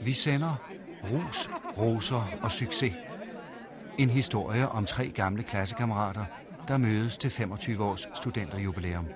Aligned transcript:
Vi 0.00 0.12
sender 0.12 0.68
rus, 1.12 1.50
roser 1.78 2.38
og 2.42 2.52
succes. 2.52 2.94
En 3.98 4.10
historie 4.10 4.68
om 4.68 4.86
tre 4.86 5.08
gamle 5.08 5.42
klassekammerater, 5.42 6.24
der 6.68 6.76
mødes 6.76 7.16
til 7.16 7.30
25 7.30 7.84
års 7.84 8.08
studenterjubilæum. 8.14 9.08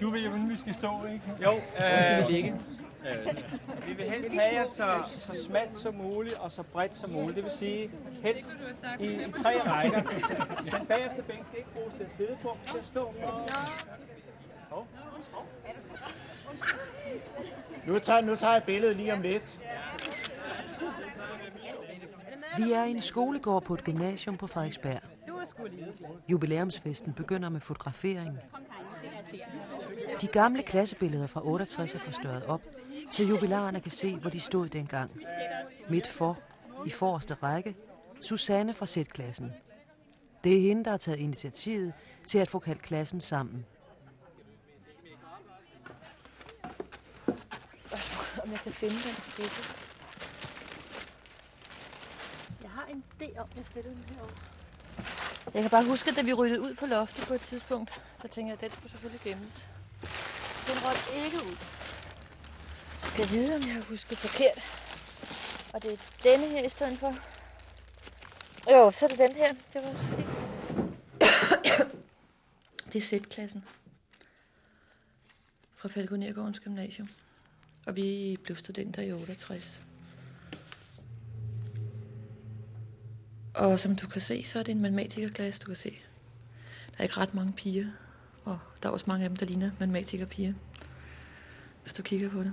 Du 0.00 0.10
ved 0.10 0.20
jo, 0.20 0.28
hvordan 0.30 0.50
vi 0.50 0.56
skal 0.56 0.74
stå, 0.74 1.04
ikke? 1.12 1.24
Jo, 1.44 1.52
øh, 1.52 2.02
skal 2.02 2.26
vi 2.26 2.32
ligge? 2.32 2.54
Vi 3.86 3.92
vil 3.92 4.10
helst 4.10 4.30
have 4.30 4.54
jer 4.54 4.66
så, 4.66 5.18
så 5.20 5.44
smalt 5.46 5.78
som 5.78 5.94
muligt 5.94 6.34
og 6.34 6.50
så 6.50 6.62
bredt 6.62 6.98
som 6.98 7.10
muligt. 7.10 7.36
Det 7.36 7.44
vil 7.44 7.52
sige 7.52 7.90
helst 8.22 8.50
i, 9.00 9.04
i 9.04 9.32
tre 9.42 9.62
rækker. 9.62 10.02
Den 10.78 10.86
bagerste 10.86 11.22
bænk 11.22 11.46
skal 11.46 11.58
ikke 11.58 11.70
bruges 11.74 11.94
til 11.94 12.04
at 12.04 12.12
sidde 12.16 12.36
på, 12.42 12.56
til 12.70 12.78
at 12.78 12.86
stå 12.86 13.14
på. 14.70 14.86
Nu 17.86 17.98
tager, 17.98 18.20
nu 18.20 18.36
tager 18.36 18.52
jeg 18.52 18.62
billedet 18.62 18.96
lige 18.96 19.12
om 19.12 19.22
lidt. 19.22 19.60
Vi 22.56 22.72
er 22.72 22.84
i 22.84 22.90
en 22.90 23.00
skolegård 23.00 23.62
på 23.64 23.74
et 23.74 23.84
gymnasium 23.84 24.36
på 24.36 24.46
Frederiksberg. 24.46 25.00
Jubilæumsfesten 26.28 27.12
begynder 27.12 27.48
med 27.48 27.60
fotografering. 27.60 28.38
De 30.20 30.26
gamle 30.26 30.62
klassebilleder 30.62 31.26
fra 31.26 31.40
68 31.44 31.94
er 31.94 31.98
forstørret 31.98 32.44
op, 32.44 32.62
så 33.12 33.24
jubilarerne 33.24 33.80
kan 33.80 33.90
se, 33.90 34.16
hvor 34.16 34.30
de 34.30 34.40
stod 34.40 34.68
dengang. 34.68 35.10
Midt 35.90 36.06
for, 36.06 36.38
i 36.86 36.90
forreste 36.90 37.34
række, 37.34 37.76
Susanne 38.20 38.74
fra 38.74 38.86
Z-klassen. 38.86 39.52
Det 40.44 40.56
er 40.56 40.60
hende, 40.60 40.84
der 40.84 40.90
har 40.90 40.98
taget 40.98 41.18
initiativet 41.18 41.92
til 42.26 42.38
at 42.38 42.48
få 42.48 42.58
kaldt 42.58 42.82
klassen 42.82 43.20
sammen. 43.20 43.66
Om 48.48 48.52
jeg 48.52 48.60
kan 48.60 48.72
finde 48.72 48.94
den 48.94 49.14
klippe. 49.34 49.62
Jeg 52.62 52.70
har 52.70 52.86
en 52.86 53.04
idé 53.14 53.38
om, 53.38 53.48
jeg 53.56 53.66
stillede 53.66 53.94
den 53.94 54.04
herovre. 54.14 54.34
Jeg 55.54 55.62
kan 55.62 55.70
bare 55.70 55.84
huske, 55.84 56.10
at 56.10 56.16
da 56.16 56.22
vi 56.22 56.32
ryddede 56.32 56.60
ud 56.60 56.74
på 56.74 56.86
loftet 56.86 57.24
på 57.26 57.34
et 57.34 57.40
tidspunkt, 57.40 58.02
der 58.22 58.28
tænkte 58.28 58.48
jeg, 58.48 58.52
at 58.52 58.60
den 58.60 58.70
skulle 58.72 58.90
selvfølgelig 58.90 59.20
gemmes. 59.20 59.66
Den 60.66 60.76
røg 60.84 61.24
ikke 61.24 61.36
ud. 61.36 61.56
Jeg 63.02 63.12
kan 63.16 63.30
vide, 63.30 63.54
om 63.56 63.62
jeg 63.62 63.74
har 63.74 63.82
husket 63.82 64.18
forkert. 64.18 64.60
Og 65.74 65.82
det 65.82 65.92
er 65.92 65.96
denne 66.22 66.46
her 66.46 66.64
i 66.66 66.68
stedet 66.68 66.98
for. 66.98 67.14
Jo, 68.70 68.90
så 68.90 69.04
er 69.04 69.08
det 69.08 69.18
den 69.18 69.34
her. 69.34 69.52
Det 69.72 69.82
var 69.82 69.88
også 69.88 70.04
fint. 70.04 70.26
det 72.92 72.96
er 72.96 73.18
Z-klassen. 73.20 73.64
Fra 75.76 75.88
Falconergårdens 75.88 76.60
Gymnasium. 76.60 77.08
Og 77.88 77.96
vi 77.96 78.38
blev 78.42 78.56
studenter 78.56 79.02
i 79.02 79.12
68. 79.12 79.82
Og 83.54 83.80
som 83.80 83.96
du 83.96 84.06
kan 84.06 84.20
se, 84.20 84.44
så 84.44 84.58
er 84.58 84.62
det 84.62 84.72
en 84.72 84.80
matematikerklasse, 84.80 85.60
du 85.60 85.66
kan 85.66 85.76
se. 85.76 85.90
Der 86.90 86.98
er 86.98 87.02
ikke 87.02 87.16
ret 87.16 87.34
mange 87.34 87.52
piger, 87.52 87.86
og 88.44 88.58
der 88.82 88.88
er 88.88 88.92
også 88.92 89.04
mange 89.08 89.24
af 89.24 89.30
dem, 89.30 89.36
der 89.36 89.46
ligner 89.46 89.70
matematikerpiger, 89.80 90.54
hvis 91.82 91.92
du 91.92 92.02
kigger 92.02 92.30
på 92.30 92.42
det. 92.42 92.52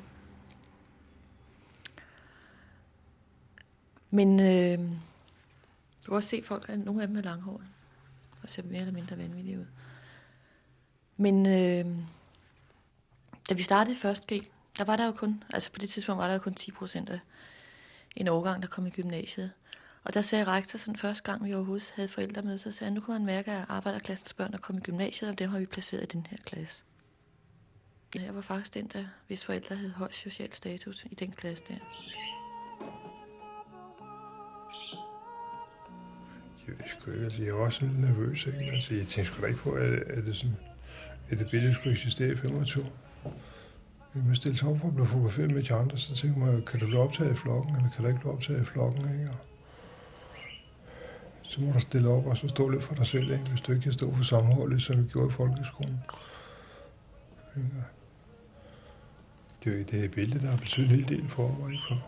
Men 4.09 4.39
øh, 4.39 4.79
du 6.05 6.05
kan 6.05 6.13
også 6.13 6.29
se 6.29 6.43
folk, 6.43 6.69
at 6.69 6.79
nogle 6.79 7.01
af 7.01 7.07
dem 7.07 7.17
er 7.17 7.21
langhåret 7.21 7.67
og 8.43 8.49
ser 8.49 8.63
mere 8.63 8.79
eller 8.79 8.93
mindre 8.93 9.17
vanvittige 9.17 9.59
ud. 9.59 9.65
Men 11.17 11.45
øh, 11.45 11.85
da 13.49 13.53
vi 13.53 13.63
startede 13.63 13.95
først 13.95 14.27
G, 14.27 14.33
der 14.77 14.83
var 14.83 14.95
der 14.95 15.05
jo 15.05 15.11
kun, 15.11 15.43
altså 15.53 15.71
på 15.71 15.79
det 15.79 15.89
tidspunkt 15.89 16.19
var 16.19 16.27
der 16.27 16.33
jo 16.33 16.39
kun 16.39 16.53
10 16.53 16.71
procent 16.71 17.09
af 17.09 17.19
en 18.15 18.27
årgang, 18.27 18.61
der 18.61 18.67
kom 18.67 18.87
i 18.87 18.89
gymnasiet. 18.89 19.51
Og 20.03 20.13
der 20.13 20.21
sagde 20.21 20.43
rektor 20.45 20.79
sådan 20.79 20.95
første 20.95 21.23
gang, 21.23 21.45
vi 21.45 21.53
overhovedet 21.53 21.93
havde 21.95 22.07
forældremøde, 22.07 22.57
så 22.57 22.71
sagde 22.71 22.85
han, 22.85 22.93
nu 22.93 23.01
kunne 23.01 23.17
han 23.17 23.25
mærke, 23.25 23.51
at 23.51 23.65
arbejderklassens 23.69 24.33
børn 24.33 24.53
er 24.53 24.57
kommet 24.57 24.81
i 24.81 24.85
gymnasiet, 24.85 25.31
og 25.31 25.39
dem 25.39 25.49
har 25.49 25.59
vi 25.59 25.65
placeret 25.65 26.03
i 26.03 26.05
den 26.05 26.27
her 26.29 26.37
klasse. 26.45 26.83
Jeg 28.15 28.35
var 28.35 28.41
faktisk 28.41 28.73
den, 28.73 28.87
der, 28.93 29.05
hvis 29.27 29.45
forældre 29.45 29.75
havde 29.75 29.91
høj 29.91 30.11
social 30.11 30.53
status 30.53 31.05
i 31.11 31.15
den 31.15 31.31
klasse 31.31 31.63
der. 31.67 31.75
Jeg 36.67 36.79
ved 36.79 36.87
sgu 36.87 37.11
ikke, 37.11 37.23
altså 37.23 37.43
jeg 37.43 37.53
var 37.53 37.59
også 37.59 37.85
lidt 37.85 37.99
nervøs, 37.99 38.45
ikke? 38.45 38.59
Altså, 38.59 38.93
jeg 38.93 39.07
tænkte 39.07 39.33
sgu 39.33 39.41
da 39.41 39.47
ikke 39.47 39.59
på, 39.59 39.71
at, 39.71 39.93
at 39.93 40.25
det 40.25 40.35
sådan, 40.35 40.55
at 41.29 41.39
det 41.39 41.49
billede 41.51 41.73
skulle 41.73 41.91
eksistere 41.91 42.31
i 42.31 42.35
25 42.35 42.85
man 44.23 44.35
stille 44.35 44.57
sig 44.57 44.69
op 44.69 44.79
for 44.79 44.87
at 44.87 44.95
blive 44.95 45.07
fotograferet 45.07 45.51
med 45.51 45.63
de 45.63 45.73
andre, 45.73 45.97
så 45.97 46.15
tænker 46.15 46.39
man, 46.39 46.63
kan 46.65 46.79
du 46.79 46.85
blive 46.85 47.01
optaget 47.01 47.31
i 47.31 47.35
flokken, 47.35 47.75
eller 47.75 47.89
kan 47.89 48.03
du 48.03 48.07
ikke 48.07 48.19
blive 48.19 48.33
optaget 48.33 48.61
i 48.61 48.65
flokken, 48.65 49.01
ikke? 49.01 49.29
Og 49.29 49.37
så 51.41 51.61
må 51.61 51.71
du 51.71 51.79
stille 51.79 52.09
op 52.09 52.25
og 52.25 52.37
så 52.37 52.47
stå 52.47 52.69
lidt 52.69 52.83
for 52.83 52.95
dig 52.95 53.05
selv, 53.05 53.31
ikke? 53.31 53.49
hvis 53.49 53.61
du 53.61 53.71
ikke 53.71 53.83
kan 53.83 53.93
stå 53.93 54.15
for 54.15 54.23
sammenholdet, 54.23 54.81
som 54.81 55.03
vi 55.03 55.09
gjorde 55.09 55.27
i 55.27 55.31
folkeskolen. 55.31 55.99
Ikke? 57.57 57.69
Det 59.63 59.73
er 59.73 59.77
jo 59.77 59.83
det 59.83 60.01
her 60.01 60.07
billede, 60.07 60.39
der 60.45 60.49
har 60.49 60.57
betydet 60.57 60.89
en 60.89 60.95
hel 60.95 61.07
del 61.09 61.29
for 61.29 61.57
mig, 61.59 61.71
ikke? 61.71 61.83
For, 61.87 62.07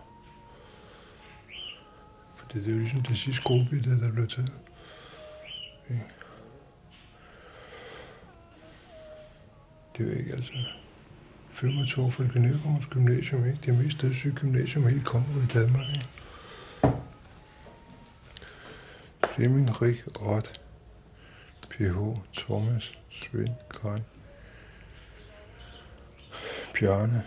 for 2.35 2.47
det, 2.53 2.66
det 2.66 2.68
er 2.68 2.75
jo 2.75 2.79
ligesom 2.79 3.01
det 3.01 3.18
sidste 3.18 3.44
gode 3.44 3.68
billede, 3.69 4.01
der 4.01 4.12
blev 4.12 4.28
taget. 4.28 4.51
Ikke? 5.89 6.03
Det 9.97 10.06
er 10.06 10.12
jo 10.12 10.19
ikke 10.19 10.31
altså... 10.31 10.53
25 11.57 12.12
fra 12.12 12.23
Falkenegårdens 12.23 12.88
Gymnasium, 12.88 13.45
ikke? 13.45 13.59
Det 13.66 13.78
mest 13.78 14.01
dødssyge 14.01 14.35
gymnasium 14.35 14.88
i 14.88 14.90
hele 14.90 15.03
kongeriget 15.03 15.56
i 15.56 15.57
Danmark, 15.57 15.85
ikke? 15.94 16.07
Flemming, 19.34 19.81
Rik, 19.81 20.03
Rot, 20.22 20.62
PH, 21.69 22.19
Thomas, 22.34 22.94
Svend, 23.12 23.56
Kaj, 23.69 24.00
Bjarne, 26.73 27.23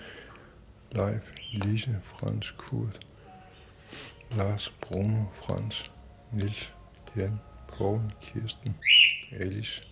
Leif, 0.93 1.23
Lise, 1.53 2.01
Frans, 2.05 2.55
Kurt, 2.59 3.07
Lars, 4.31 4.75
Bruno, 4.81 5.25
Frans, 5.35 5.93
Nils, 6.33 6.73
Jan, 7.17 7.41
Poul, 7.73 8.01
Kirsten, 8.21 8.77
Alice, 9.33 9.83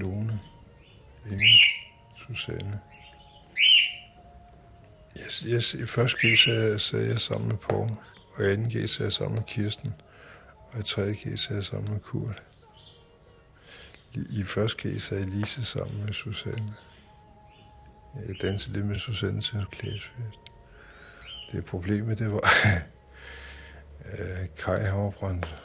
Lone, 0.00 0.40
Inger, 1.30 1.58
Susanne, 2.26 2.80
jeg, 5.46 5.82
I 5.82 5.86
første 5.86 6.16
G 6.18 6.38
sad, 6.38 6.78
sad 6.78 7.00
jeg 7.00 7.18
sammen 7.18 7.48
med 7.48 7.56
Paul, 7.56 7.90
og 8.34 8.44
i 8.44 8.52
anden 8.52 8.68
G 8.68 8.72
sagde 8.72 9.04
jeg 9.04 9.12
sammen 9.12 9.34
med 9.34 9.46
Kirsten, 9.46 9.94
og 10.72 10.80
i 10.80 10.82
tredje 10.82 11.12
G 11.12 11.38
sagde 11.38 11.56
jeg 11.56 11.64
sammen 11.64 11.92
med 11.92 12.00
Kurt. 12.00 12.42
I 14.14 14.42
første 14.42 14.88
G 14.88 15.00
sagde 15.00 15.22
jeg 15.22 15.32
Lise 15.32 15.64
sammen 15.64 16.04
med 16.04 16.12
Susanne. 16.12 16.74
Jeg 18.28 18.36
dansede 18.42 18.72
lidt 18.72 18.86
med 18.86 18.96
Susanne 18.96 19.40
til 19.40 19.56
en 19.56 19.66
klædesfest. 19.70 20.38
Det 21.52 21.64
problemet, 21.64 22.18
det 22.18 22.32
var, 22.32 22.50
at 24.04 24.54
Kai 24.56 24.84
har 24.84 25.10
brændt 25.10 25.62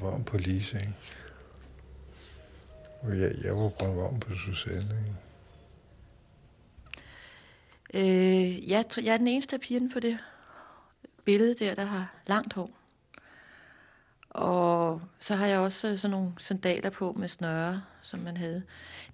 varm 0.00 0.24
på 0.24 0.38
Lise, 0.38 0.78
ikke? 0.78 0.94
Og 3.00 3.20
jeg, 3.20 3.32
jeg 3.42 3.56
var 3.56 3.68
brændt 3.68 3.96
varm 3.96 4.20
på 4.20 4.34
Susanne, 4.34 4.98
ikke? 5.06 5.31
Øh, 7.94 8.70
jeg, 8.70 8.84
jeg 9.02 9.12
er 9.12 9.16
den 9.16 9.28
eneste 9.28 9.54
af 9.56 9.60
pigerne 9.60 9.90
på 9.90 10.00
det 10.00 10.18
billede 11.24 11.54
der, 11.54 11.74
der 11.74 11.84
har 11.84 12.14
langt 12.26 12.52
hår. 12.52 12.70
Og 14.30 15.02
så 15.18 15.34
har 15.34 15.46
jeg 15.46 15.58
også 15.58 15.88
øh, 15.88 15.98
sådan 15.98 16.10
nogle 16.16 16.32
sandaler 16.38 16.90
på 16.90 17.12
med 17.12 17.28
snøre, 17.28 17.82
som 18.02 18.20
man 18.20 18.36
havde. 18.36 18.62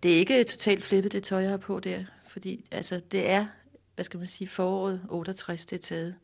Det 0.02 0.12
er 0.12 0.16
ikke 0.16 0.44
totalt 0.44 0.84
flippet, 0.84 1.12
det 1.12 1.22
tøj, 1.22 1.40
jeg 1.40 1.50
har 1.50 1.56
på 1.56 1.80
der. 1.80 2.04
Fordi 2.28 2.64
altså, 2.70 3.00
det 3.10 3.30
er, 3.30 3.46
hvad 3.94 4.04
skal 4.04 4.18
man 4.18 4.26
sige, 4.26 4.48
foråret 4.48 5.02
68, 5.08 5.66
det 5.66 5.76
er 5.76 5.80
taget. 5.80 6.14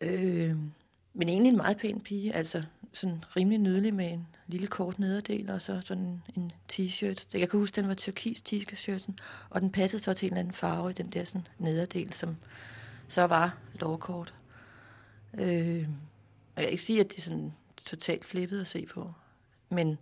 Øh, 0.00 0.56
men 1.14 1.28
egentlig 1.28 1.50
en 1.50 1.56
meget 1.56 1.76
pæn 1.76 2.00
pige, 2.00 2.34
altså 2.34 2.62
sådan 2.92 3.24
rimelig 3.36 3.58
nydelig 3.58 3.94
med 3.94 4.12
en 4.12 4.26
lille 4.50 4.66
kort 4.66 4.98
nederdel, 4.98 5.50
og 5.50 5.60
så 5.60 5.80
sådan 5.80 6.22
en 6.36 6.52
t-shirt. 6.72 7.26
Jeg 7.34 7.50
kan 7.50 7.58
huske, 7.58 7.76
den 7.76 7.88
var 7.88 7.94
turkis 7.94 8.42
t-shirten, 8.48 9.12
og 9.50 9.60
den 9.60 9.72
passede 9.72 10.02
så 10.02 10.14
til 10.14 10.26
en 10.26 10.32
eller 10.32 10.40
anden 10.40 10.54
farve 10.54 10.90
i 10.90 10.92
den 10.92 11.10
der 11.10 11.24
sådan 11.24 11.46
nederdel, 11.58 12.12
som 12.12 12.36
så 13.08 13.24
var 13.24 13.58
lovkort. 13.74 14.34
Øh, 15.34 15.88
og 16.56 16.62
jeg 16.62 16.64
kan 16.64 16.70
ikke 16.70 16.82
sige, 16.82 17.00
at 17.00 17.08
det 17.08 17.16
er 17.16 17.22
sådan 17.22 17.52
totalt 17.84 18.24
flippet 18.24 18.60
at 18.60 18.68
se 18.68 18.86
på, 18.86 19.12
men 19.68 19.98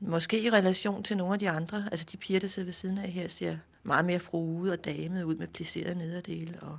måske 0.00 0.42
i 0.42 0.50
relation 0.50 1.02
til 1.02 1.16
nogle 1.16 1.32
af 1.32 1.38
de 1.38 1.50
andre, 1.50 1.88
altså 1.92 2.06
de 2.12 2.16
piger, 2.16 2.40
der 2.40 2.48
sidder 2.48 2.66
ved 2.66 2.72
siden 2.72 2.98
af 2.98 3.10
her, 3.10 3.28
ser 3.28 3.58
meget 3.82 4.04
mere 4.04 4.20
fruet 4.20 4.72
og 4.72 4.84
damet 4.84 5.22
ud 5.22 5.34
med 5.34 5.46
plisserede 5.46 5.94
nederdele. 5.94 6.62
Og 6.62 6.78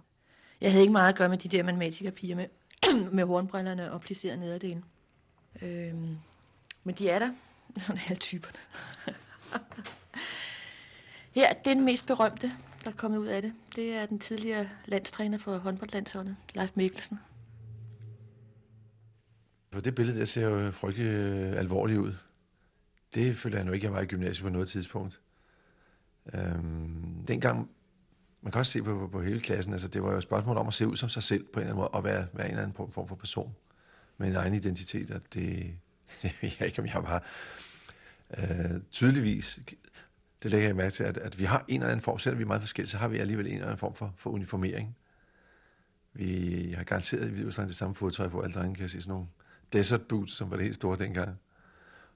jeg 0.62 0.72
havde 0.72 0.81
ikke 0.81 0.92
meget 0.92 1.10
at 1.10 1.18
gøre 1.18 1.30
med 1.30 1.38
de 1.38 1.50
der 1.50 1.64
matematikerpiger 1.64 2.36
med, 2.36 2.48
med 3.18 3.24
hornbrillerne 3.24 3.92
og 3.92 4.02
plisserede 4.02 4.40
nederdele. 4.40 4.84
Øhm, 5.62 6.18
men 6.83 6.95
de 6.95 7.09
er 7.09 7.19
der, 7.19 7.33
sådan 7.80 7.97
her 7.97 8.15
typerne. 8.15 8.57
her, 11.35 11.53
det 11.53 11.68
er 11.68 11.74
den 11.74 11.85
mest 11.85 12.06
berømte. 12.06 12.51
der 12.83 12.89
er 12.89 12.95
kommet 12.95 13.18
ud 13.18 13.27
af 13.27 13.41
det. 13.41 13.53
Det 13.75 13.94
er 13.94 14.06
den 14.06 14.19
tidligere 14.19 14.69
landstræner 14.85 15.38
for 15.38 15.57
håndboldlandsholdet, 15.57 16.35
Leif 16.53 16.71
Mikkelsen. 16.75 17.19
For 19.71 19.80
det 19.80 19.95
billede 19.95 20.19
der 20.19 20.25
ser 20.25 20.47
jo 20.47 20.71
frygtelig 20.71 21.07
øh, 21.07 21.59
alvorligt 21.59 22.00
ud. 22.00 22.13
Det 23.15 23.38
føler 23.38 23.57
jeg 23.57 23.65
nu 23.65 23.71
ikke, 23.71 23.85
jeg 23.85 23.94
var 23.94 24.01
i 24.01 24.06
gymnasiet 24.06 24.44
på 24.44 24.50
noget 24.50 24.68
tidspunkt. 24.68 25.19
Øhm, 26.33 27.25
dengang, 27.27 27.69
man 28.41 28.51
kan 28.51 28.59
også 28.59 28.71
se 28.71 28.83
på, 28.83 29.00
på, 29.00 29.07
på 29.07 29.21
hele 29.21 29.39
klassen, 29.39 29.74
altså 29.74 29.88
det 29.88 30.03
var 30.03 30.12
jo 30.12 30.18
et 30.18 30.24
spørgsmål 30.24 30.57
om 30.57 30.68
at 30.68 30.74
se 30.74 30.88
ud 30.88 30.95
som 30.95 31.09
sig 31.09 31.24
selv 31.24 31.44
på 31.44 31.59
en 31.59 31.62
eller 31.62 31.74
anden 31.74 31.75
måde, 31.75 31.88
og 31.88 32.03
være, 32.03 32.27
være 32.33 32.45
en 32.45 32.51
eller 32.51 32.63
anden 32.63 32.75
form 32.75 33.07
for 33.07 33.15
person 33.15 33.56
med 34.18 34.27
en 34.27 34.35
egen 34.35 34.53
identitet, 34.53 35.12
og 35.12 35.21
det, 35.33 35.77
det 36.21 36.36
ved 36.42 36.51
jeg 36.60 36.68
ikke, 36.68 36.80
om 36.80 36.86
jeg 36.86 37.04
var. 37.04 37.24
Øh, 38.38 38.81
tydeligvis, 38.92 39.60
det 40.44 40.51
lægger 40.51 40.68
jeg 40.68 40.75
mærke 40.75 40.92
til, 40.92 41.04
at, 41.04 41.18
at 41.18 41.39
vi 41.39 41.44
har 41.44 41.65
en 41.68 41.81
eller 41.81 41.92
anden 41.92 42.04
form, 42.04 42.19
selvom 42.19 42.38
vi 42.39 42.44
er 42.44 42.48
meget 42.48 42.62
forskellige, 42.62 42.89
så 42.89 42.98
har 42.98 43.07
vi 43.07 43.18
alligevel 43.18 43.48
en 43.48 43.54
eller 43.54 43.65
anden 43.65 43.77
form 43.77 43.94
for, 43.94 44.13
for 44.18 44.30
uniformering. 44.30 44.98
Vi 46.13 46.74
har 46.77 46.83
garanteret 46.83 47.27
i 47.27 47.31
videoudstrækning 47.31 47.68
det 47.68 47.77
samme 47.77 47.95
fodtøj 47.95 48.27
på, 48.27 48.42
alle 48.42 48.54
drenge 48.54 48.75
kan 48.75 48.89
se 48.89 49.01
sådan 49.01 49.12
nogle 49.12 49.27
desert 49.74 50.01
boots, 50.01 50.33
som 50.33 50.50
var 50.50 50.56
det 50.56 50.63
helt 50.63 50.75
store 50.75 50.98
dengang. 50.98 51.39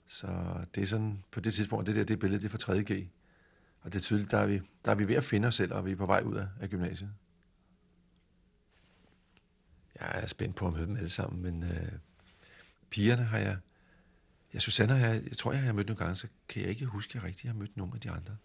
Så 0.07 0.27
det 0.75 0.83
er 0.83 0.88
sådan, 0.88 1.23
på 1.31 1.39
det 1.39 1.53
tidspunkt, 1.53 1.88
det 1.88 1.95
der 1.95 2.03
det 2.03 2.19
billede, 2.19 2.41
det 2.41 2.53
er 2.53 2.57
fra 2.57 2.73
3.G. 2.73 3.07
Og 3.81 3.93
det 3.93 4.00
er 4.00 4.03
tydeligt, 4.03 4.31
der 4.31 4.38
er, 4.38 4.45
vi, 4.45 4.61
der 4.85 4.91
er 4.91 4.95
vi 4.95 5.07
ved 5.07 5.15
at 5.15 5.23
finde 5.23 5.47
os 5.47 5.55
selv, 5.55 5.73
og 5.73 5.85
vi 5.85 5.91
er 5.91 5.95
på 5.95 6.05
vej 6.05 6.21
ud 6.21 6.35
af, 6.35 6.47
af 6.61 6.69
gymnasiet. 6.69 7.11
Jeg 10.00 10.11
er 10.13 10.27
spændt 10.27 10.55
på 10.55 10.67
at 10.67 10.73
møde 10.73 10.85
dem 10.85 10.95
alle 10.95 11.09
sammen, 11.09 11.41
men 11.41 11.63
øh, 11.63 11.91
pigerne 12.89 13.23
har 13.23 13.38
jeg... 13.38 13.57
Ja, 14.57 14.62
Susanne 14.62 14.94
har 14.95 15.07
jeg, 15.07 15.24
jeg 15.30 15.38
tror, 15.38 15.51
jeg 15.51 15.62
har 15.62 15.74
mødt 15.74 15.88
nogle 15.88 16.00
gange, 16.00 16.15
så 16.15 16.27
kan 16.50 16.62
jeg 16.62 16.69
ikke 16.69 16.86
huske, 16.86 17.12
at 17.12 17.15
jeg 17.15 17.24
rigtig 17.24 17.50
har 17.50 17.56
mødt 17.56 17.77
nogen 17.77 17.94
af 17.94 18.00
de 18.00 18.09
andre. 18.12 18.38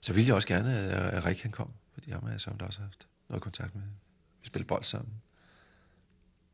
Så 0.00 0.12
ville 0.12 0.28
jeg 0.28 0.34
også 0.34 0.48
gerne, 0.48 0.76
at 0.90 1.26
Rik 1.26 1.42
han 1.42 1.50
kom, 1.50 1.70
fordi 1.92 2.10
ham 2.10 2.22
har 2.22 2.30
jeg 2.30 2.40
sammen 2.40 2.62
også 2.62 2.80
haft 2.80 3.08
noget 3.28 3.42
kontakt 3.42 3.74
med. 3.74 3.82
Vi 4.40 4.46
spiller 4.46 4.66
bold 4.66 4.84
sammen. 4.84 5.12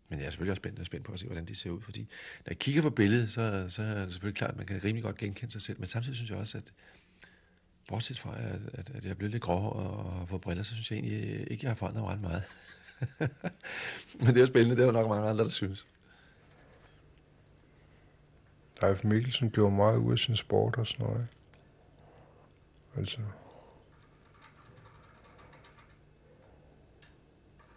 Men 0.08 0.18
jeg 0.18 0.26
er 0.26 0.30
selvfølgelig 0.30 0.50
også 0.50 0.60
spændt, 0.60 0.86
spændt 0.86 1.06
på 1.06 1.12
at 1.12 1.18
se, 1.18 1.26
hvordan 1.26 1.44
de 1.44 1.54
ser 1.54 1.70
ud, 1.70 1.80
fordi 1.80 2.00
når 2.00 2.50
jeg 2.50 2.58
kigger 2.58 2.82
på 2.82 2.90
billedet, 2.90 3.32
så, 3.32 3.66
så 3.68 3.82
er 3.82 4.02
det 4.02 4.12
selvfølgelig 4.12 4.38
klart, 4.38 4.50
at 4.50 4.56
man 4.56 4.66
kan 4.66 4.84
rimelig 4.84 5.02
godt 5.02 5.16
genkende 5.16 5.52
sig 5.52 5.62
selv, 5.62 5.78
men 5.78 5.86
samtidig 5.86 6.16
synes 6.16 6.30
jeg 6.30 6.38
også, 6.38 6.58
at 6.58 6.72
bortset 7.88 8.18
fra, 8.18 8.40
at, 8.40 8.60
at, 8.72 8.90
at 8.90 9.04
jeg 9.04 9.10
er 9.10 9.14
blevet 9.14 9.32
lidt 9.32 9.42
grå 9.42 9.68
og 9.68 10.12
har 10.12 10.26
fået 10.26 10.40
briller, 10.40 10.62
så 10.62 10.74
synes 10.74 10.90
jeg 10.90 10.98
egentlig 10.98 11.40
ikke, 11.40 11.52
at 11.52 11.62
jeg 11.62 11.70
har 11.70 11.74
forandret 11.74 12.02
mig 12.02 12.12
ret 12.12 12.20
meget. 12.20 12.42
men 14.24 14.34
det 14.34 14.42
er 14.42 14.46
spændende, 14.46 14.76
det 14.76 14.82
er 14.82 14.86
jo 14.86 14.92
nok 14.92 15.08
mange 15.08 15.28
andre, 15.28 15.44
der 15.44 15.50
synes. 15.50 15.86
Leif 18.82 19.04
Mikkelsen 19.04 19.50
gjorde 19.50 19.74
meget 19.74 19.96
ud 19.96 20.12
af 20.12 20.18
sin 20.18 20.36
sport 20.36 20.76
og 20.76 20.86
sådan 20.86 21.06
noget. 21.06 21.26
Altså, 22.96 23.20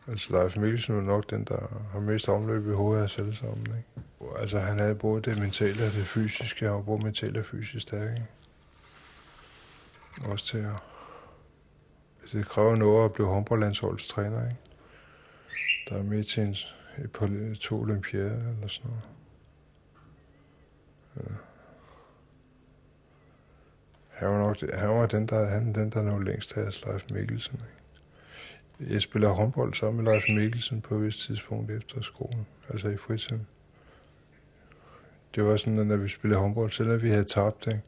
Altså 0.08 0.34
Leif 0.34 0.58
Mikkelsen 0.58 0.96
var 0.96 1.02
nok 1.02 1.30
den, 1.30 1.44
der 1.44 1.88
har 1.92 2.00
mest 2.00 2.30
omløb 2.30 2.68
i 2.68 2.72
hovedet 2.72 3.02
af 3.02 3.04
os 3.04 3.18
alle 3.18 3.36
sammen. 3.36 3.66
Ikke? 3.66 4.38
Altså 4.40 4.60
han 4.60 4.80
havde 4.80 4.96
både 4.96 5.22
det 5.22 5.40
mentale 5.40 5.86
og 5.86 5.92
det 5.92 6.06
fysiske, 6.06 6.72
og 6.72 6.86
både 6.86 7.04
mentalt 7.04 7.38
og 7.38 7.46
fysisk 7.46 7.82
stærk. 7.82 8.12
Ikke? 8.12 8.28
Også 10.32 10.46
til 10.46 10.58
at... 10.58 10.84
Altså, 12.22 12.38
det 12.38 12.46
kræver 12.46 12.76
noget 12.76 13.06
at 13.06 13.14
blive 13.14 13.28
håndboldlandsholdstræner, 13.28 14.44
ikke? 14.46 14.58
Der 15.90 15.98
er 15.98 16.04
med 16.04 16.24
til 16.24 16.44
en, 16.44 16.56
et 17.04 17.12
par, 17.12 17.56
to 17.60 17.80
olympiader 17.80 18.50
eller 18.50 18.68
sådan 18.68 18.90
noget. 18.92 19.04
Han 24.10 24.30
var 24.30 24.38
nok 24.38 24.72
han 24.74 24.90
var 24.90 25.06
den, 25.06 25.28
der, 25.28 25.46
han, 25.46 25.76
den, 25.76 25.90
der 25.90 26.02
nåede 26.02 26.26
længst 26.26 26.58
af 26.58 26.86
Leif 26.86 27.06
Mikkelsen. 27.12 27.54
Ikke? 28.80 28.94
Jeg 28.94 29.02
spiller 29.02 29.30
håndbold 29.30 29.74
sammen 29.74 30.04
med 30.04 30.14
Leif 30.14 30.24
Mikkelsen 30.30 30.82
på 30.82 30.96
et 30.96 31.04
vist 31.04 31.20
tidspunkt 31.20 31.72
efter 31.72 32.02
skolen, 32.02 32.48
altså 32.70 32.90
i 32.90 32.98
fritiden. 32.98 33.48
Det 35.36 35.44
var 35.44 35.58
sådan, 35.58 35.80
at 35.80 35.88
når 35.88 35.96
vi 35.96 36.10
spillede 36.10 36.42
håndbold, 36.42 36.72
selvom 36.72 37.02
vi 37.02 37.10
havde 37.10 37.24
tabt, 37.24 37.68
ikke? 37.68 37.82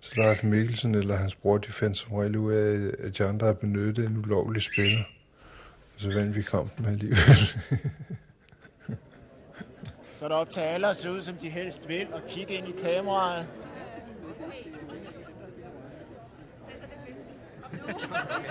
så 0.00 0.12
Leif 0.16 0.42
Mikkelsen 0.44 0.94
eller 0.94 1.16
hans 1.16 1.34
bror, 1.34 1.58
de 1.58 1.72
fandt 1.72 1.96
som 1.96 2.12
regel 2.12 2.36
ud 2.36 2.52
af, 2.52 2.92
at 2.98 3.18
de 3.18 3.24
andre 3.24 3.46
havde 3.46 3.58
benyttet 3.58 4.04
en 4.06 4.16
ulovlig 4.16 4.62
spiller. 4.62 5.02
Og 5.94 6.00
så 6.00 6.14
vandt 6.14 6.36
vi 6.36 6.42
kampen 6.42 6.86
alligevel. 6.86 7.38
så 10.18 10.24
er 10.24 10.28
det 10.28 10.38
op 10.38 10.50
til 10.50 10.60
alle 10.60 10.88
at 10.88 10.96
se 10.96 11.10
ud, 11.10 11.22
som 11.22 11.34
de 11.34 11.48
helst 11.48 11.88
vil, 11.88 12.14
og 12.14 12.20
kigge 12.28 12.54
ind 12.54 12.68
i 12.68 12.72
kameraet. 12.82 13.48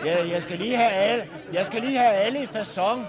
Ja, 0.05 0.27
jeg 0.29 0.43
skal 0.43 0.57
lige 0.57 0.75
have 0.75 0.91
alle, 0.91 1.29
jeg 1.53 1.65
skal 1.65 1.81
lige 1.81 1.97
have 1.97 2.13
alle 2.13 2.43
i 2.43 2.45
fasong. 2.45 3.05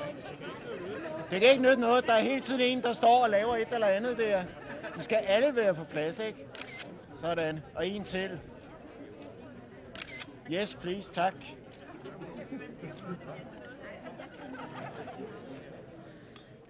Det 1.31 1.41
kan 1.41 1.51
ikke 1.51 1.63
nytte 1.63 1.81
noget. 1.81 2.07
Der 2.07 2.13
er 2.13 2.21
hele 2.21 2.41
tiden 2.41 2.61
en, 2.61 2.83
der 2.83 2.93
står 2.93 3.23
og 3.23 3.31
laver 3.31 3.57
et 3.57 3.69
eller 3.73 3.87
andet 3.87 4.19
der. 4.19 4.43
De 4.97 5.03
skal 5.03 5.17
alle 5.17 5.57
være 5.57 5.75
på 5.75 5.85
plads, 5.85 6.21
ikke? 6.21 6.47
Sådan. 7.21 7.61
Og 7.75 7.87
en 7.89 8.05
til. 8.05 8.41
Yes, 10.51 10.75
please. 10.75 11.13
Tak. 11.13 11.35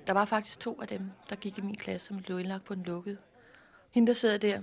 Der 0.09 0.15
var 0.15 0.25
faktisk 0.25 0.61
to 0.61 0.81
af 0.81 0.89
dem, 0.89 1.11
der 1.31 1.37
gik 1.37 1.59
i 1.59 1.61
min 1.61 1.77
klasse, 1.77 2.07
som 2.07 2.23
blev 2.23 2.39
indlagt 2.39 2.65
på 2.65 2.75
den 2.75 2.83
lukkede. 2.83 3.19
Hende, 3.91 4.07
der 4.07 4.13
sidder 4.13 4.39
der, 4.39 4.61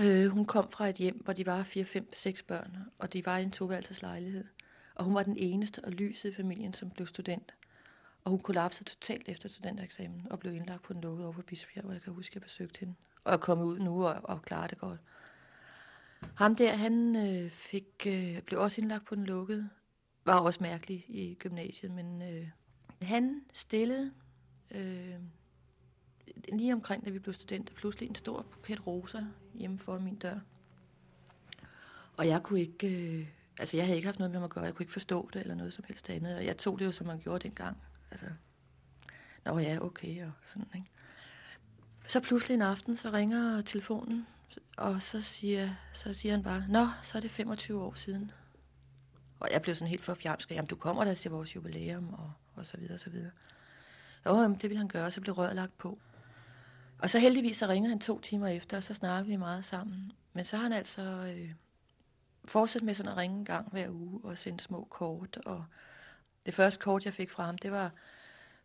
Øh, 0.00 0.26
hun 0.26 0.44
kom 0.44 0.70
fra 0.70 0.88
et 0.88 0.96
hjem, 0.96 1.20
hvor 1.24 1.32
de 1.32 1.46
var 1.46 1.62
4, 1.62 1.84
5, 1.84 2.12
6 2.14 2.42
børn, 2.42 2.76
og 2.98 3.12
de 3.12 3.26
var 3.26 3.38
i 3.38 3.42
en 3.42 3.50
toværelseslejlighed. 3.50 4.44
Og 4.94 5.04
hun 5.04 5.14
var 5.14 5.22
den 5.22 5.36
eneste 5.36 5.84
og 5.84 5.92
lyset 5.92 6.30
i 6.30 6.34
familien, 6.34 6.74
som 6.74 6.90
blev 6.90 7.06
student. 7.06 7.54
Og 8.24 8.30
hun 8.30 8.40
kollapsede 8.40 8.90
totalt 8.90 9.28
efter 9.28 9.48
studentereksamen 9.48 10.26
og 10.30 10.38
blev 10.38 10.54
indlagt 10.54 10.82
på 10.82 10.92
den 10.92 11.00
lukkede 11.00 11.26
over 11.26 11.34
på 11.34 11.42
Bispebjerg, 11.42 11.84
hvor 11.84 11.92
jeg 11.92 12.02
kan 12.02 12.12
huske, 12.12 12.32
at 12.32 12.34
jeg 12.34 12.42
besøgte 12.42 12.80
hende. 12.80 12.94
Og 13.24 13.32
er 13.32 13.36
kommet 13.36 13.64
ud 13.64 13.78
nu 13.78 14.06
og, 14.06 14.20
og 14.24 14.42
klarer 14.42 14.66
det 14.66 14.78
godt. 14.78 15.00
Ham 16.34 16.56
der, 16.56 16.76
han 16.76 17.16
øh, 17.16 17.50
fik, 17.50 18.06
øh, 18.06 18.42
blev 18.42 18.60
også 18.60 18.80
indlagt 18.80 19.04
på 19.04 19.14
den 19.14 19.24
lukkede. 19.24 19.70
Var 20.24 20.38
også 20.38 20.62
mærkelig 20.62 21.04
i 21.08 21.34
gymnasiet, 21.34 21.92
men 21.92 22.22
øh, 22.22 22.48
han 23.02 23.42
stillede 23.52 24.12
øh, 24.70 25.14
lige 26.52 26.72
omkring, 26.72 27.04
da 27.04 27.10
vi 27.10 27.18
blev 27.18 27.34
studenter, 27.34 27.74
pludselig 27.74 28.08
en 28.08 28.14
stor 28.14 28.42
buket 28.42 28.86
roser 28.86 29.24
hjemme 29.54 29.78
for 29.78 29.98
min 29.98 30.16
dør. 30.16 30.38
Og 32.16 32.28
jeg 32.28 32.42
kunne 32.42 32.60
ikke, 32.60 33.18
øh, 33.18 33.28
altså 33.58 33.76
jeg 33.76 33.86
havde 33.86 33.96
ikke 33.96 34.06
haft 34.08 34.18
noget 34.18 34.30
med 34.30 34.40
mig 34.40 34.44
at 34.44 34.50
gøre, 34.50 34.64
jeg 34.64 34.74
kunne 34.74 34.84
ikke 34.84 34.92
forstå 34.92 35.30
det 35.32 35.40
eller 35.40 35.54
noget 35.54 35.72
som 35.72 35.84
helst 35.88 36.10
andet, 36.10 36.36
og 36.36 36.44
jeg 36.44 36.56
tog 36.56 36.78
det 36.78 36.84
jo, 36.84 36.92
som 36.92 37.06
man 37.06 37.18
gjorde 37.18 37.42
dengang. 37.42 37.76
Altså, 38.10 38.26
nå 39.44 39.58
ja, 39.58 39.78
okay, 39.80 40.24
og 40.24 40.32
sådan, 40.48 40.68
ikke? 40.74 40.88
Så 42.06 42.20
pludselig 42.20 42.54
en 42.54 42.62
aften, 42.62 42.96
så 42.96 43.10
ringer 43.10 43.62
telefonen, 43.62 44.26
og 44.76 45.02
så 45.02 45.22
siger, 45.22 45.74
så 45.92 46.14
siger 46.14 46.32
han 46.32 46.42
bare, 46.42 46.64
nå, 46.68 46.88
så 47.02 47.18
er 47.18 47.20
det 47.20 47.30
25 47.30 47.82
år 47.82 47.94
siden. 47.94 48.30
Og 49.40 49.48
jeg 49.52 49.62
blev 49.62 49.74
sådan 49.74 49.88
helt 49.88 50.04
for 50.04 50.14
fjamsk, 50.14 50.50
jamen 50.50 50.66
du 50.66 50.76
kommer 50.76 51.04
da 51.04 51.14
til 51.14 51.30
vores 51.30 51.56
jubilæum, 51.56 52.14
og, 52.14 52.32
og 52.54 52.66
så 52.66 52.76
videre, 52.76 52.94
og 52.94 53.00
så 53.00 53.10
videre. 53.10 53.30
Åh, 54.26 54.42
jamen, 54.42 54.56
det 54.56 54.70
ville 54.70 54.78
han 54.78 54.88
gøre, 54.88 55.06
og 55.06 55.12
så 55.12 55.20
blev 55.20 55.34
røret 55.34 55.56
lagt 55.56 55.78
på. 55.78 55.98
Og 56.98 57.10
så 57.10 57.18
heldigvis 57.18 57.56
så 57.56 57.66
ringede 57.66 57.90
han 57.90 58.00
to 58.00 58.20
timer 58.20 58.48
efter, 58.48 58.76
og 58.76 58.84
så 58.84 58.94
snakkede 58.94 59.28
vi 59.28 59.36
meget 59.36 59.64
sammen. 59.64 60.12
Men 60.32 60.44
så 60.44 60.56
har 60.56 60.62
han 60.62 60.72
altså 60.72 61.02
øh, 61.02 61.54
fortsat 62.44 62.82
med 62.82 62.94
sådan 62.94 63.12
at 63.12 63.18
ringe 63.18 63.38
en 63.38 63.44
gang 63.44 63.70
hver 63.70 63.90
uge 63.90 64.20
og 64.24 64.38
sende 64.38 64.60
små 64.60 64.86
kort. 64.90 65.36
Og 65.46 65.64
det 66.46 66.54
første 66.54 66.82
kort, 66.82 67.04
jeg 67.04 67.14
fik 67.14 67.30
fra 67.30 67.44
ham, 67.44 67.58
det 67.58 67.72
var 67.72 67.90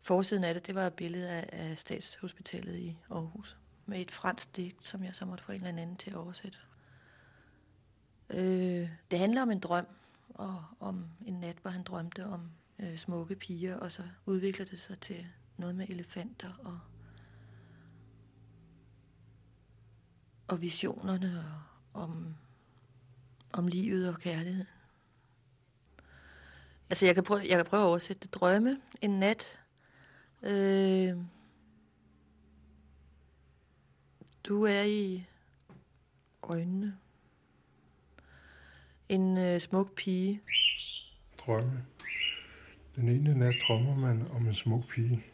forsiden 0.02 0.44
af 0.44 0.54
det, 0.54 0.66
det 0.66 0.74
var 0.74 0.86
et 0.86 0.94
billede 0.94 1.28
af, 1.28 1.48
af 1.52 1.78
Statshospitalet 1.78 2.76
i 2.76 2.98
Aarhus. 3.10 3.56
Med 3.86 4.00
et 4.00 4.10
fransk 4.10 4.56
digt, 4.56 4.86
som 4.86 5.04
jeg 5.04 5.14
så 5.14 5.24
måtte 5.24 5.44
få 5.44 5.52
en 5.52 5.66
eller 5.66 5.82
anden 5.82 5.96
til 5.96 6.10
at 6.10 6.16
oversætte. 6.16 6.58
Øh, 8.30 8.90
det 9.10 9.18
handler 9.18 9.42
om 9.42 9.50
en 9.50 9.60
drøm, 9.60 9.86
og 10.28 10.64
om 10.80 11.06
en 11.26 11.34
nat, 11.34 11.56
hvor 11.62 11.70
han 11.70 11.82
drømte 11.82 12.26
om 12.26 12.50
øh, 12.78 12.98
smukke 12.98 13.36
piger, 13.36 13.76
og 13.76 13.92
så 13.92 14.02
udvikler 14.26 14.66
det 14.66 14.80
sig 14.80 15.00
til 15.00 15.26
noget 15.60 15.74
med 15.74 15.88
elefanter 15.88 16.52
og 16.64 16.78
og 20.50 20.60
visionerne 20.60 21.38
og 21.38 22.02
om, 22.02 22.34
om 23.52 23.66
livet 23.66 24.08
og 24.08 24.20
kærligheden. 24.20 24.66
Altså, 26.90 27.06
jeg 27.06 27.14
kan 27.14 27.24
prøve, 27.24 27.40
jeg 27.40 27.56
kan 27.56 27.66
prøve 27.66 27.82
at 27.82 27.86
oversætte 27.86 28.22
det. 28.22 28.34
Drømme 28.34 28.80
en 29.00 29.10
nat. 29.10 29.60
Øh, 30.42 31.16
du 34.44 34.64
er 34.64 34.82
i 34.82 35.26
øjnene. 36.42 36.96
En 39.08 39.38
øh, 39.38 39.60
smuk 39.60 39.94
pige. 39.94 40.40
Drømme. 41.38 41.84
Den 42.96 43.08
ene 43.08 43.34
nat 43.34 43.54
drømmer 43.68 43.96
man 43.96 44.28
om 44.30 44.46
en 44.46 44.54
smuk 44.54 44.88
pige. 44.88 45.24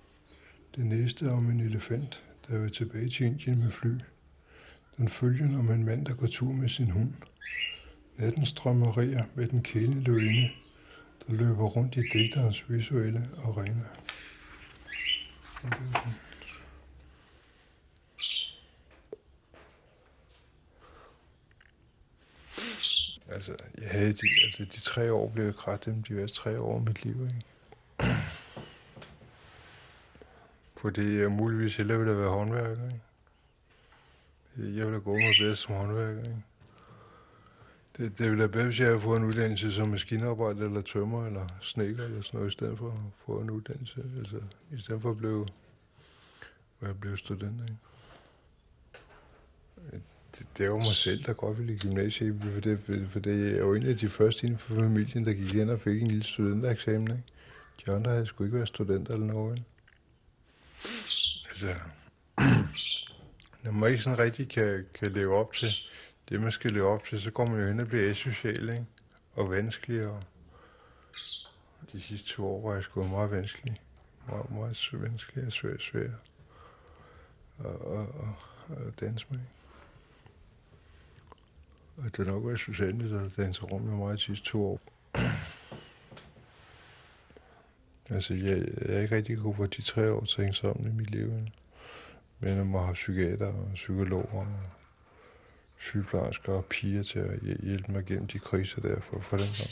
Den 0.77 0.89
næste 0.89 1.31
om 1.31 1.51
en 1.51 1.61
elefant, 1.61 2.23
der 2.49 2.59
vil 2.59 2.73
tilbage 2.73 3.11
til 3.11 3.27
Indien 3.27 3.59
med 3.59 3.71
fly. 3.71 3.91
Den 4.97 5.09
følgende 5.09 5.59
om 5.59 5.71
en 5.71 5.85
mand, 5.85 6.07
der 6.07 6.15
går 6.15 6.27
tur 6.27 6.53
med 6.53 6.69
sin 6.69 6.91
hund. 6.91 7.13
Natten 8.17 8.47
strømmerier 8.47 9.25
med 9.35 9.49
den 9.49 9.63
kæle 9.63 10.01
løgne, 10.01 10.51
der 11.27 11.33
løber 11.33 11.65
rundt 11.65 11.97
i 11.97 12.03
digterens 12.13 12.71
visuelle 12.71 13.29
arena. 13.45 13.85
Altså, 23.29 23.57
jeg 23.79 23.91
havde 23.91 24.13
de, 24.13 24.29
altså, 24.45 24.65
de 24.65 24.81
tre 24.81 25.13
år 25.13 25.29
blev 25.29 25.45
jeg 25.67 25.85
dem, 25.85 26.03
de 26.03 26.17
værste 26.17 26.37
tre 26.37 26.61
år 26.61 26.77
af 26.77 26.83
mit 26.83 27.05
liv, 27.05 27.23
ikke? 27.23 27.56
Fordi 30.77 31.07
øh, 31.07 31.21
jeg 31.21 31.31
muligvis 31.31 31.77
hellere 31.77 31.99
ville 31.99 32.19
være 32.19 32.31
håndværker, 32.31 32.85
ikke? 32.85 33.01
Jeg 34.79 34.87
ville 34.87 35.01
gå 35.01 35.15
mig 35.15 35.35
bedst 35.41 35.63
som 35.63 35.75
håndværker, 35.75 36.21
ikke? 36.21 36.43
Det, 37.97 38.19
det 38.19 38.27
ville 38.27 38.39
være 38.39 38.49
bedre, 38.49 38.65
hvis 38.65 38.81
jeg 38.81 38.87
havde 38.87 39.01
fået 39.01 39.19
en 39.19 39.25
uddannelse 39.25 39.73
som 39.73 39.89
maskinarbejder 39.89 40.67
eller 40.67 40.81
tømmer 40.81 41.27
eller 41.27 41.47
sneker 41.61 42.05
eller 42.05 42.23
sådan 42.23 42.39
noget, 42.39 42.51
i 42.51 42.53
stedet 42.53 42.79
for 42.79 42.89
at 42.89 43.25
få 43.27 43.41
en 43.41 43.51
uddannelse. 43.51 44.05
Altså, 44.19 44.41
i 44.73 44.81
stedet 44.81 45.03
for 45.03 45.11
at 45.11 45.17
blive, 45.17 45.47
at 46.81 46.87
jeg 46.87 47.01
blev 47.01 47.17
student, 47.17 47.61
ikke? 47.63 47.77
Det, 50.39 50.47
det 50.59 50.71
var 50.71 50.77
mig 50.77 50.97
selv, 50.97 51.25
der 51.25 51.33
godt 51.33 51.59
ville 51.59 51.73
i 51.75 51.79
gymnasiet, 51.79 52.43
for 52.55 52.61
det, 52.61 53.09
for 53.11 53.19
det 53.19 53.55
er 53.55 53.59
jo 53.59 53.75
en 53.75 53.87
af 53.87 53.97
de 53.97 54.09
første 54.09 54.47
inden 54.47 54.59
for 54.59 54.75
familien, 54.75 55.25
der 55.25 55.33
gik 55.33 55.55
ind 55.55 55.71
og 55.71 55.81
fik 55.81 56.03
en 56.03 56.09
lille 56.09 56.25
studentereksamen, 56.25 57.11
ikke? 57.11 57.23
De 57.87 57.93
andre 57.93 58.11
havde 58.11 58.27
sgu 58.27 58.45
ikke 58.45 58.57
været 58.57 58.69
studenter 58.69 59.15
eller 59.15 59.27
noget, 59.27 59.59
ikke? 59.59 59.69
Altså, 61.57 61.75
når 63.63 63.71
man 63.71 63.91
ikke 63.91 64.03
sådan 64.03 64.19
rigtig 64.19 64.49
kan, 64.49 64.87
kan 64.95 65.13
leve 65.13 65.37
op 65.37 65.53
til 65.53 65.75
det, 66.29 66.41
man 66.41 66.53
skal 66.53 66.73
leve 66.73 66.89
op 66.89 67.05
til, 67.05 67.21
så 67.23 67.31
går 67.31 67.47
man 67.47 67.61
jo 67.61 67.67
hen 67.67 67.81
og 67.81 67.87
bliver 67.87 68.11
asocial, 68.11 68.69
ikke? 68.69 68.87
Og 69.35 69.51
vanskelig, 69.51 70.07
og 70.07 70.23
de 71.93 72.01
sidste 72.01 72.29
to 72.29 72.47
år 72.47 72.69
var 72.69 72.75
jeg 72.75 72.83
sgu 72.85 73.03
meget 73.03 73.31
vanskelig. 73.31 73.81
Meget, 74.29 74.51
meget 74.51 74.89
vanskelig 74.93 75.47
og 75.47 75.53
svært, 75.53 75.83
svært 75.83 76.11
og, 77.59 77.81
og, 77.81 77.99
og, 77.99 78.35
og 78.69 79.01
danse 79.01 79.27
med. 79.31 79.41
Og 81.97 82.05
det 82.05 82.19
er 82.19 82.33
nok 82.33 82.47
været 82.47 82.61
Susanne, 82.61 83.11
der 83.11 83.29
danser 83.37 83.63
rundt 83.63 83.87
med 83.87 83.97
mig 83.97 84.15
de 84.15 84.21
sidste 84.21 84.47
to 84.47 84.67
år. 84.67 84.81
altså, 88.11 88.35
jeg, 88.35 88.69
jeg 88.89 88.97
er 88.97 89.01
ikke 89.01 89.17
rigtig 89.17 89.39
god 89.39 89.55
for 89.55 89.67
de 89.67 89.83
tre 89.83 90.13
år 90.13 90.25
til 90.25 90.55
sammen 90.55 90.93
i 90.93 90.95
mit 90.95 91.11
liv. 91.11 91.33
Men 92.41 92.57
jeg 92.57 92.67
må 92.67 92.83
have 92.83 92.95
psykiater 92.95 93.47
og 93.47 93.71
psykologer 93.75 94.33
og 94.33 94.47
sygeplejersker 95.81 96.53
og 96.53 96.65
piger 96.65 97.03
til 97.03 97.19
at 97.19 97.39
hjælpe 97.63 97.93
mig 97.93 98.05
gennem 98.05 98.27
de 98.27 98.39
kriser 98.39 98.81
der 98.81 99.01
for, 99.01 99.21
for 99.21 99.37
den 99.37 99.47
gang. 99.47 99.71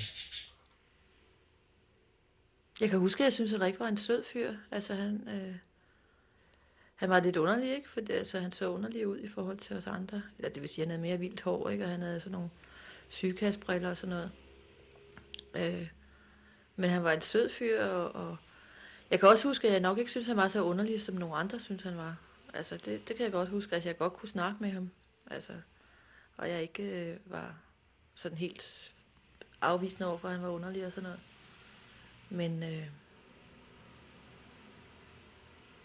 Jeg 2.81 2.91
kan 2.91 2.99
huske, 2.99 3.21
at 3.21 3.25
jeg 3.25 3.33
synes, 3.33 3.53
at 3.53 3.61
Rik 3.61 3.79
var 3.79 3.89
en 3.89 3.97
sød 3.97 4.25
fyr. 4.33 4.55
Altså, 4.71 4.95
han, 4.95 5.29
øh, 5.29 5.55
han 6.95 7.11
var 7.11 7.21
lidt 7.21 7.37
underlig, 7.37 7.75
ikke? 7.75 7.89
For 7.89 8.01
det, 8.01 8.15
altså, 8.15 8.41
han 8.41 8.53
så 8.53 8.69
underlig 8.71 9.07
ud 9.07 9.19
i 9.19 9.29
forhold 9.29 9.59
til 9.59 9.77
os 9.77 9.87
andre. 9.87 10.23
Eller 10.39 10.51
det 10.51 10.63
vil 10.63 10.69
sige, 10.69 10.85
at 10.85 10.91
han 10.91 11.01
havde 11.01 11.11
mere 11.11 11.19
vildt 11.19 11.41
hår, 11.41 11.69
ikke? 11.69 11.85
Og 11.85 11.91
han 11.91 12.03
havde 12.03 12.21
sådan 12.21 12.33
nogle 12.33 12.51
sygekastbriller 13.09 13.91
og 13.91 13.97
sådan 13.97 14.17
noget. 14.17 14.31
Øh, 15.55 15.89
men 16.77 16.91
han 16.91 17.05
var 17.05 17.13
en 17.13 17.21
sød 17.21 17.49
fyr, 17.51 17.85
og, 17.85 18.13
og 18.15 18.37
jeg 19.11 19.21
kan 19.21 19.29
også 19.29 19.49
huske, 19.49 19.67
at 19.67 19.73
jeg 19.73 19.81
nok 19.81 19.99
ikke 19.99 20.11
synes, 20.11 20.27
han 20.27 20.37
var 20.37 20.49
så 20.49 20.63
underlig, 20.63 21.03
som 21.03 21.15
nogle 21.15 21.37
andre 21.37 21.61
synes, 21.61 21.83
han 21.83 21.97
var. 21.97 22.17
Altså, 22.55 22.77
det, 22.77 23.09
det 23.09 23.17
kan 23.17 23.25
jeg 23.25 23.33
godt 23.33 23.49
huske. 23.49 23.75
Altså, 23.75 23.89
jeg 23.89 23.99
godt 23.99 24.13
kunne 24.13 24.29
snakke 24.29 24.57
med 24.61 24.71
ham. 24.71 24.91
Altså, 25.31 25.53
og 26.37 26.51
jeg 26.51 26.63
ikke 26.63 26.83
øh, 26.83 27.17
var 27.27 27.55
sådan 28.15 28.39
helt 28.39 28.93
afvisende 29.61 30.09
over, 30.09 30.19
for 30.19 30.29
at 30.29 30.35
han 30.35 30.43
var 30.43 30.49
underlig 30.49 30.87
og 30.87 30.93
sådan 30.93 31.03
noget. 31.03 31.21
Men 32.31 32.63
øh, 32.63 32.89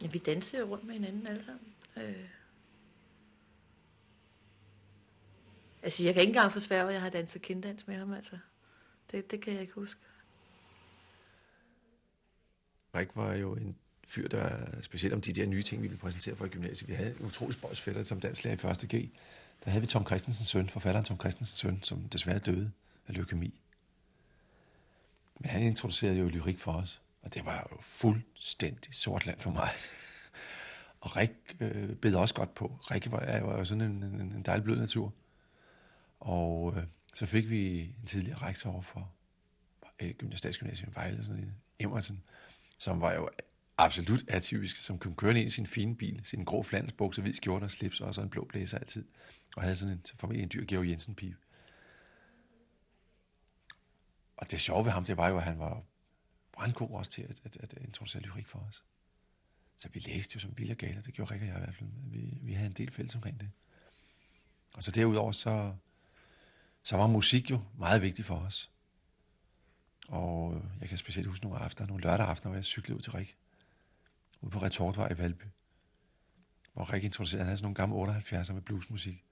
ja, 0.01 0.08
vi 0.08 0.19
dansede 0.19 0.63
rundt 0.63 0.86
med 0.86 0.93
hinanden 0.93 1.27
alle 1.27 1.46
sammen. 1.46 1.74
Øh. 1.98 2.29
Altså, 5.84 6.03
jeg 6.03 6.13
kan 6.13 6.22
ikke 6.22 6.29
engang 6.29 6.51
forsvære, 6.51 6.88
at 6.88 6.93
jeg 6.93 7.01
har 7.01 7.10
danset 7.10 7.41
kinddans 7.41 7.88
med 7.88 7.96
ham, 7.96 8.13
altså. 8.13 8.38
Det, 9.12 9.31
det 9.31 9.41
kan 9.41 9.53
jeg 9.53 9.62
ikke 9.62 9.74
huske. 9.74 10.01
Rik 12.96 13.15
var 13.15 13.34
jo 13.34 13.55
en 13.55 13.75
fyr, 14.08 14.27
der 14.27 14.65
specielt 14.81 15.13
om 15.13 15.22
de 15.22 15.34
der 15.34 15.46
nye 15.46 15.63
ting, 15.63 15.81
vi 15.81 15.88
ville 15.88 16.00
præsentere 16.00 16.36
for 16.36 16.46
i 16.46 16.50
gymnasiet. 16.50 16.89
Vi 16.89 16.93
havde 16.93 17.15
en 17.19 17.25
utrolig 17.25 17.53
spøjsfætter 17.53 18.03
som 18.03 18.19
danslærer 18.19 18.53
i 18.53 18.58
første 18.58 18.98
G. 18.98 19.10
Der 19.63 19.72
havde 19.72 19.81
vi 19.81 19.88
Tom 19.88 20.05
Christensens 20.05 20.50
søn, 20.50 20.69
forfatteren 20.69 21.05
Tom 21.05 21.19
Christensens 21.19 21.60
søn, 21.60 21.84
som 21.84 22.10
desværre 22.10 22.39
døde 22.39 22.72
af 23.08 23.13
leukemi. 23.13 23.62
Men 25.39 25.50
han 25.50 25.62
introducerede 25.62 26.17
jo 26.17 26.27
lyrik 26.27 26.60
for 26.60 26.74
os, 26.74 27.01
og 27.22 27.34
det 27.34 27.46
var 27.46 27.67
jo 27.72 27.77
fuldstændig 27.81 28.96
sort 28.96 29.25
land 29.25 29.39
for 29.39 29.51
mig. 29.51 29.69
og 31.01 31.17
Rik 31.17 31.31
øh, 31.60 31.96
bed 31.96 32.15
også 32.15 32.36
godt 32.36 32.55
på. 32.55 32.77
Rik 32.81 33.12
var, 33.12 33.39
var 33.39 33.58
jo 33.58 33.65
sådan 33.65 33.81
en, 33.81 34.03
en, 34.03 34.22
en 34.22 34.41
dejlig 34.41 34.63
blød 34.63 34.77
natur. 34.77 35.13
Og 36.19 36.74
øh, 36.77 36.84
så 37.15 37.25
fik 37.25 37.50
vi 37.50 37.81
en 37.81 38.05
tidligere 38.05 38.38
rektor 38.38 38.72
over 38.72 38.81
for 38.81 39.12
øh, 40.00 40.13
Statsgymnasium 40.36 40.96
Vejle, 40.96 41.24
sådan 41.24 41.55
Emerson, 41.79 42.24
som 42.79 43.01
var 43.01 43.13
jo 43.13 43.29
absolut 43.77 44.24
atypisk, 44.27 44.77
som 44.77 45.00
kunne 45.00 45.15
køre 45.15 45.39
ind 45.39 45.39
i 45.39 45.50
sin 45.50 45.67
fine 45.67 45.95
bil, 45.95 46.21
sin 46.25 46.45
grå 46.45 46.63
flandsbukser, 46.63 47.21
hvid 47.21 47.33
skjorte 47.33 47.63
og 47.63 47.71
slips, 47.71 48.01
og 48.01 48.15
så 48.15 48.21
en 48.21 48.29
blå 48.29 48.45
blæser 48.45 48.77
altid. 48.77 49.05
Og 49.55 49.62
havde 49.63 49.75
sådan 49.75 49.93
en, 49.93 50.05
formentlig 50.15 50.43
en 50.43 50.50
dyr 50.53 50.65
Georg 50.65 50.89
Jensen 50.89 51.15
pipe. 51.15 51.38
Og 54.38 54.51
det 54.51 54.59
sjove 54.59 54.86
ved 54.86 54.91
ham, 54.91 55.05
det 55.05 55.17
var 55.17 55.29
jo, 55.29 55.38
at 55.38 55.43
han 55.43 55.59
var 55.59 55.83
brandgod 56.51 56.89
også 56.89 57.12
til 57.12 57.21
at, 57.21 57.41
at, 57.43 57.57
at 57.57 57.74
introducere 57.81 58.21
lyrik 58.21 58.48
for 58.48 58.59
os. 58.59 58.83
Så 59.77 59.89
vi 59.93 60.00
læste 60.00 60.36
jo 60.36 60.39
som 60.39 60.57
vilde 60.57 60.75
gale, 60.75 61.01
det 61.01 61.13
gjorde 61.13 61.33
Rikke 61.33 61.45
og 61.45 61.48
jeg 61.48 61.57
i 61.57 61.59
hvert 61.59 61.75
fald. 61.75 61.89
Vi, 61.93 62.38
vi 62.41 62.53
havde 62.53 62.67
en 62.67 62.74
del 62.74 62.91
fælles 62.91 63.15
omkring 63.15 63.39
det. 63.39 63.51
Og 64.74 64.83
så 64.83 64.91
derudover, 64.91 65.31
så, 65.31 65.75
så 66.83 66.98
var 66.98 67.07
musik 67.07 67.51
jo 67.51 67.62
meget 67.77 68.01
vigtig 68.01 68.25
for 68.25 68.36
os. 68.36 68.71
Og 70.10 70.56
øh, 70.56 70.62
jeg 70.82 70.89
kan 70.89 70.98
specielt 70.98 71.28
huske 71.28 71.46
nogle 71.46 71.60
aftener, 71.60 71.88
nogle 71.88 72.04
lørdag 72.04 72.28
aftener, 72.28 72.50
hvor 72.50 72.58
jeg 72.58 72.66
cyklede 72.66 72.98
ud 72.98 73.01
til 73.01 73.12
Rik. 73.12 73.38
Ude 74.42 74.51
på 74.51 74.60
Retortvej 74.60 75.12
i 75.12 75.18
Valby. 75.18 75.44
Hvor 76.74 76.94
Rik 76.94 77.04
introducerede, 77.04 77.44
han 77.44 77.48
havde 77.48 77.58
sådan 77.58 77.66
nogle 77.66 77.96
gamle 77.96 78.20
78'er 78.20 78.54
med 78.54 78.62
bluesmusik. 78.62 79.24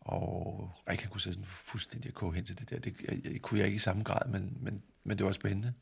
Og 0.00 0.70
Rik 0.88 1.00
han 1.00 1.10
kunne 1.10 1.20
sætte 1.20 1.34
sådan 1.34 1.46
fuldstændig 1.46 2.08
at 2.08 2.14
koge 2.14 2.34
hen 2.34 2.44
til 2.44 2.58
det 2.58 2.70
der. 2.70 2.78
Det, 2.78 3.00
jeg, 3.00 3.20
jeg, 3.24 3.40
kunne 3.40 3.60
jeg 3.60 3.66
ikke 3.66 3.76
i 3.76 3.78
samme 3.78 4.02
grad, 4.02 4.28
men, 4.28 4.56
men, 4.60 4.82
men 5.04 5.18
det 5.18 5.26
var 5.26 5.32
spændende. 5.32 5.74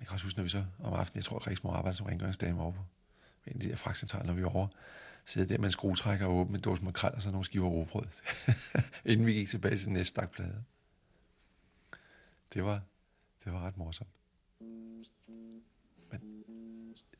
Jeg 0.00 0.06
kan 0.06 0.14
også 0.14 0.26
huske, 0.26 0.38
når 0.38 0.42
vi 0.42 0.48
så 0.48 0.64
om 0.78 0.92
aftenen, 0.92 1.16
jeg 1.16 1.24
tror, 1.24 1.36
at 1.36 1.46
Riks 1.46 1.64
mor 1.64 1.72
arbejdede 1.72 1.96
som 1.96 2.06
rengøringsdame 2.06 2.62
over 2.62 2.72
på 2.72 2.84
en 3.46 3.52
af 3.54 3.60
de 3.60 3.68
der 3.68 3.76
fragtcentraler, 3.76 4.26
når 4.26 4.34
vi 4.34 4.42
var 4.42 4.48
over, 4.48 4.68
sidder 5.24 5.48
der 5.48 5.58
med 5.58 5.64
en 5.64 5.72
skruetrækker 5.72 6.26
og 6.26 6.34
åbner 6.34 6.56
en 6.56 6.62
dåse 6.62 6.84
makrel 6.84 7.14
og 7.14 7.22
så 7.22 7.30
nogle 7.30 7.44
skiver 7.44 7.68
robrød, 7.68 8.06
inden 9.04 9.26
vi 9.26 9.32
gik 9.32 9.48
tilbage 9.48 9.76
til 9.76 9.90
næste 9.90 10.10
stakplade. 10.10 10.50
plade. 10.50 10.64
Det 12.54 12.64
var, 12.64 12.80
det 13.44 13.52
var 13.52 13.66
ret 13.66 13.76
morsomt. 13.76 14.10
Men 16.10 16.44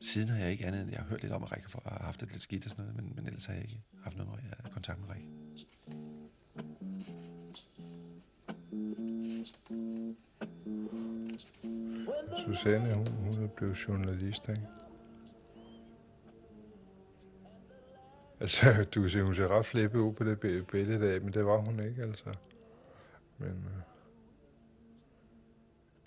siden 0.01 0.29
har 0.29 0.37
jeg 0.37 0.51
ikke 0.51 0.65
andet 0.65 0.81
end, 0.81 0.91
jeg 0.91 0.99
har 0.99 1.07
hørt 1.07 1.21
lidt 1.21 1.33
om, 1.33 1.43
at 1.43 1.51
Rikke 1.51 1.69
har 1.85 2.03
haft 2.03 2.21
det 2.21 2.31
lidt 2.31 2.43
skidt 2.43 2.65
og 2.65 2.71
sådan 2.71 2.85
noget, 2.85 3.03
men, 3.03 3.15
men 3.15 3.25
ellers 3.25 3.45
har 3.45 3.53
jeg 3.53 3.63
ikke 3.63 3.81
haft 4.03 4.17
noget 4.17 4.33
med 4.33 4.71
kontakt 4.71 4.99
med 4.99 5.09
Rikke. 5.09 5.27
Susanne, 12.45 12.93
hun, 12.93 13.07
hun 13.07 13.43
er 13.43 13.47
blevet 13.47 13.87
journalist, 13.87 14.49
ikke? 14.49 14.67
Altså, 18.39 18.85
du 18.95 19.09
ser, 19.09 19.23
hun 19.23 19.35
ser 19.35 19.47
ret 19.47 19.65
flippet 19.65 19.99
ud 19.99 20.13
på 20.13 20.23
det 20.23 20.39
billede 20.67 21.07
der, 21.07 21.19
men 21.19 21.33
det 21.33 21.45
var 21.45 21.57
hun 21.57 21.79
ikke, 21.79 22.01
altså. 22.01 22.33
Men, 23.37 23.49
uh 23.49 23.92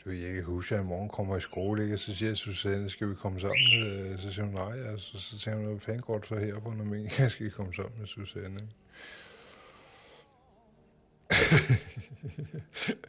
du 0.06 0.10
jeg 0.10 0.34
kan 0.34 0.44
huske, 0.44 0.74
at 0.74 0.80
i 0.80 0.84
morgen 0.84 1.08
kommer 1.08 1.36
i 1.36 1.40
skole, 1.40 1.82
ikke? 1.82 1.94
og 1.94 1.98
så 1.98 2.14
siger 2.14 2.28
jeg, 2.28 2.36
Susanne, 2.36 2.90
skal 2.90 3.10
vi 3.10 3.14
komme 3.14 3.40
sammen? 3.40 4.18
Så 4.18 4.32
siger 4.32 4.44
hun, 4.44 4.54
nej, 4.54 4.92
og 4.92 5.00
så 5.00 5.38
tænker 5.38 5.58
hun, 5.58 5.66
hvad 5.66 5.80
fanden 5.80 6.02
går 6.02 6.18
det 6.18 6.28
så 6.28 6.34
her 6.34 6.60
på, 6.60 6.70
når 6.70 6.84
man 6.84 7.10
skal 7.30 7.46
vi 7.46 7.50
komme 7.50 7.74
sammen 7.74 7.98
med 7.98 8.06
Susanne? 8.06 8.54
Ikke? 8.54 8.74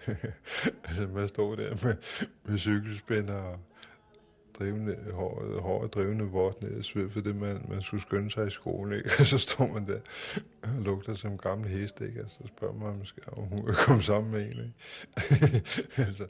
altså, 0.87 1.07
man 1.13 1.27
står 1.27 1.55
der 1.55 1.85
med, 1.85 1.95
med 2.45 2.57
cykelspænder 2.57 3.35
og 3.35 3.59
drivende, 4.59 4.97
håret, 5.13 5.61
håret 5.61 5.93
drivende 5.93 6.25
vort 6.25 6.61
ned 6.61 6.79
i 6.79 6.83
sved, 6.83 7.23
det 7.23 7.35
man, 7.35 7.65
man 7.69 7.81
skulle 7.81 8.01
skynde 8.01 8.31
sig 8.31 8.47
i 8.47 8.49
skole, 8.49 8.97
ikke? 8.97 9.09
Og 9.19 9.25
så 9.25 9.37
står 9.37 9.67
man 9.67 9.87
der 9.87 9.99
og 10.63 10.69
lugter 10.81 11.13
som 11.13 11.37
gammel 11.37 11.69
hest, 11.69 12.01
ikke? 12.01 12.23
Og 12.23 12.29
så 12.29 12.39
spørger 12.47 12.73
man, 12.73 12.87
om, 12.87 13.05
skal, 13.05 13.23
om 13.27 13.43
hun 13.43 13.65
vil 13.65 13.75
komme 13.75 14.01
sammen 14.01 14.31
med 14.31 14.41
en, 14.41 14.47
ikke? 14.49 14.73
altså, 16.07 16.27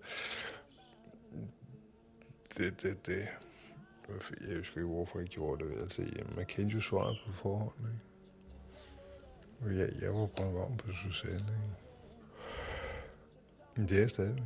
det, 2.58 2.82
det, 2.82 3.08
det. 3.08 3.28
Jeg 4.48 4.58
husker 4.58 4.78
ikke, 4.78 4.88
hvorfor 4.88 5.20
jeg 5.20 5.28
gjorde 5.28 5.66
det. 5.66 5.82
Altså, 5.82 6.02
jamen, 6.02 6.36
man 6.36 6.46
kendte 6.46 6.76
jo 6.76 6.82
svaret 6.82 7.18
på 7.26 7.34
forhånd, 7.34 7.74
ikke? 7.80 8.00
Og 9.62 9.78
jeg, 9.78 10.02
jeg 10.02 10.14
var 10.14 10.26
brændt 10.26 10.56
varm 10.56 10.78
på 10.78 10.92
Susanne. 10.92 11.36
Ikke? 11.36 11.76
Men 13.76 13.90
det 13.90 13.98
er 13.98 14.02
jeg 14.02 14.10
stadigvæk. 14.10 14.44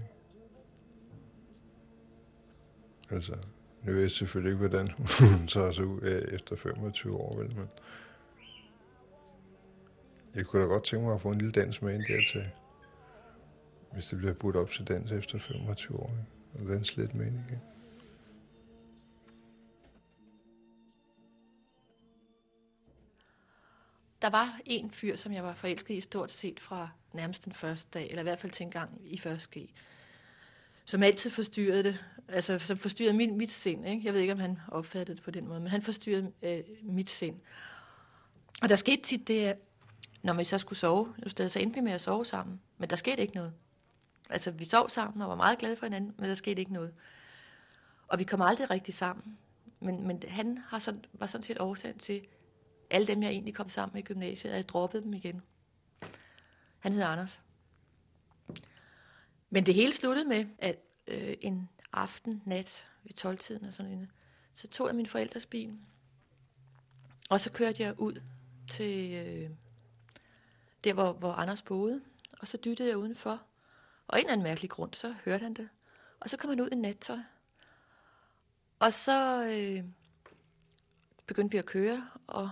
Altså, 3.10 3.38
nu 3.84 3.92
ved 3.92 4.02
jeg 4.02 4.12
selvfølgelig 4.12 4.52
ikke, 4.52 4.68
hvordan 4.68 4.92
hun 5.38 5.48
tager 5.48 5.72
sig 5.72 5.86
ud 5.86 6.28
efter 6.32 6.56
25 6.56 7.16
år, 7.16 7.38
vel, 7.38 7.56
men 7.56 7.70
jeg 10.36 10.46
kunne 10.46 10.62
da 10.62 10.68
godt 10.68 10.84
tænke 10.84 11.06
mig 11.06 11.14
at 11.14 11.22
få 11.22 11.30
en 11.30 11.38
lille 11.38 11.52
dans 11.52 11.82
med 11.82 11.94
ind 11.94 12.04
dertil. 12.04 12.50
Hvis 13.94 14.06
det 14.06 14.18
bliver 14.18 14.34
budt 14.34 14.56
op 14.56 14.70
til 14.70 14.88
dans 14.88 15.12
efter 15.12 15.40
25 15.40 16.00
år, 16.00 16.10
ikke? 16.10 16.64
og 16.64 16.68
danse 16.68 16.98
lidt 16.98 17.16
med 17.16 17.26
ind. 17.26 17.40
Der 24.22 24.30
var 24.30 24.60
en 24.66 24.92
fyr, 24.92 25.16
som 25.16 25.34
jeg 25.34 25.44
var 25.44 25.54
forelsket 25.54 25.96
i 25.96 26.02
stort 26.02 26.32
set 26.32 26.60
fra 26.60 26.90
nærmest 27.14 27.46
den 27.46 27.54
første 27.54 27.90
dag, 28.00 28.10
eller 28.10 28.22
i 28.22 28.24
hvert 28.24 28.40
fald 28.40 28.52
til 28.52 28.64
en 28.64 28.72
gang 28.72 29.02
i 29.04 29.18
første 29.18 29.60
G, 29.60 29.70
som 30.86 31.04
altid 31.04 31.30
forstyrrede 31.30 31.84
det, 31.84 32.06
altså 32.28 32.60
som 32.60 32.78
forstyrrede 32.78 33.18
mit, 33.18 33.34
mit 33.34 33.52
sind. 33.52 33.88
Ikke? 33.88 34.02
Jeg 34.06 34.14
ved 34.14 34.22
ikke, 34.22 34.34
om 34.34 34.40
han 34.40 34.60
opfattede 34.68 35.16
det 35.16 35.24
på 35.24 35.32
den 35.32 35.48
måde, 35.48 35.60
men 35.60 35.70
han 35.70 35.82
forstyrrede 35.82 36.32
øh, 36.42 36.64
mit 36.84 37.10
sind. 37.10 37.40
Og 38.62 38.70
der 38.70 38.76
skete 38.76 39.02
tit 39.02 39.28
det, 39.28 39.46
at 39.46 39.58
når 40.22 40.34
vi 40.34 40.44
så 40.44 40.58
skulle 40.58 40.80
sove, 40.80 41.14
så 41.28 41.60
endte 41.60 41.76
vi 41.76 41.82
med 41.82 41.92
at 41.92 42.02
sove 42.02 42.26
sammen, 42.26 42.62
men 42.78 42.90
der 42.90 42.96
skete 42.96 43.22
ikke 43.22 43.36
noget. 43.36 43.54
Altså, 44.30 44.52
vi 44.52 44.66
sov 44.66 44.90
sammen 44.90 45.22
og 45.22 45.30
var 45.30 45.36
meget 45.36 45.58
glade 45.58 45.76
for 45.76 45.86
hinanden, 45.86 46.14
men 46.18 46.30
der 46.30 46.36
skete 46.36 46.60
ikke 46.60 46.74
noget. 46.74 46.94
Og 48.08 48.20
vi 48.20 48.24
kom 48.24 48.42
aldrig 48.42 48.70
rigtig 48.70 48.94
sammen. 48.94 49.38
Men, 49.80 50.08
men 50.08 50.24
han 50.28 50.60
har 50.68 50.80
sådan, 50.80 51.06
var 51.14 51.26
sådan 51.26 51.44
set 51.44 51.62
årsagen 51.62 51.98
til, 51.98 52.22
alle 52.92 53.08
dem, 53.08 53.24
jeg 53.24 53.30
egentlig 53.30 53.56
kom 53.56 53.70
sammen 53.70 53.94
med 53.94 54.04
i 54.04 54.06
gymnasiet, 54.06 54.52
og 54.54 54.58
jeg 54.58 54.70
droppede 54.70 55.04
dem 55.04 55.14
igen. 55.14 55.42
Han 56.80 56.94
hed 56.94 57.02
Anders. 57.02 57.42
Men 59.50 59.66
det 59.66 59.74
hele 59.74 59.94
sluttede 59.94 60.28
med, 60.28 60.46
at 60.60 60.80
øh, 61.08 61.38
en 61.42 61.70
aften, 61.94 62.42
nat, 62.46 62.88
ved 63.04 63.26
12-tiden 63.26 63.66
og 63.66 63.74
sådan 63.74 63.92
noget, 63.92 64.10
så 64.54 64.68
tog 64.68 64.88
jeg 64.88 64.96
min 64.96 65.08
forældres 65.08 65.46
bil, 65.46 65.78
og 67.30 67.40
så 67.40 67.52
kørte 67.52 67.84
jeg 67.84 68.00
ud 68.00 68.22
til 68.70 69.14
øh, 69.14 69.50
der, 70.84 70.94
hvor, 70.94 71.14
hvor 71.14 71.32
Anders 71.32 71.62
boede, 71.62 72.02
og 72.40 72.48
så 72.48 72.58
dyttede 72.58 72.90
jeg 72.90 72.98
udenfor. 72.98 73.42
Og 74.08 74.20
en 74.20 74.26
eller 74.26 74.34
anden 74.34 74.44
mærkelig 74.44 74.70
grund, 74.70 74.94
så 74.94 75.16
hørte 75.26 75.44
han 75.44 75.54
det. 75.54 75.70
Og 76.20 76.30
så 76.30 76.38
kom 76.38 76.50
han 76.50 76.62
ud 76.62 76.70
i 76.72 76.76
nattøj. 76.76 77.20
Og 78.80 78.94
så 78.94 79.44
øh, 79.44 79.84
begyndte 81.26 81.52
vi 81.52 81.58
at 81.58 81.66
køre, 81.66 82.10
og 82.28 82.52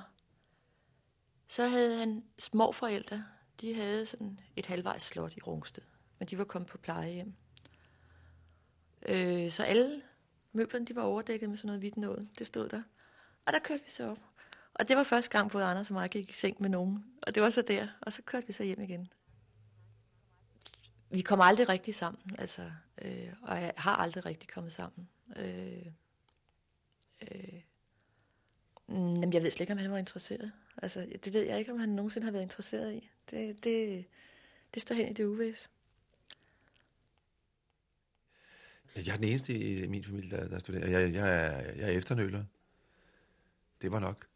så 1.49 1.67
havde 1.67 1.97
han 1.97 2.23
små 2.39 2.71
forældre. 2.71 3.25
De 3.61 3.73
havde 3.73 4.05
sådan 4.05 4.39
et 4.55 4.65
halvvejs 4.65 5.03
slot 5.03 5.37
i 5.37 5.41
Rungsted, 5.41 5.83
men 6.19 6.27
de 6.27 6.37
var 6.37 6.43
kommet 6.43 6.69
på 6.69 6.77
plejehjem. 6.77 7.33
Øh, 9.07 9.51
så 9.51 9.63
alle 9.63 10.01
møblerne, 10.51 10.85
de 10.85 10.95
var 10.95 11.01
overdækket 11.01 11.49
med 11.49 11.57
sådan 11.57 11.67
noget 11.67 11.79
hvidt 11.79 11.97
noget. 11.97 12.29
Det 12.39 12.47
stod 12.47 12.69
der. 12.69 12.83
Og 13.45 13.53
der 13.53 13.59
kørte 13.59 13.83
vi 13.85 13.91
så 13.91 14.09
op. 14.09 14.19
Og 14.73 14.87
det 14.87 14.97
var 14.97 15.03
første 15.03 15.29
gang, 15.29 15.51
både 15.51 15.63
Anders 15.63 15.89
og 15.89 15.93
mig 15.93 16.09
gik 16.09 16.29
i 16.29 16.33
seng 16.33 16.57
med 16.59 16.69
nogen. 16.69 17.05
Og 17.21 17.35
det 17.35 17.43
var 17.43 17.49
så 17.49 17.61
der. 17.61 17.87
Og 18.01 18.13
så 18.13 18.21
kørte 18.21 18.47
vi 18.47 18.53
så 18.53 18.63
hjem 18.63 18.81
igen. 18.81 19.13
Vi 21.11 21.21
kom 21.21 21.41
aldrig 21.41 21.69
rigtig 21.69 21.95
sammen, 21.95 22.35
altså, 22.37 22.71
øh, 23.01 23.33
og 23.41 23.61
jeg 23.61 23.73
har 23.77 23.95
aldrig 23.95 24.25
rigtig 24.25 24.49
kommet 24.49 24.73
sammen. 24.73 25.09
Øh, 25.35 25.85
øh, 27.21 27.61
mm. 28.87 29.13
jamen, 29.13 29.33
jeg 29.33 29.43
ved 29.43 29.51
slet 29.51 29.61
ikke, 29.61 29.73
om 29.73 29.79
han 29.79 29.91
var 29.91 29.97
interesseret. 29.97 30.51
Altså, 30.81 31.07
det 31.25 31.33
ved 31.33 31.41
jeg 31.41 31.59
ikke, 31.59 31.71
om 31.71 31.79
han 31.79 31.89
nogensinde 31.89 32.25
har 32.25 32.31
været 32.31 32.43
interesseret 32.43 32.93
i. 32.93 33.09
Det, 33.31 33.63
det, 33.63 34.05
det 34.73 34.81
står 34.81 34.95
hen 34.95 35.07
i 35.07 35.13
det 35.13 35.25
uvæs. 35.25 35.69
Jeg 38.95 39.13
er 39.13 39.15
den 39.15 39.23
eneste 39.23 39.59
i 39.59 39.87
min 39.87 40.03
familie, 40.03 40.29
der, 40.29 40.47
der 40.47 40.59
studerer. 40.59 40.89
Jeg, 40.89 41.13
jeg, 41.13 41.29
er, 41.29 41.73
jeg 41.73 41.93
er 41.93 41.97
efternøler. 41.97 42.43
Det 43.81 43.91
var 43.91 43.99
nok 43.99 44.27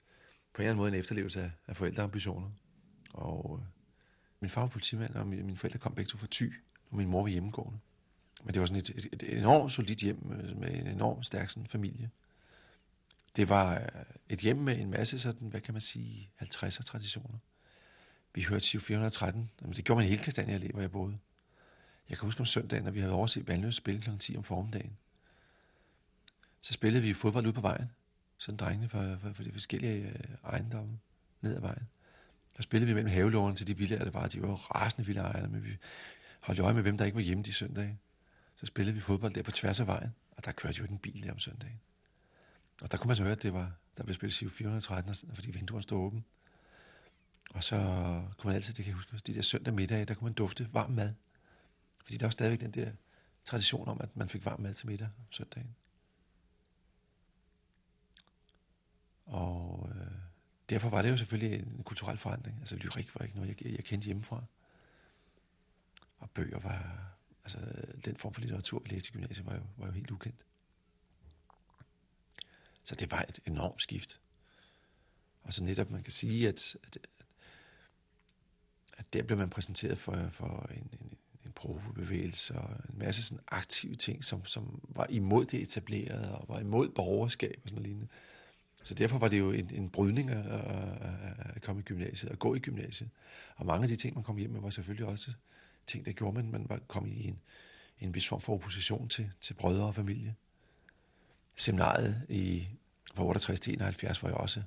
på 0.53 0.61
en 0.61 0.63
eller 0.63 0.71
anden 0.71 0.77
måde 0.77 0.93
en 0.93 0.99
efterlevelse 0.99 1.41
af, 1.41 1.51
af 1.67 1.77
forældreambitioner. 1.77 2.51
Og 3.13 3.59
øh, 3.61 3.67
min 4.39 4.49
far 4.49 4.61
var 4.61 4.67
politimand, 4.67 5.15
og 5.15 5.27
mine 5.27 5.57
forældre 5.57 5.79
kom 5.79 5.95
begge 5.95 6.09
to 6.09 6.17
fra 6.17 6.27
Thy, 6.31 6.53
og 6.89 6.97
min 6.97 7.07
mor 7.07 7.21
var 7.21 7.29
hjemmegående. 7.29 7.79
Men 8.43 8.53
det 8.53 8.59
var 8.59 8.65
sådan 8.65 8.81
et, 8.81 8.89
et, 8.89 9.05
et 9.13 9.37
enormt 9.37 9.71
solidt 9.71 9.99
hjem 9.99 10.31
øh, 10.31 10.57
med 10.57 10.73
en 10.73 10.87
enormt 10.87 11.25
stærk 11.25 11.49
sådan, 11.49 11.67
familie. 11.67 12.09
Det 13.35 13.49
var 13.49 13.73
øh, 13.73 13.87
et 14.29 14.39
hjem 14.39 14.57
med 14.57 14.77
en 14.77 14.89
masse 14.89 15.19
sådan, 15.19 15.47
hvad 15.47 15.61
kan 15.61 15.73
man 15.73 15.81
sige, 15.81 16.29
50'er 16.41 16.83
traditioner. 16.83 17.37
Vi 18.33 18.41
hørte 18.41 18.65
Siv 18.65 18.79
413, 18.79 19.49
men 19.61 19.71
det 19.71 19.85
gjorde 19.85 19.97
man 19.97 20.05
i 20.05 20.09
hele 20.09 20.23
Kastanje 20.23 20.59
Allé, 20.59 20.71
hvor 20.71 20.81
jeg 20.81 20.91
boede. 20.91 21.17
Jeg 22.09 22.17
kan 22.17 22.25
huske 22.25 22.39
om 22.39 22.45
søndagen, 22.45 22.83
når 22.83 22.91
vi 22.91 22.99
havde 22.99 23.13
overset 23.13 23.47
Vandløs 23.47 23.75
spille 23.75 24.01
kl. 24.01 24.09
10 24.19 24.37
om 24.37 24.43
formiddagen. 24.43 24.97
Så 26.61 26.73
spillede 26.73 27.03
vi 27.03 27.13
fodbold 27.13 27.45
ude 27.45 27.53
på 27.53 27.61
vejen. 27.61 27.91
Sådan 28.37 28.57
drengene 28.57 28.89
fra, 28.89 29.15
for, 29.15 29.33
fra 29.33 29.43
de 29.43 29.51
forskellige 29.51 30.07
øh, 30.07 30.15
ejendomme 30.43 30.99
ned 31.41 31.55
ad 31.55 31.61
vejen. 31.61 31.87
Der 32.57 32.63
spillede 32.63 32.87
vi 32.87 32.93
mellem 32.93 33.11
havelårene 33.11 33.55
til 33.55 33.67
de 33.67 33.77
villager, 33.77 34.03
der 34.03 34.11
var. 34.11 34.27
De 34.27 34.41
var 34.41 34.47
rasende 34.47 35.05
villaejere, 35.05 35.47
men 35.47 35.63
vi 35.63 35.77
holdt 36.39 36.59
øje 36.59 36.73
med, 36.73 36.81
hvem 36.81 36.97
der 36.97 37.05
ikke 37.05 37.15
var 37.15 37.21
hjemme 37.21 37.43
de 37.43 37.53
søndage. 37.53 37.99
Så 38.55 38.65
spillede 38.65 38.95
vi 38.95 39.01
fodbold 39.01 39.33
der 39.33 39.43
på 39.43 39.51
tværs 39.51 39.79
af 39.79 39.87
vejen, 39.87 40.15
og 40.31 40.45
der 40.45 40.51
kørte 40.51 40.77
jo 40.77 40.83
ikke 40.83 40.93
en 40.93 40.99
bil 40.99 41.23
der 41.23 41.31
om 41.31 41.39
søndagen. 41.39 41.79
Og 42.83 42.91
der 42.91 42.97
kunne 42.97 43.07
man 43.07 43.15
så 43.15 43.23
høre, 43.23 43.31
at 43.31 43.43
det 43.43 43.53
var, 43.53 43.71
der 43.97 44.03
blev 44.03 44.15
spillet 44.15 44.51
413, 44.51 45.15
fordi 45.33 45.51
vinduerne 45.51 45.83
stod 45.83 45.99
åben. 45.99 46.25
Og 47.53 47.63
så 47.63 47.77
kunne 48.37 48.49
man 48.49 48.55
altid, 48.55 48.73
det 48.73 48.85
kan 48.85 48.91
jeg 48.91 48.95
huske, 48.95 49.17
de 49.17 49.33
der 49.33 49.41
søndag 49.41 49.73
middag, 49.73 50.07
der 50.07 50.13
kunne 50.13 50.25
man 50.25 50.33
dufte 50.33 50.69
varm 50.73 50.91
mad. 50.91 51.13
Fordi 52.03 52.17
der 52.17 52.25
var 52.25 52.31
stadigvæk 52.31 52.61
den 52.61 52.71
der 52.71 52.91
tradition 53.43 53.87
om, 53.87 54.01
at 54.01 54.17
man 54.17 54.29
fik 54.29 54.45
varm 54.45 54.61
mad 54.61 54.73
til 54.73 54.87
middag 54.87 55.07
om 55.07 55.25
søndagen. 55.29 55.75
Og 59.25 59.89
øh, 59.95 60.11
derfor 60.69 60.89
var 60.89 61.01
det 61.01 61.09
jo 61.09 61.17
selvfølgelig 61.17 61.59
en 61.59 61.83
kulturel 61.83 62.17
forandring. 62.17 62.59
Altså 62.59 62.75
lyrik 62.75 63.15
var 63.15 63.25
ikke 63.25 63.35
noget, 63.35 63.61
jeg, 63.61 63.71
jeg 63.71 63.83
kendte 63.83 64.05
hjemmefra. 64.05 64.43
Og 66.17 66.29
bøger 66.29 66.59
var, 66.59 67.11
altså 67.43 67.59
den 68.05 68.17
form 68.17 68.33
for 68.33 68.41
litteratur, 68.41 68.79
vi 68.79 68.89
læste 68.89 69.09
i 69.09 69.13
gymnasiet, 69.13 69.45
var 69.45 69.55
jo, 69.55 69.61
var 69.77 69.85
jo 69.85 69.91
helt 69.91 70.11
ukendt. 70.11 70.45
Så 72.83 72.95
det 72.95 73.11
var 73.11 73.25
et 73.29 73.39
enormt 73.45 73.81
skift. 73.81 74.19
Og 75.43 75.53
så 75.53 75.63
netop, 75.63 75.89
man 75.89 76.03
kan 76.03 76.11
sige, 76.11 76.47
at, 76.47 76.77
at, 76.83 76.97
at 78.97 79.13
der 79.13 79.23
blev 79.23 79.37
man 79.37 79.49
præsenteret 79.49 79.99
for, 79.99 80.29
for 80.31 80.69
en, 80.75 80.89
en, 81.01 81.17
en 81.45 81.51
probebevægelse 81.51 82.55
og 82.55 82.69
en 82.89 82.97
masse 82.97 83.23
sådan 83.23 83.43
aktive 83.47 83.95
ting, 83.95 84.25
som, 84.25 84.45
som 84.45 84.81
var 84.89 85.07
imod 85.09 85.45
det 85.45 85.61
etablerede 85.61 86.35
og 86.35 86.45
var 86.49 86.59
imod 86.59 86.89
borgerskab 86.89 87.59
og 87.63 87.69
sådan 87.69 87.75
noget 87.75 87.87
lignende. 87.87 88.07
Så 88.83 88.93
derfor 88.93 89.17
var 89.17 89.27
det 89.27 89.39
jo 89.39 89.51
en, 89.51 89.69
en 89.73 89.89
brydning 89.89 90.29
at, 90.29 90.45
at, 91.55 91.61
komme 91.61 91.81
i 91.81 91.83
gymnasiet, 91.83 92.31
og 92.31 92.39
gå 92.39 92.55
i 92.55 92.59
gymnasiet. 92.59 93.09
Og 93.55 93.65
mange 93.65 93.83
af 93.83 93.89
de 93.89 93.95
ting, 93.95 94.15
man 94.15 94.23
kom 94.23 94.37
hjem 94.37 94.49
med, 94.49 94.61
var 94.61 94.69
selvfølgelig 94.69 95.07
også 95.07 95.31
ting, 95.87 96.05
der 96.05 96.11
gjorde, 96.11 96.35
man, 96.35 96.51
man 96.51 96.65
var 96.69 96.79
kommet 96.87 97.13
i 97.13 97.27
en, 97.27 97.39
en 97.99 98.15
vis 98.15 98.27
form 98.27 98.41
for 98.41 98.53
opposition 98.53 99.09
til, 99.09 99.31
til 99.41 99.53
brødre 99.53 99.85
og 99.85 99.95
familie. 99.95 100.35
Seminariet 101.55 102.25
i, 102.29 102.67
fra 103.15 103.23
68 103.23 103.59
til 103.59 103.73
71 103.73 104.23
var 104.23 104.29
jo 104.29 104.35
også 104.35 104.63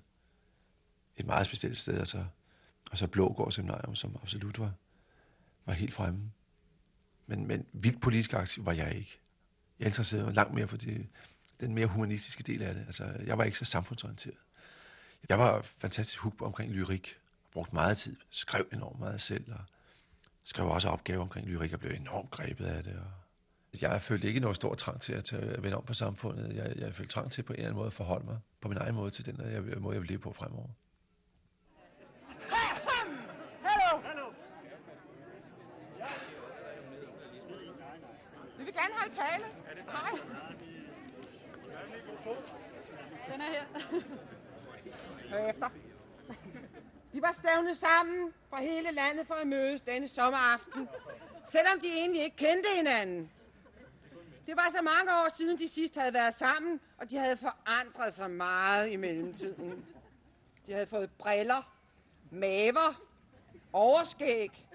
et 1.17 1.27
meget 1.27 1.47
specielt 1.47 1.79
sted, 1.79 2.01
og 2.01 2.07
så, 2.07 2.25
og 2.91 2.99
så 2.99 3.07
Blågård 3.07 3.53
Seminarium, 3.53 3.97
som 3.97 4.17
absolut 4.23 4.59
var, 4.59 4.73
var 5.65 5.73
helt 5.73 5.93
fremme. 5.93 6.33
Men, 7.27 7.47
men 7.47 7.67
vildt 7.73 8.01
politisk 8.01 8.33
aktiv 8.33 8.67
var 8.67 8.73
jeg 8.73 8.95
ikke. 8.95 9.21
Jeg 9.79 9.87
interesserede 9.87 10.25
mig 10.25 10.35
langt 10.35 10.55
mere 10.55 10.69
for 10.69 10.77
det, 10.77 11.07
den 11.61 11.75
mere 11.75 11.87
humanistiske 11.87 12.43
del 12.43 12.63
af 12.63 12.75
det. 12.75 12.85
Altså, 12.87 13.05
jeg 13.27 13.39
var 13.39 13.45
ikke 13.45 13.59
så 13.59 13.65
samfundsorienteret. 13.65 14.37
Jeg 15.29 15.39
var 15.39 15.63
fantastisk 15.63 16.21
hooked 16.21 16.43
omkring 16.43 16.73
lyrik. 16.73 17.17
Brugte 17.53 17.75
meget 17.75 17.99
tid. 17.99 18.17
Skrev 18.31 18.67
enormt 18.73 18.99
meget 18.99 19.21
selv. 19.21 19.53
Og 19.53 19.61
skrev 20.45 20.67
også 20.67 20.89
opgaver 20.89 21.23
omkring 21.23 21.47
lyrik 21.47 21.73
og 21.73 21.81
blev 21.81 21.93
enormt 21.93 22.31
grebet 22.31 22.67
af 22.67 22.83
det. 22.83 22.97
Og 22.97 23.11
jeg 23.83 24.03
følte 24.03 24.29
ikke 24.29 24.41
noget 24.41 24.57
stor 24.57 24.75
trang 24.75 25.01
til 25.01 25.13
at, 25.13 25.25
tage, 25.25 25.43
at 25.43 25.63
vende 25.63 25.77
om 25.77 25.85
på 25.85 25.95
samfundet. 25.95 26.57
Jeg, 26.57 26.73
jeg 26.77 26.95
følte 26.95 27.13
trang 27.13 27.33
til 27.33 27.43
på 27.43 27.53
en 27.53 27.57
eller 27.57 27.69
anden 27.69 27.77
måde 27.77 27.87
at 27.87 27.93
forholde 27.93 28.27
mig 28.27 28.39
på 28.61 28.69
min 28.69 28.79
egen 28.79 28.95
måde 28.95 29.11
til 29.11 29.27
den 29.27 29.41
jeg, 29.41 29.81
måde, 29.81 29.95
jeg 29.95 30.03
vil 30.03 30.09
leve 30.09 30.19
på 30.19 30.33
fremover. 30.33 30.69
Hallo! 33.63 34.31
Vi 38.59 38.65
vil 38.65 38.75
gerne 38.75 38.95
have 38.95 39.13
tale. 39.13 39.45
Hej. 39.91 40.11
Den 43.33 43.41
er 43.41 43.51
her. 43.51 43.65
Hør 45.31 45.51
efter. 45.51 45.69
De 47.13 47.23
var 47.23 47.33
stævnet 47.33 47.77
sammen 47.77 48.33
fra 48.51 48.61
hele 48.61 48.91
landet 48.93 49.27
for 49.27 49.35
at 49.35 49.47
mødes 49.47 49.81
denne 49.81 50.09
sommeraften, 50.09 50.89
selvom 51.47 51.81
de 51.81 51.87
egentlig 51.89 52.23
ikke 52.23 52.37
kendte 52.37 52.69
hinanden. 52.77 53.31
Det 54.47 54.57
var 54.57 54.69
så 54.71 54.83
mange 54.83 55.13
år 55.13 55.29
siden, 55.37 55.59
de 55.59 55.69
sidst 55.69 55.97
havde 55.99 56.15
været 56.15 56.35
sammen, 56.35 56.81
og 56.99 57.11
de 57.11 57.19
havde 57.19 57.37
forandret 57.37 58.13
sig 58.13 58.31
meget 58.31 58.91
i 58.91 58.97
mellemtiden. 58.97 59.85
De 60.67 60.73
havde 60.73 60.87
fået 60.87 61.11
briller, 61.11 61.73
maver, 62.31 63.03
overskæg. 63.73 64.67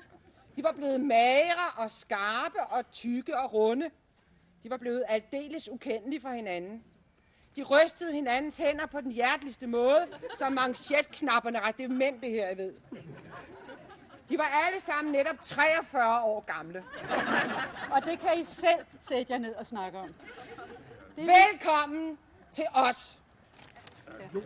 De 0.56 0.64
var 0.64 0.72
blevet 0.72 1.02
magre 1.02 1.84
og 1.84 1.92
skarpe 1.92 2.60
og 2.70 2.92
tykke 2.92 3.38
og 3.38 3.54
runde. 3.54 3.90
De 4.64 4.70
var 4.70 4.78
blevet 4.78 5.04
aldeles 5.08 5.70
ukendelige 5.70 6.22
for 6.22 6.30
hinanden. 6.30 6.84
De 7.56 7.64
rystede 7.64 8.14
hinandens 8.14 8.58
hænder 8.58 8.86
på 8.86 9.02
den 9.02 9.12
hjerteligste 9.12 9.68
måde, 9.68 10.08
som 10.38 10.52
manchetknapperne 10.52 11.60
ret. 11.60 11.78
Det 11.78 11.84
er 11.84 11.90
mænd, 11.90 12.22
det 12.22 12.32
her, 12.32 12.48
jeg 12.48 12.58
ved. 12.58 12.74
De 14.32 14.38
var 14.38 14.48
alle 14.68 14.80
sammen 14.80 15.12
netop 15.12 15.36
43 15.42 16.24
år 16.24 16.44
gamle. 16.48 16.84
Og 17.92 18.06
det 18.06 18.20
kan 18.20 18.40
I 18.40 18.44
selv 18.44 18.86
sætte 19.02 19.34
jer 19.34 19.40
ned 19.40 19.56
og 19.56 19.66
snakke 19.66 19.98
om. 19.98 20.14
Det 21.16 21.24
er 21.24 21.52
Velkommen 21.52 22.18
til 22.52 22.66
os. 22.74 23.20
Ja. 24.34 24.40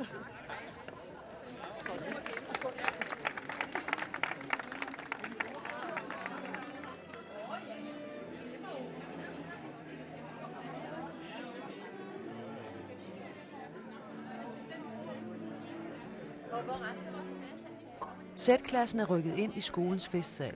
Z-klassen 18.45 18.99
er 18.99 19.05
rykket 19.05 19.37
ind 19.37 19.57
i 19.57 19.61
skolens 19.61 20.07
festsal. 20.07 20.55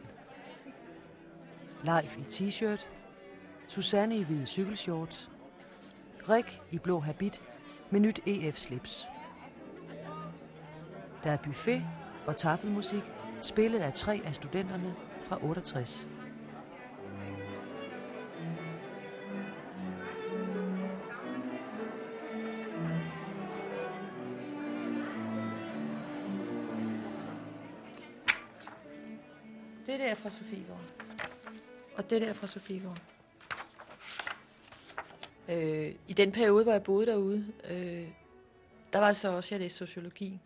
Leif 1.84 2.18
i 2.18 2.22
t-shirt, 2.22 2.88
Susanne 3.68 4.18
i 4.18 4.24
hvide 4.24 4.46
cykelshorts, 4.46 5.32
Rik 6.30 6.62
i 6.72 6.78
blå 6.78 7.00
habit 7.00 7.42
med 7.90 8.00
nyt 8.00 8.20
EF-slips. 8.26 9.08
Der 11.24 11.32
er 11.32 11.38
buffet 11.38 11.86
og 12.28 12.38
tafelmusik, 12.38 13.04
spillet 13.42 13.80
af 13.80 13.94
tre 13.94 14.22
af 14.26 14.36
studenterne 14.36 14.96
fra 15.22 15.38
68. 15.44 16.08
Det 29.90 30.00
der 30.00 30.06
er 30.06 30.16
fra 30.16 30.30
Sofiegården. 30.30 30.86
Og 31.96 32.10
det 32.10 32.22
der 32.22 32.28
er 32.28 32.34
fra 32.34 32.48
Sofiegården. 32.48 33.00
Øh, 35.50 35.96
I 36.08 36.14
den 36.14 36.32
periode, 36.32 36.64
hvor 36.64 36.72
jeg 36.72 36.84
boede 36.84 37.06
derude, 37.06 37.46
øh, 37.70 38.08
der 38.94 39.00
var 39.00 39.08
det 39.08 39.18
så 39.18 39.28
også, 39.28 39.48
at 39.48 39.52
jeg 39.52 39.60
læste 39.60 39.78
sociologi. 39.78 40.40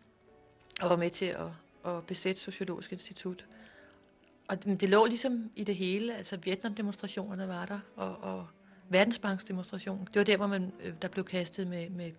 Og 0.80 0.90
var 0.90 0.96
med 0.96 1.10
til 1.10 1.24
at, 1.24 1.46
at 1.86 2.06
besætte 2.06 2.40
Sociologisk 2.40 2.92
Institut. 2.92 3.46
Og 4.48 4.64
det, 4.64 4.80
det 4.80 4.88
lå 4.88 5.06
ligesom 5.06 5.50
i 5.56 5.64
det 5.64 5.76
hele. 5.76 6.16
Altså 6.16 6.36
Vietnam-demonstrationerne 6.36 7.48
var 7.48 7.66
der, 7.66 7.80
og, 7.96 8.16
og 8.16 8.46
Verdensbanks 8.88 9.44
demonstration. 9.44 10.08
Det 10.14 10.18
var 10.18 10.24
der, 10.24 10.36
hvor 10.36 10.46
man, 10.46 10.72
øh, 10.82 10.94
der 11.02 11.08
blev 11.08 11.24
kastet 11.24 11.66
med, 11.66 11.90
med, 11.90 12.12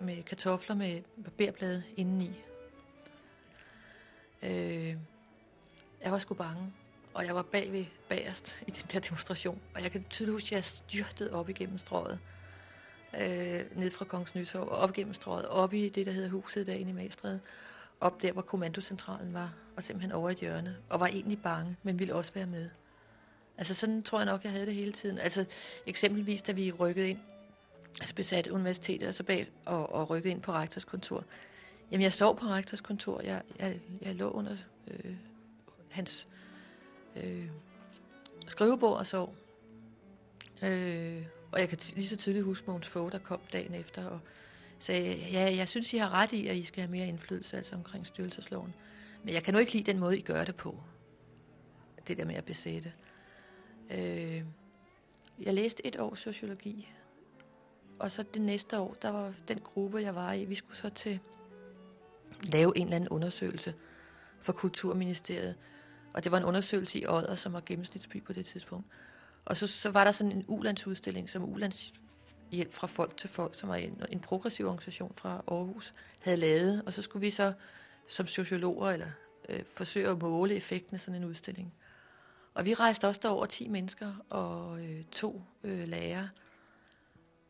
med 0.00 0.22
kartofler 0.22 0.76
med 0.76 1.02
barberblade 1.24 1.82
indeni. 1.96 2.30
Øh, 4.42 4.96
jeg 6.04 6.12
var 6.12 6.18
sgu 6.18 6.34
bange, 6.34 6.72
og 7.14 7.26
jeg 7.26 7.34
var 7.34 7.42
bagved 7.42 7.84
bagerst 8.08 8.56
i 8.66 8.70
den 8.70 8.84
der 8.92 9.00
demonstration. 9.00 9.60
Og 9.74 9.82
jeg 9.82 9.90
kan 9.90 10.04
tydeligt 10.10 10.32
huske, 10.32 10.46
at 10.46 10.52
jeg 10.52 10.64
styrtede 10.64 11.32
op 11.32 11.48
igennem 11.48 11.78
strøget, 11.78 12.18
øh, 13.20 13.78
ned 13.78 13.90
fra 13.90 14.04
Kongens 14.04 14.34
Nytorv, 14.34 14.68
og 14.68 14.78
op 14.78 14.90
igennem 14.90 15.14
strøget, 15.14 15.48
op 15.48 15.74
i 15.74 15.88
det, 15.88 16.06
der 16.06 16.12
hedder 16.12 16.30
huset 16.30 16.66
derinde 16.66 16.90
i 16.90 16.94
Magstræde, 16.94 17.40
op 18.00 18.22
der, 18.22 18.32
hvor 18.32 18.42
kommandocentralen 18.42 19.34
var, 19.34 19.54
og 19.76 19.82
simpelthen 19.82 20.12
over 20.12 20.30
et 20.30 20.38
hjørne, 20.38 20.76
og 20.88 21.00
var 21.00 21.06
egentlig 21.06 21.42
bange, 21.42 21.76
men 21.82 21.98
ville 21.98 22.14
også 22.14 22.32
være 22.32 22.46
med. 22.46 22.70
Altså 23.58 23.74
sådan 23.74 24.02
tror 24.02 24.18
jeg 24.18 24.26
nok, 24.26 24.44
jeg 24.44 24.52
havde 24.52 24.66
det 24.66 24.74
hele 24.74 24.92
tiden. 24.92 25.18
Altså 25.18 25.44
eksempelvis, 25.86 26.42
da 26.42 26.52
vi 26.52 26.72
rykkede 26.72 27.08
ind, 27.08 27.18
altså 28.00 28.14
besatte 28.14 28.52
universitetet, 28.52 29.08
og 29.08 29.14
så 29.14 29.22
bag 29.22 29.50
og, 29.64 29.92
og 29.92 30.10
rykkede 30.10 30.32
ind 30.32 30.42
på 30.42 30.52
rektors 30.52 30.84
kontor. 30.84 31.24
Jamen, 31.90 32.02
jeg 32.02 32.12
sov 32.12 32.36
på 32.38 32.46
rektors 32.46 32.80
kontor. 32.80 33.20
Jeg, 33.20 33.42
jeg, 33.58 33.80
jeg 34.02 34.14
lå 34.14 34.30
under 34.30 34.56
øh, 34.88 35.14
hans 35.92 36.28
øh, 37.16 37.48
skrivebord 38.48 38.98
og 38.98 39.06
sov. 39.06 39.34
Øh, 40.62 41.22
og 41.52 41.60
jeg 41.60 41.68
kan 41.68 41.78
lige 41.94 42.08
så 42.08 42.16
tydeligt 42.16 42.44
huske 42.44 42.66
Mogens 42.66 42.88
Fogh, 42.88 43.12
der 43.12 43.18
kom 43.18 43.40
dagen 43.52 43.74
efter 43.74 44.04
og 44.04 44.20
sagde, 44.78 45.16
ja, 45.32 45.56
jeg 45.56 45.68
synes, 45.68 45.92
I 45.92 45.96
har 45.96 46.10
ret 46.10 46.32
i, 46.32 46.48
at 46.48 46.56
I 46.56 46.64
skal 46.64 46.82
have 46.82 46.90
mere 46.90 47.06
indflydelse 47.06 47.56
altså 47.56 47.74
omkring 47.74 48.06
styrelsesloven. 48.06 48.74
Men 49.24 49.34
jeg 49.34 49.42
kan 49.42 49.54
nu 49.54 49.60
ikke 49.60 49.72
lide 49.72 49.92
den 49.92 49.98
måde, 49.98 50.18
I 50.18 50.22
gør 50.22 50.44
det 50.44 50.56
på. 50.56 50.82
Det 52.08 52.16
der 52.16 52.24
med 52.24 52.34
at 52.34 52.44
besætte. 52.44 52.92
Øh, 53.90 54.42
jeg 55.38 55.54
læste 55.54 55.86
et 55.86 55.98
år 55.98 56.14
sociologi. 56.14 56.88
Og 57.98 58.12
så 58.12 58.22
det 58.34 58.42
næste 58.42 58.78
år, 58.78 58.96
der 59.02 59.08
var 59.08 59.32
den 59.48 59.58
gruppe, 59.58 59.98
jeg 59.98 60.14
var 60.14 60.32
i, 60.32 60.44
vi 60.44 60.54
skulle 60.54 60.76
så 60.76 60.88
til 60.88 61.20
lave 62.42 62.78
en 62.78 62.86
eller 62.86 62.96
anden 62.96 63.08
undersøgelse 63.08 63.74
for 64.40 64.52
Kulturministeriet. 64.52 65.56
Og 66.14 66.24
det 66.24 66.32
var 66.32 66.38
en 66.38 66.44
undersøgelse 66.44 66.98
i 66.98 67.06
Odder, 67.06 67.36
som 67.36 67.52
var 67.52 67.62
gennemsnitsby 67.66 68.22
på 68.22 68.32
det 68.32 68.46
tidspunkt. 68.46 68.86
Og 69.44 69.56
så, 69.56 69.66
så 69.66 69.90
var 69.90 70.04
der 70.04 70.12
sådan 70.12 70.32
en 70.32 70.44
ulandsudstilling, 70.48 71.30
som 71.30 71.52
ulandshjælp 71.52 72.72
fra 72.72 72.86
folk 72.86 73.16
til 73.16 73.28
folk, 73.28 73.54
som 73.54 73.68
var 73.68 73.74
en, 73.74 74.02
en 74.10 74.20
progressiv 74.20 74.66
organisation 74.66 75.12
fra 75.14 75.42
Aarhus, 75.48 75.94
havde 76.18 76.36
lavet. 76.36 76.82
Og 76.86 76.94
så 76.94 77.02
skulle 77.02 77.20
vi 77.20 77.30
så 77.30 77.52
som 78.08 78.26
sociologer 78.26 78.90
eller 78.90 79.10
øh, 79.48 79.62
forsøge 79.74 80.08
at 80.08 80.18
måle 80.18 80.54
effekten 80.54 80.94
af 80.94 81.00
sådan 81.00 81.22
en 81.22 81.28
udstilling. 81.28 81.74
Og 82.54 82.64
vi 82.64 82.74
rejste 82.74 83.08
også 83.08 83.20
derover 83.22 83.46
10 83.46 83.68
mennesker 83.68 84.12
og 84.30 84.84
øh, 84.84 85.04
to 85.04 85.42
øh, 85.64 85.88
lærere. 85.88 86.28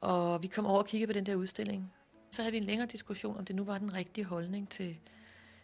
Og 0.00 0.42
vi 0.42 0.46
kom 0.46 0.66
over 0.66 0.78
og 0.78 0.86
kiggede 0.86 1.12
på 1.12 1.12
den 1.12 1.26
der 1.26 1.34
udstilling. 1.34 1.92
Så 2.30 2.42
havde 2.42 2.52
vi 2.52 2.58
en 2.58 2.64
længere 2.64 2.86
diskussion, 2.86 3.38
om 3.38 3.44
det 3.44 3.56
nu 3.56 3.64
var 3.64 3.78
den 3.78 3.94
rigtige 3.94 4.24
holdning 4.24 4.70
til, 4.70 4.98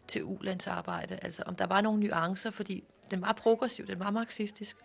til 0.09 0.25
ulandsarbejde. 0.25 1.18
Altså 1.23 1.42
om 1.47 1.55
der 1.55 1.66
var 1.66 1.81
nogle 1.81 2.01
nuancer, 2.01 2.51
fordi 2.51 2.85
den 3.11 3.23
var 3.23 3.33
progressiv, 3.33 3.87
den 3.87 3.99
var 3.99 4.11
marxistisk. 4.11 4.77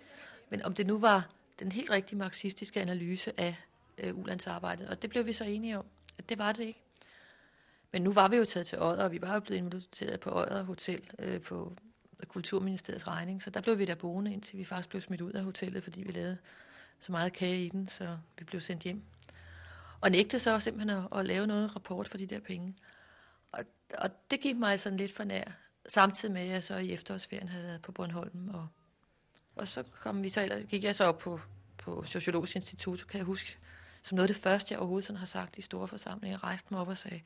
Men 0.49 0.61
om 0.61 0.73
det 0.73 0.87
nu 0.87 0.97
var 0.97 1.29
den 1.59 1.71
helt 1.71 1.89
rigtige 1.89 2.19
marxistiske 2.19 2.81
analyse 2.81 3.39
af 3.39 3.55
øh, 3.97 4.17
ulandsarbejdet. 4.17 4.89
Og 4.89 5.01
det 5.01 5.09
blev 5.09 5.25
vi 5.25 5.33
så 5.33 5.43
enige 5.43 5.77
om, 5.77 5.85
at 6.17 6.29
det 6.29 6.37
var 6.37 6.51
det 6.51 6.63
ikke. 6.63 6.79
Men 7.91 8.01
nu 8.01 8.13
var 8.13 8.27
vi 8.27 8.37
jo 8.37 8.45
taget 8.45 8.67
til 8.67 8.81
Odder, 8.81 9.03
og 9.03 9.11
vi 9.11 9.21
var 9.21 9.33
jo 9.33 9.39
blevet 9.39 9.57
inviteret 9.57 10.19
på 10.19 10.29
Odder 10.39 10.63
Hotel 10.63 11.01
øh, 11.19 11.41
på 11.41 11.73
Kulturministeriets 12.27 13.07
regning. 13.07 13.43
Så 13.43 13.49
der 13.49 13.61
blev 13.61 13.77
vi 13.77 13.85
der 13.85 13.95
boende, 13.95 14.33
indtil 14.33 14.57
vi 14.57 14.65
faktisk 14.65 14.89
blev 14.89 15.01
smidt 15.01 15.21
ud 15.21 15.31
af 15.31 15.43
hotellet, 15.43 15.83
fordi 15.83 16.03
vi 16.03 16.11
lavede 16.11 16.37
så 16.99 17.11
meget 17.11 17.33
kage 17.33 17.65
i 17.65 17.69
den, 17.69 17.87
så 17.87 18.17
vi 18.39 18.45
blev 18.45 18.61
sendt 18.61 18.83
hjem. 18.83 19.01
Og 20.01 20.11
nægtede 20.11 20.39
så 20.39 20.59
simpelthen 20.59 20.89
at, 20.89 21.19
at 21.19 21.25
lave 21.25 21.47
noget 21.47 21.75
rapport 21.75 22.07
for 22.07 22.17
de 22.17 22.25
der 22.25 22.39
penge. 22.39 22.75
Og, 23.53 23.63
og 23.97 24.09
det 24.31 24.39
gik 24.39 24.57
mig 24.57 24.79
sådan 24.79 24.97
lidt 24.97 25.15
for 25.15 25.23
nær, 25.23 25.43
samtidig 25.87 26.33
med, 26.33 26.41
at 26.41 26.47
jeg 26.47 26.63
så 26.63 26.75
i 26.75 26.91
efterårsferien 26.91 27.49
havde 27.49 27.65
været 27.65 27.81
på 27.81 27.91
Bornholm. 27.91 28.49
Og, 28.49 28.67
og 29.55 29.67
så 29.67 29.83
kom 29.83 30.23
vi 30.23 30.29
så, 30.29 30.41
eller 30.41 30.63
gik 30.63 30.83
jeg 30.83 30.95
så 30.95 31.03
op 31.03 31.17
på, 31.17 31.39
på 31.77 32.03
Sociologisk 32.03 32.55
Institut, 32.55 33.07
kan 33.07 33.17
jeg 33.17 33.25
huske, 33.25 33.57
som 34.03 34.15
noget 34.15 34.29
af 34.29 34.35
det 34.35 34.43
første, 34.43 34.73
jeg 34.73 34.79
overhovedet 34.79 35.05
sådan 35.05 35.17
har 35.17 35.25
sagt 35.25 35.57
i 35.57 35.61
store 35.61 35.87
forsamlinger. 35.87 36.43
Rejste 36.43 36.67
mig 36.71 36.81
op 36.81 36.87
og 36.87 36.97
sagde, 36.97 37.21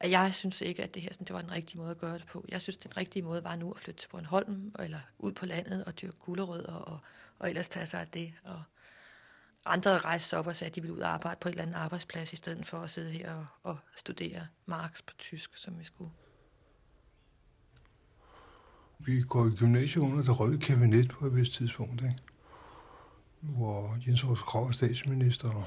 at 0.00 0.10
jeg 0.10 0.34
synes 0.34 0.60
ikke, 0.60 0.82
at 0.82 0.94
det 0.94 1.02
her 1.02 1.12
sådan, 1.12 1.26
det 1.26 1.34
var 1.34 1.40
den 1.40 1.52
rigtige 1.52 1.78
måde 1.78 1.90
at 1.90 1.98
gøre 1.98 2.14
det 2.14 2.26
på. 2.26 2.44
Jeg 2.48 2.60
synes, 2.60 2.76
den 2.76 2.96
rigtige 2.96 3.22
måde 3.22 3.44
var 3.44 3.56
nu 3.56 3.72
at 3.72 3.80
flytte 3.80 4.00
til 4.00 4.08
Bornholm, 4.08 4.74
eller 4.78 5.00
ud 5.18 5.32
på 5.32 5.46
landet 5.46 5.84
og 5.84 6.00
dyrke 6.00 6.16
gulerødder, 6.18 6.74
og, 6.74 6.98
og 7.38 7.48
ellers 7.48 7.68
tage 7.68 7.86
sig 7.86 8.00
af 8.00 8.08
det. 8.08 8.34
Og 8.44 8.62
andre 9.64 9.98
rejste 9.98 10.28
sig 10.28 10.38
op 10.38 10.46
og 10.46 10.56
sagde, 10.56 10.68
at 10.68 10.74
de 10.74 10.80
ville 10.80 10.96
ud 10.96 11.00
og 11.00 11.08
arbejde 11.08 11.38
på 11.40 11.48
en 11.48 11.52
eller 11.52 11.62
anden 11.62 11.76
arbejdsplads, 11.76 12.32
i 12.32 12.36
stedet 12.36 12.66
for 12.66 12.78
at 12.78 12.90
sidde 12.90 13.10
her 13.10 13.34
og, 13.34 13.46
og 13.62 13.78
studere 13.96 14.46
Marx 14.66 15.02
på 15.06 15.14
tysk, 15.18 15.56
som 15.56 15.78
vi 15.78 15.84
skulle. 15.84 16.10
Vi 18.98 19.22
går 19.22 19.46
i 19.46 19.50
gymnasiet 19.50 20.02
under 20.02 20.22
det 20.22 20.40
røde 20.40 20.58
kabinet 20.58 21.08
på 21.10 21.26
et 21.26 21.36
vist 21.36 21.52
tidspunkt, 21.52 22.02
ikke? 22.02 22.16
hvor 23.40 23.98
Jens 24.06 24.22
Aarhus 24.22 24.42
Krav 24.42 24.66
er 24.66 24.70
statsminister, 24.70 25.48
og 25.50 25.64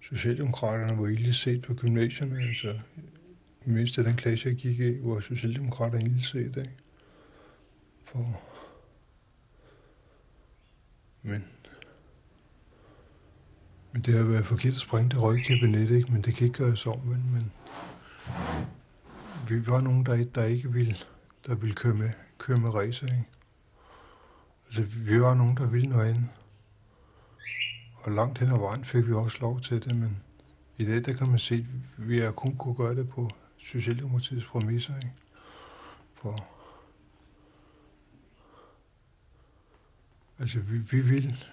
Socialdemokraterne 0.00 0.98
var 0.98 1.06
ille 1.06 1.32
set 1.32 1.62
på 1.62 1.74
gymnasierne, 1.74 2.42
altså 2.42 2.80
mindst 3.64 3.96
den 3.96 4.16
klasse, 4.16 4.48
jeg 4.48 4.56
gik 4.56 4.80
i, 4.80 4.98
hvor 4.98 5.20
Socialdemokraterne 5.20 6.04
ille 6.04 6.22
set, 6.22 6.56
ikke? 6.56 6.76
For... 8.04 8.40
Men... 11.22 11.44
Men 13.96 14.02
det 14.02 14.14
har 14.14 14.24
været 14.24 14.46
forkert 14.46 14.72
at 14.72 14.78
springe 14.78 15.10
det 15.10 15.22
røgkæppe 15.22 15.66
net, 15.66 15.90
ikke? 15.90 16.12
men 16.12 16.22
det 16.22 16.34
kan 16.34 16.46
ikke 16.46 16.64
gøres 16.64 16.86
om. 16.86 16.98
Men, 16.98 17.32
men 17.32 17.52
vi 19.48 19.66
var 19.66 19.80
nogen, 19.80 20.06
der, 20.06 20.24
der 20.24 20.44
ikke 20.44 20.72
ville, 20.72 20.96
der 21.46 21.54
ville 21.54 21.74
køre 21.74 21.94
med, 21.94 22.10
køre 22.38 22.58
med 22.58 22.74
racer, 22.74 23.06
ikke? 23.06 23.24
Altså, 24.66 24.82
vi 24.82 25.20
var 25.20 25.34
nogen, 25.34 25.56
der 25.56 25.66
ville 25.66 25.88
noget 25.88 26.08
andet. 26.08 26.28
Og 27.94 28.12
langt 28.12 28.38
hen 28.38 28.52
ad 28.52 28.58
vejen 28.58 28.84
fik 28.84 29.06
vi 29.06 29.12
også 29.12 29.38
lov 29.40 29.60
til 29.60 29.84
det, 29.84 29.96
men 29.96 30.16
i 30.76 30.84
dag, 30.84 31.04
der 31.04 31.12
kan 31.12 31.28
man 31.28 31.38
se, 31.38 31.54
at 31.54 32.08
vi 32.08 32.18
har 32.18 32.30
kun 32.30 32.56
kunne 32.56 32.74
gøre 32.74 32.94
det 32.94 33.08
på 33.08 33.30
Socialdemokratiets 33.58 34.46
præmisser, 34.46 34.96
ikke? 34.96 35.12
For 36.14 36.48
Altså, 40.38 40.58
vi, 40.58 40.78
vi 40.78 41.00
vil 41.00 41.46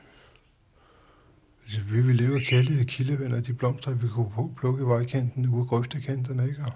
Altså, 1.63 1.81
vi 1.81 2.01
vil 2.01 2.15
leve 2.15 2.35
af 2.35 2.41
kærlighed 2.41 2.85
kildevenner, 2.85 3.41
de 3.41 3.53
blomster, 3.53 3.93
vi 3.93 4.07
kunne 4.07 4.55
plukke 4.55 4.83
i 4.83 4.85
vejkanten, 4.85 5.47
ude 5.47 5.61
af 5.61 5.67
grøftekanterne, 5.67 6.47
ikke? 6.47 6.61
Og 6.65 6.71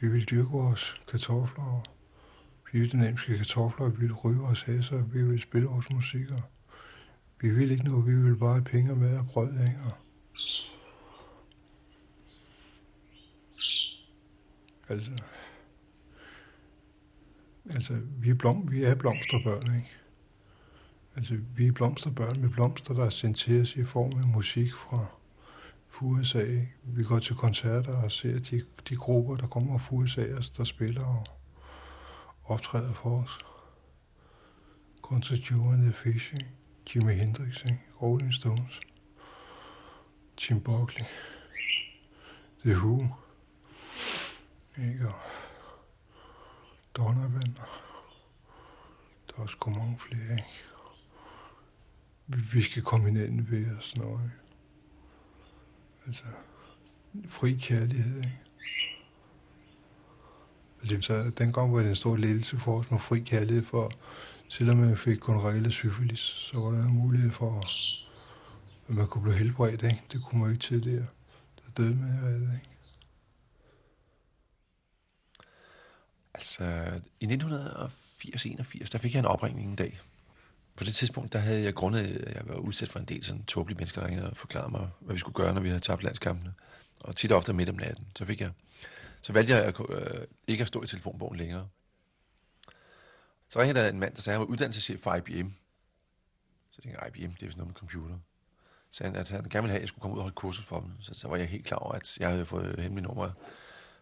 vi 0.00 0.08
vil 0.08 0.24
dyrke 0.24 0.50
vores 0.50 1.02
kartofler, 1.10 1.64
og 1.64 1.86
vi 2.72 2.80
vil 2.80 3.16
kartofler, 3.38 3.86
og 3.86 4.00
vi 4.00 4.06
vil 4.06 4.12
ryge 4.12 4.38
vores 4.38 4.62
hæser, 4.62 4.96
og 4.96 5.14
vi 5.14 5.22
vil 5.22 5.40
spille 5.40 5.68
vores 5.68 5.90
musik, 5.90 6.30
og 6.30 6.42
vi 7.40 7.50
vil 7.50 7.70
ikke 7.70 7.84
noget, 7.84 8.06
vi 8.06 8.14
vil 8.14 8.36
bare 8.36 8.52
have 8.52 8.64
penge 8.64 8.96
med 8.96 9.18
og 9.18 9.26
brød, 9.26 9.52
ikke? 9.52 9.78
Og 9.84 9.92
altså, 14.88 15.10
altså, 17.70 18.00
vi 18.18 18.30
er, 18.30 18.34
blom, 18.34 18.70
vi 18.70 18.84
er 18.84 18.94
blomsterbørn, 18.94 19.74
ikke? 19.74 20.07
Altså, 21.18 21.38
vi 21.56 21.66
er 21.66 21.72
blomsterbørn 21.72 22.40
med 22.40 22.48
blomster, 22.48 22.94
der 22.94 23.04
er 23.04 23.10
sendt 23.10 23.36
til 23.36 23.60
os 23.60 23.76
i 23.76 23.84
form 23.84 24.18
af 24.18 24.26
musik 24.26 24.74
fra, 24.74 25.06
USA. 26.00 26.64
Vi 26.82 27.04
går 27.04 27.18
til 27.18 27.36
koncerter 27.36 27.96
og 27.96 28.12
ser 28.12 28.38
de, 28.38 28.64
de 28.88 28.96
grupper, 28.96 29.36
der 29.36 29.46
kommer 29.46 29.78
fra 29.78 29.94
USA, 29.96 30.26
der 30.56 30.64
spiller 30.64 31.04
og 31.04 31.26
optræder 32.44 32.94
for 32.94 33.22
os. 33.22 33.38
Concert 35.02 35.50
Joe 35.50 35.72
and 35.72 35.82
the 35.82 35.92
Fish, 35.92 36.34
ikke? 36.34 36.50
Jimi 36.94 37.14
Hendrix, 37.14 37.64
ikke? 37.64 37.80
Rolling 38.02 38.34
Stones, 38.34 38.80
Tim 40.36 40.60
Buckley, 40.60 41.04
The 42.64 42.74
Who, 42.76 43.06
ikke? 44.78 45.08
Og 45.08 45.20
Donovan, 46.96 47.56
der 49.26 49.34
er 49.36 49.42
også 49.42 49.56
mange 49.66 49.98
flere, 49.98 50.32
ikke? 50.32 50.68
Vi 52.28 52.62
skal 52.62 52.82
komme 52.82 53.06
hinanden 53.06 53.50
ved 53.50 53.76
og 53.76 53.82
sådan 53.82 54.04
noget. 54.04 54.30
Altså, 56.06 56.24
fri 57.28 57.54
kærlighed, 57.54 58.16
ikke? 58.16 58.38
Altså, 60.80 61.00
så 61.00 61.30
dengang 61.38 61.72
var 61.72 61.78
det 61.78 61.88
en 61.88 61.96
stor 61.96 62.16
ledelse 62.16 62.58
for 62.58 62.78
os 62.78 62.90
med 62.90 62.98
fri 62.98 63.20
kærlighed, 63.20 63.64
for 63.64 63.90
selvom 64.48 64.76
man 64.76 64.96
fik 64.96 65.20
gonorrhea 65.20 65.68
syfilis, 65.68 66.20
så 66.20 66.60
var 66.60 66.70
der 66.70 66.84
en 66.84 66.94
mulighed 66.94 67.30
for, 67.30 67.64
at 68.88 68.94
man 68.94 69.06
kunne 69.06 69.22
blive 69.22 69.36
helbredt, 69.36 69.82
ikke? 69.82 70.02
Det 70.12 70.22
kunne 70.22 70.40
man 70.40 70.50
ikke 70.50 70.62
tidligere. 70.62 71.06
Der 71.56 71.70
døde 71.76 71.96
med 71.96 72.24
af 72.24 72.34
ikke? 72.40 72.70
Altså, 76.34 76.64
i 77.20 77.26
1980-81, 77.26 78.88
der 78.92 78.98
fik 78.98 79.14
jeg 79.14 79.18
en 79.18 79.24
opringning 79.24 79.68
en 79.70 79.76
dag 79.76 80.00
på 80.78 80.84
det 80.84 80.94
tidspunkt, 80.94 81.32
der 81.32 81.38
havde 81.38 81.62
jeg 81.62 81.74
grundet, 81.74 82.32
jeg 82.34 82.42
var 82.44 82.54
udsat 82.54 82.88
for 82.88 82.98
en 82.98 83.04
del 83.04 83.24
sådan 83.24 83.44
tåbelige 83.44 83.76
mennesker, 83.76 84.00
der 84.00 84.08
ringede 84.08 84.30
og 84.30 84.36
forklarede 84.36 84.70
mig, 84.70 84.88
hvad 85.00 85.14
vi 85.14 85.18
skulle 85.18 85.34
gøre, 85.34 85.54
når 85.54 85.60
vi 85.60 85.68
havde 85.68 85.80
tabt 85.80 86.02
landskampene. 86.02 86.54
Og 87.00 87.16
tit 87.16 87.32
og 87.32 87.36
ofte 87.36 87.52
midt 87.52 87.68
om 87.68 87.74
natten. 87.74 88.06
Så 88.16 88.24
fik 88.24 88.40
jeg, 88.40 88.50
så 89.22 89.32
valgte 89.32 89.54
jeg 89.54 89.64
at, 89.64 89.74
øh, 89.88 90.26
ikke 90.46 90.62
at 90.62 90.68
stå 90.68 90.82
i 90.82 90.86
telefonbogen 90.86 91.36
længere. 91.36 91.68
Så 93.48 93.60
ringede 93.60 93.80
der 93.80 93.88
en 93.88 94.00
mand, 94.00 94.14
der 94.14 94.20
sagde, 94.20 94.34
at 94.34 94.38
han 94.38 94.48
var 94.48 94.52
uddannelseschef 94.52 95.00
for 95.00 95.14
IBM. 95.14 95.48
Så 96.70 96.82
tænkte 96.82 97.00
jeg, 97.04 97.16
IBM, 97.16 97.32
det 97.34 97.42
er 97.42 97.46
vist 97.46 97.58
noget 97.58 97.68
med 97.68 97.74
computer. 97.74 98.18
Så 98.90 99.04
han, 99.04 99.16
at 99.16 99.28
han 99.28 99.42
gerne 99.42 99.62
ville 99.62 99.70
have, 99.70 99.76
at 99.76 99.80
jeg 99.80 99.88
skulle 99.88 100.02
komme 100.02 100.14
ud 100.14 100.18
og 100.18 100.22
holde 100.22 100.34
kursus 100.34 100.66
for 100.66 100.80
dem. 100.80 100.90
Så, 101.00 101.14
så 101.14 101.28
var 101.28 101.36
jeg 101.36 101.48
helt 101.48 101.66
klar 101.66 101.78
over, 101.78 101.92
at 101.92 102.18
jeg 102.20 102.28
havde 102.28 102.44
fået 102.44 102.80
hemmelige 102.80 103.08
numre. 103.08 103.32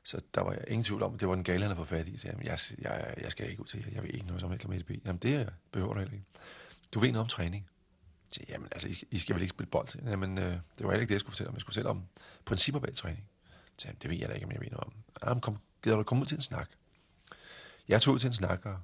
Så 0.02 0.20
der 0.34 0.40
var 0.40 0.52
jeg 0.52 0.64
ingen 0.68 0.84
tvivl 0.84 1.02
om, 1.02 1.14
at 1.14 1.20
det 1.20 1.28
var 1.28 1.34
den 1.34 1.44
gale, 1.44 1.58
han 1.58 1.68
havde 1.68 1.76
fået 1.76 1.88
fat 1.88 2.08
i. 2.08 2.18
Så 2.18 2.28
jeg, 2.28 2.36
jeg, 2.44 2.58
jeg, 2.78 3.14
jeg 3.22 3.32
skal 3.32 3.50
ikke 3.50 3.60
ud 3.60 3.66
til, 3.66 3.86
jeg 3.94 4.02
vil 4.02 4.14
ikke 4.14 4.26
noget 4.26 4.40
som 4.40 4.50
helst 4.50 4.68
med 4.68 4.76
EDB. 4.78 5.06
Jamen 5.06 5.18
det 5.18 5.52
behøver 5.72 5.92
du 5.92 5.98
heller 5.98 6.14
ikke. 6.14 6.26
Du 6.94 7.00
ved 7.00 7.08
noget 7.08 7.22
om 7.22 7.28
træning. 7.28 7.68
Så, 8.30 8.40
jamen, 8.48 8.68
altså, 8.72 8.88
I, 8.88 9.04
I 9.10 9.18
skal 9.18 9.34
vel 9.34 9.42
ikke 9.42 9.54
spille 9.54 9.70
bold? 9.70 9.88
Jamen, 10.04 10.38
øh, 10.38 10.44
det 10.44 10.60
var 10.78 10.90
heller 10.90 11.00
ikke 11.00 11.08
det, 11.08 11.14
jeg 11.14 11.20
skulle 11.20 11.32
fortælle 11.32 11.48
om. 11.48 11.54
Jeg 11.54 11.60
skulle 11.60 11.74
fortælle 11.74 11.90
om 11.90 12.02
principper 12.44 12.80
bag 12.80 12.94
træning. 12.94 13.28
Så, 13.78 13.88
jamen, 13.88 13.98
det 14.02 14.10
ved 14.10 14.16
jeg 14.16 14.28
da 14.28 14.34
ikke, 14.34 14.46
om 14.46 14.52
jeg 14.52 14.60
ved 14.60 14.70
noget 14.70 14.84
om. 14.84 14.92
Jamen, 15.26 15.40
kom, 15.40 15.58
gider 15.82 15.96
du 15.96 16.02
komme 16.02 16.22
ud 16.22 16.26
til 16.26 16.36
en 16.36 16.42
snak? 16.42 16.70
Jeg 17.88 18.02
tog 18.02 18.14
ud 18.14 18.18
til 18.18 18.26
en 18.26 18.32
snak, 18.32 18.66
og 18.66 18.78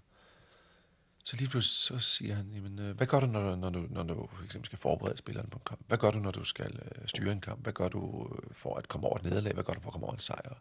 så 1.25 1.37
lige 1.37 1.49
pludselig 1.49 2.01
så 2.01 2.09
siger 2.09 2.35
han, 2.35 2.51
jamen, 2.55 2.79
øh, 2.79 2.97
hvad 2.97 3.07
gør 3.07 3.21
du, 3.21 3.27
når, 3.27 3.57
når, 3.57 3.71
du, 3.71 3.87
når 3.91 4.03
du 4.03 4.29
for 4.33 4.45
eksempel 4.45 4.67
skal 4.67 4.79
forberede 4.79 5.19
spilleren 5.19 5.51
på 5.51 5.59
en 5.59 5.65
kamp? 5.67 5.81
Hvad 5.89 5.99
gør 5.99 6.11
du, 6.11 6.19
når 6.19 6.31
du 6.31 6.45
skal 6.45 6.81
øh, 6.83 7.07
styre 7.07 7.33
en 7.33 7.41
kamp? 7.41 7.63
Hvad 7.63 7.73
gør 7.73 7.89
du 7.89 8.29
øh, 8.33 8.55
for 8.55 8.77
at 8.77 8.89
komme 8.89 9.07
over 9.07 9.17
et 9.17 9.25
nederlag? 9.25 9.53
Hvad 9.55 9.65
gør 9.65 9.73
du 9.73 9.81
for 9.81 9.89
at 9.89 9.93
komme 9.93 10.07
over 10.07 10.15
en 10.15 10.21
sejr? 10.21 10.59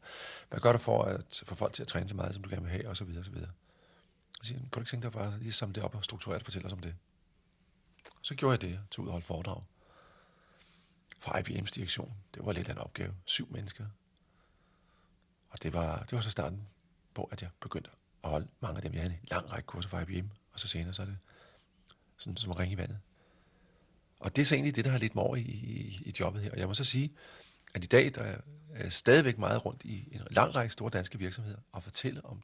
Hvad 0.49 0.59
gør 0.59 0.71
du 0.71 0.77
for 0.77 1.03
at 1.03 1.43
få 1.45 1.55
folk 1.55 1.73
til 1.73 1.81
at 1.81 1.87
træne 1.87 2.09
så 2.09 2.15
meget, 2.15 2.33
som 2.33 2.43
du 2.43 2.49
gerne 2.49 2.61
vil 2.61 2.71
have? 2.71 2.89
Og 2.89 2.97
så 2.97 3.03
videre, 3.03 3.21
og 3.21 3.25
så 3.25 3.31
videre. 3.31 3.49
Så 4.41 4.47
siger 4.47 4.59
han, 4.59 4.69
kan 4.69 4.71
du 4.73 4.79
ikke 4.79 4.89
tænke 4.89 5.03
dig 5.03 5.11
bare 5.11 5.39
lige 5.39 5.51
samle 5.51 5.75
det 5.75 5.83
op 5.83 5.95
og 5.95 6.03
strukturere 6.03 6.39
og 6.39 6.43
fortælle 6.43 6.65
os 6.65 6.73
om 6.73 6.79
det? 6.79 6.95
Så 8.21 8.35
gjorde 8.35 8.51
jeg 8.51 8.61
det, 8.61 8.79
og 8.83 8.89
tog 8.89 9.03
ud 9.03 9.07
og 9.07 9.11
holdt 9.11 9.25
foredrag. 9.25 9.63
For 11.19 11.31
IBM's 11.31 11.71
direktion. 11.75 12.13
Det 12.35 12.45
var 12.45 12.51
lidt 12.51 12.69
af 12.69 12.73
en 12.73 12.77
opgave. 12.77 13.13
Syv 13.25 13.47
mennesker. 13.51 13.85
Og 15.49 15.63
det 15.63 15.73
var, 15.73 16.03
det 16.03 16.11
var 16.11 16.21
så 16.21 16.31
starten 16.31 16.67
på, 17.13 17.23
at 17.23 17.41
jeg 17.41 17.49
begyndte 17.59 17.89
at 18.23 18.29
holde 18.29 18.47
mange 18.59 18.77
af 18.77 18.81
dem. 18.81 18.93
Jeg 18.93 19.01
havde 19.01 19.13
en 19.13 19.27
lang 19.31 19.51
række 19.51 19.67
kurser 19.67 19.89
for 19.89 19.99
IBM, 19.99 20.27
og 20.53 20.59
så 20.59 20.67
senere 20.67 20.93
så 20.93 21.01
er 21.01 21.05
det 21.05 21.17
sådan 22.17 22.37
som 22.37 22.51
at 22.51 22.59
ringe 22.59 22.73
i 22.73 22.77
vandet. 22.77 22.99
Og 24.19 24.35
det 24.35 24.41
er 24.41 24.45
så 24.45 24.55
egentlig 24.55 24.75
det, 24.75 24.85
der 24.85 24.91
har 24.91 24.97
lidt 24.97 25.15
mig 25.15 25.23
over 25.23 25.35
i, 25.35 25.41
i, 25.41 26.01
i 26.05 26.13
jobbet 26.19 26.43
her. 26.43 26.51
Og 26.51 26.57
jeg 26.57 26.67
må 26.67 26.73
så 26.73 26.83
sige, 26.83 27.13
at 27.73 27.83
i 27.83 27.87
dag 27.87 28.11
der 28.15 28.21
er 28.21 28.41
jeg 28.77 28.91
stadigvæk 28.93 29.37
meget 29.37 29.65
rundt 29.65 29.83
i 29.83 30.07
en 30.11 30.21
lang 30.31 30.55
række 30.55 30.73
store 30.73 30.89
danske 30.89 31.17
virksomheder 31.17 31.57
og 31.71 31.83
fortælle 31.83 32.25
om 32.25 32.41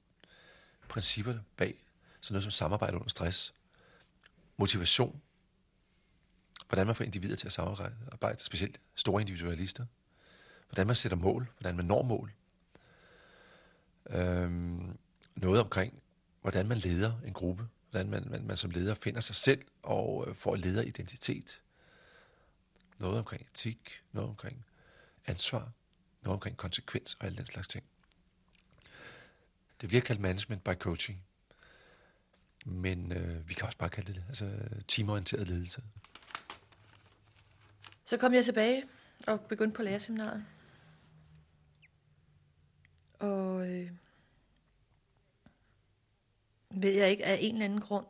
principperne 0.90 1.44
bag 1.58 1.76
sådan 2.22 2.34
noget 2.34 2.44
som 2.44 2.52
samarbejde 2.52 2.98
under 2.98 3.10
stress, 3.10 3.54
motivation, 4.58 5.22
hvordan 6.68 6.86
man 6.86 6.96
får 6.96 7.04
individer 7.04 7.36
til 7.36 7.48
at 7.48 7.54
samarbejde, 7.54 8.40
specielt 8.40 8.80
store 8.96 9.22
individualister, 9.22 9.86
hvordan 10.70 10.88
man 10.88 10.96
sætter 10.96 11.18
mål, 11.18 11.48
hvordan 11.60 11.76
man 11.76 11.86
når 11.86 12.02
mål, 12.02 12.34
øhm, 14.10 14.98
noget 15.36 15.62
omkring, 15.62 16.02
hvordan 16.42 16.68
man 16.68 16.78
leder 16.78 17.14
en 17.26 17.34
gruppe, 17.34 17.68
hvordan 17.90 18.10
man, 18.10 18.28
man, 18.30 18.44
man 18.44 18.58
som 18.58 18.72
leder 18.72 18.96
finder 18.96 19.22
sig 19.22 19.36
selv 19.36 19.66
og 19.84 20.26
øh, 20.28 20.36
får 20.36 20.56
lederidentitet, 20.56 21.62
noget 23.00 23.18
omkring 23.18 23.42
etik, 23.42 24.02
noget 24.12 24.30
omkring 24.30 24.66
ansvar, 25.28 25.72
noget 26.24 26.34
omkring 26.34 26.58
konsekvens 26.58 27.14
og 27.14 27.26
alle 27.26 27.38
den 27.38 27.46
slags 27.46 27.68
ting. 27.68 27.84
Det 29.82 29.90
bliver 29.90 30.02
kaldt 30.02 30.22
management 30.22 30.64
by 30.64 30.74
coaching, 30.74 31.24
men 32.66 33.12
øh, 33.12 33.50
vi 33.50 33.54
kan 33.54 33.66
også 33.66 33.78
bare 33.78 33.90
kalde 33.90 34.14
det. 34.14 34.24
Altså 34.28 34.52
teamorienteret 34.88 35.48
ledelse. 35.48 35.82
Så 38.08 38.18
kom 38.18 38.34
jeg 38.34 38.46
tilbage 38.46 38.84
og 39.28 39.42
begyndte 39.42 39.76
på 39.76 39.84
lærerseminaret. 39.84 40.46
Og 43.20 43.70
øh, 43.70 43.92
ved 46.70 46.92
jeg 46.92 47.10
ikke, 47.10 47.26
af 47.26 47.38
en 47.42 47.56
eller 47.56 47.66
anden 47.66 47.82
grund, 47.82 48.06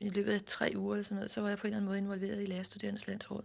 i 0.00 0.08
løbet 0.08 0.32
af 0.32 0.42
tre 0.42 0.72
uger 0.76 0.94
eller 0.94 1.04
sådan 1.04 1.14
noget, 1.14 1.30
så 1.30 1.40
var 1.40 1.48
jeg 1.48 1.58
på 1.58 1.66
en 1.66 1.68
eller 1.68 1.76
anden 1.76 1.88
måde 1.88 1.98
involveret 1.98 2.42
i 2.42 2.46
Lærerstuderendes 2.46 3.06
Landsråd. 3.06 3.44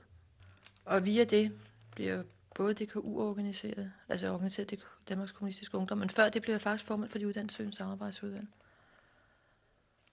Og 0.86 1.06
via 1.06 1.24
det 1.24 1.60
blev 1.96 2.26
både 2.56 2.74
DKU 2.74 3.22
organiseret, 3.22 3.92
altså 4.10 4.28
organiseret 4.28 4.84
Danmarks 5.10 5.32
Kommunistiske 5.32 5.78
Ungdom, 5.78 5.98
men 5.98 6.10
før 6.10 6.30
det 6.30 6.42
blev 6.42 6.54
jeg 6.54 6.62
faktisk 6.62 6.88
formand 6.88 7.10
for 7.10 7.18
de 7.18 7.28
uddannelsesøgende 7.28 7.78
samarbejdsudvalg. 7.78 8.48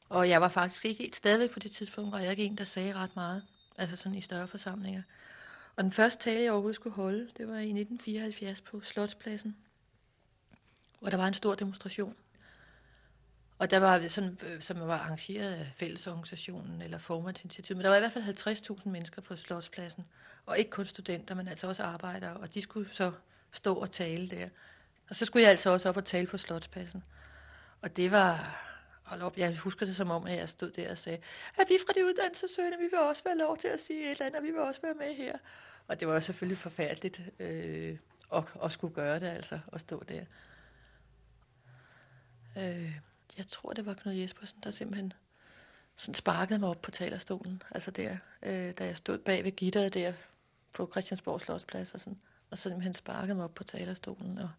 Og 0.08 0.28
jeg 0.28 0.40
var 0.40 0.48
faktisk 0.48 0.84
ikke 0.84 1.02
helt 1.02 1.16
stadigvæk 1.16 1.50
på 1.50 1.58
det 1.58 1.70
tidspunkt, 1.70 2.12
var 2.12 2.18
jeg 2.18 2.30
ikke 2.30 2.44
en, 2.44 2.58
der 2.58 2.64
sagde 2.64 2.92
ret 2.92 3.16
meget, 3.16 3.42
altså 3.78 3.96
sådan 3.96 4.18
i 4.18 4.20
større 4.20 4.48
forsamlinger. 4.48 5.02
Og 5.76 5.84
den 5.84 5.92
første 5.92 6.24
tale, 6.24 6.42
jeg 6.42 6.52
overhovedet 6.52 6.76
skulle 6.76 6.96
holde, 6.96 7.28
det 7.36 7.48
var 7.48 7.58
i 7.58 7.70
1974 7.70 8.60
på 8.60 8.80
Slotspladsen, 8.80 9.56
hvor 11.00 11.10
der 11.10 11.16
var 11.16 11.26
en 11.26 11.34
stor 11.34 11.54
demonstration. 11.54 12.16
Og 13.58 13.70
der 13.70 13.78
var 13.78 14.08
sådan, 14.08 14.38
øh, 14.46 14.62
som 14.62 14.80
var 14.80 14.98
arrangeret 14.98 15.54
af 15.54 15.72
fællesorganisationen 15.76 16.82
eller 16.82 16.98
formandsinitiativet, 16.98 17.76
men 17.76 17.84
der 17.84 17.90
var 17.90 17.96
i 17.96 18.00
hvert 18.00 18.12
fald 18.12 18.24
50.000 18.24 18.88
mennesker 18.88 19.22
på 19.22 19.36
Slotspladsen, 19.36 20.04
og 20.46 20.58
ikke 20.58 20.70
kun 20.70 20.86
studenter, 20.86 21.34
men 21.34 21.48
altså 21.48 21.66
også 21.66 21.82
arbejdere, 21.82 22.36
og 22.36 22.54
de 22.54 22.62
skulle 22.62 22.88
så 22.92 23.12
stå 23.52 23.74
og 23.74 23.90
tale 23.90 24.28
der. 24.28 24.48
Og 25.08 25.16
så 25.16 25.24
skulle 25.24 25.42
jeg 25.42 25.50
altså 25.50 25.70
også 25.70 25.88
op 25.88 25.96
og 25.96 26.04
tale 26.04 26.26
på 26.26 26.38
Slotspladsen. 26.38 27.04
Og 27.82 27.96
det 27.96 28.10
var, 28.10 28.58
hold 29.12 29.22
op, 29.22 29.38
jeg 29.38 29.56
husker 29.56 29.86
det 29.86 29.96
som 29.96 30.10
om, 30.10 30.26
at 30.26 30.36
jeg 30.36 30.48
stod 30.48 30.70
der 30.70 30.90
og 30.90 30.98
sagde, 30.98 31.18
at 31.58 31.66
vi 31.68 31.78
fra 31.86 31.92
de 31.92 32.04
uddannelsesøgende, 32.04 32.78
vi 32.78 32.84
vil 32.84 32.98
også 32.98 33.24
være 33.24 33.38
lov 33.38 33.56
til 33.56 33.68
at 33.68 33.80
sige 33.80 34.04
et 34.04 34.10
eller 34.10 34.26
andet, 34.26 34.38
og 34.38 34.42
vi 34.42 34.50
vil 34.50 34.60
også 34.60 34.80
være 34.80 34.94
med 34.94 35.14
her. 35.14 35.38
Og 35.88 36.00
det 36.00 36.08
var 36.08 36.14
jo 36.14 36.20
selvfølgelig 36.20 36.58
forfærdeligt 36.58 37.20
øh, 37.38 37.98
at, 38.32 38.44
at 38.64 38.72
skulle 38.72 38.94
gøre 38.94 39.20
det, 39.20 39.26
altså, 39.26 39.58
at 39.72 39.80
stå 39.80 40.02
der. 40.08 40.24
Øh, 42.58 43.00
jeg 43.38 43.46
tror, 43.46 43.72
det 43.72 43.86
var 43.86 43.94
Knud 43.94 44.14
Jespersen, 44.14 44.60
der 44.62 44.70
simpelthen 44.70 45.12
sådan 45.96 46.14
sparkede 46.14 46.58
mig 46.58 46.68
op 46.68 46.82
på 46.82 46.90
talerstolen, 46.90 47.62
altså 47.70 47.90
der, 47.90 48.16
øh, 48.42 48.72
da 48.72 48.84
jeg 48.84 48.96
stod 48.96 49.18
bag 49.18 49.44
ved 49.44 49.52
gitteret 49.52 49.94
der 49.94 50.12
på 50.72 50.88
Christiansborg 50.92 51.40
Slottsplads, 51.40 51.94
og, 51.94 52.00
sådan, 52.00 52.20
og 52.50 52.58
så 52.58 52.62
simpelthen 52.62 52.94
sparkede 52.94 53.34
mig 53.34 53.44
op 53.44 53.54
på 53.54 53.64
talerstolen, 53.64 54.38
og, 54.38 54.50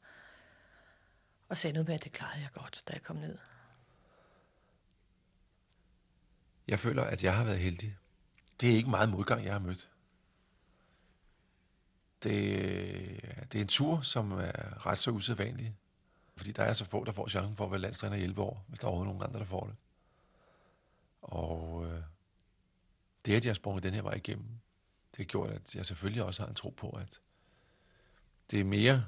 og 1.49 1.57
sagde 1.57 1.73
noget 1.73 1.87
med, 1.87 1.95
at 1.95 2.03
det 2.03 2.11
klarede 2.11 2.41
jeg 2.41 2.49
godt, 2.53 2.83
da 2.87 2.93
jeg 2.93 3.03
kom 3.03 3.15
ned. 3.15 3.37
Jeg 6.67 6.79
føler, 6.79 7.03
at 7.03 7.23
jeg 7.23 7.37
har 7.37 7.43
været 7.43 7.59
heldig. 7.59 7.97
Det 8.61 8.71
er 8.71 8.75
ikke 8.75 8.89
meget 8.89 9.09
modgang, 9.09 9.45
jeg 9.45 9.53
har 9.53 9.59
mødt. 9.59 9.89
Det, 12.23 13.51
det 13.51 13.57
er 13.57 13.61
en 13.61 13.67
tur, 13.67 14.01
som 14.01 14.31
er 14.31 14.85
ret 14.85 14.97
så 14.97 15.11
usædvanlig. 15.11 15.75
Fordi 16.35 16.51
der 16.51 16.63
er 16.63 16.73
så 16.73 16.85
få, 16.85 17.03
der 17.03 17.11
får 17.11 17.27
chancen 17.27 17.55
for 17.55 17.65
at 17.65 17.71
være 17.71 17.79
landstræner 17.79 18.15
i 18.15 18.23
11 18.23 18.41
år, 18.41 18.65
hvis 18.67 18.79
der 18.79 18.85
er 18.85 18.89
overhovedet 18.89 19.15
nogen 19.15 19.29
andre, 19.29 19.39
der 19.39 19.45
får 19.45 19.65
det. 19.65 19.75
Og 21.21 21.85
øh, 21.85 22.01
det, 23.25 23.35
at 23.35 23.45
jeg 23.45 23.49
har 23.49 23.53
sprunget 23.53 23.83
den 23.83 23.93
her 23.93 24.01
vej 24.01 24.13
igennem, 24.13 24.47
det 25.11 25.17
har 25.17 25.23
gjort, 25.23 25.51
at 25.51 25.75
jeg 25.75 25.85
selvfølgelig 25.85 26.23
også 26.23 26.41
har 26.41 26.49
en 26.49 26.55
tro 26.55 26.69
på, 26.69 26.89
at 26.89 27.19
det 28.51 28.59
er 28.59 28.63
mere 28.63 29.05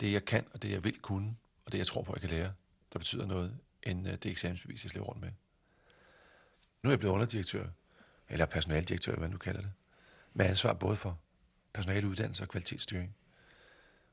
det, 0.00 0.12
jeg 0.12 0.24
kan, 0.24 0.46
og 0.52 0.62
det, 0.62 0.70
jeg 0.70 0.84
vil 0.84 1.00
kunne, 1.00 1.36
og 1.66 1.72
det, 1.72 1.78
jeg 1.78 1.86
tror 1.86 2.02
på, 2.02 2.12
jeg 2.14 2.20
kan 2.20 2.30
lære, 2.30 2.52
der 2.92 2.98
betyder 2.98 3.26
noget, 3.26 3.58
end 3.82 4.08
øh, 4.08 4.14
det 4.14 4.26
eksamensbevis, 4.30 4.84
jeg 4.84 4.90
slæver 4.90 5.06
rundt 5.06 5.20
med. 5.20 5.30
Nu 6.84 6.90
er 6.90 6.92
jeg 6.92 6.98
blevet 6.98 7.14
underdirektør, 7.14 7.66
eller 8.28 8.46
personaldirektør, 8.46 9.16
hvad 9.16 9.28
du 9.28 9.38
kalder 9.38 9.60
det, 9.60 9.72
med 10.34 10.46
ansvar 10.46 10.72
både 10.72 10.96
for 10.96 11.18
personaleuddannelse 11.72 12.44
og 12.44 12.48
kvalitetsstyring, 12.48 13.16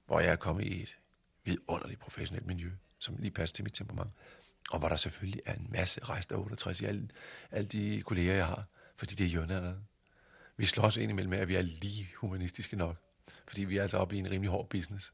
hvor 0.06 0.20
jeg 0.20 0.32
er 0.32 0.36
kommet 0.36 0.66
i 0.66 0.82
et 0.82 0.98
vidunderligt 1.44 2.00
professionelt 2.00 2.46
miljø, 2.46 2.72
som 3.00 3.18
lige 3.20 3.32
passer 3.32 3.54
til 3.54 3.64
mit 3.64 3.74
temperament, 3.74 4.12
og 4.72 4.80
hvor 4.80 4.90
der 4.90 4.96
selvfølgelig 4.96 5.42
er 5.46 5.54
en 5.54 5.68
masse 5.70 6.04
rest 6.04 6.32
af 6.32 6.38
68 6.38 6.82
i 6.82 6.86
alle, 6.86 7.10
alle 7.52 7.68
de 7.68 8.02
kolleger, 8.02 8.34
jeg 8.34 8.46
har, 8.46 8.66
fordi 8.96 9.16
det 9.16 9.26
er 9.26 9.30
jønderne. 9.30 9.78
Vi 10.58 10.66
slås 10.66 10.98
ind 10.98 11.12
imellem 11.12 11.30
med, 11.30 11.40
at 11.40 11.48
vi 11.48 11.56
er 11.56 11.62
lige 11.62 12.10
humanistiske 12.18 12.76
nok, 12.76 12.98
fordi 13.48 13.64
vi 13.64 13.78
er 13.78 13.82
altså 13.82 13.98
oppe 13.98 14.16
i 14.16 14.20
en 14.20 14.32
rimelig 14.32 14.52
hård 14.52 14.70
business. 14.70 15.14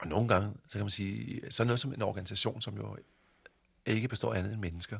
Og 0.00 0.06
nogle 0.06 0.28
gange, 0.28 0.54
så 0.68 0.78
kan 0.78 0.84
man 0.84 0.90
sige, 0.90 1.50
så 1.50 1.64
noget 1.64 1.80
som 1.80 1.92
en 1.92 2.02
organisation, 2.02 2.60
som 2.60 2.76
jo 2.76 2.96
ikke 3.86 4.08
består 4.08 4.34
af 4.34 4.38
andet 4.38 4.52
end 4.52 4.60
mennesker, 4.60 4.98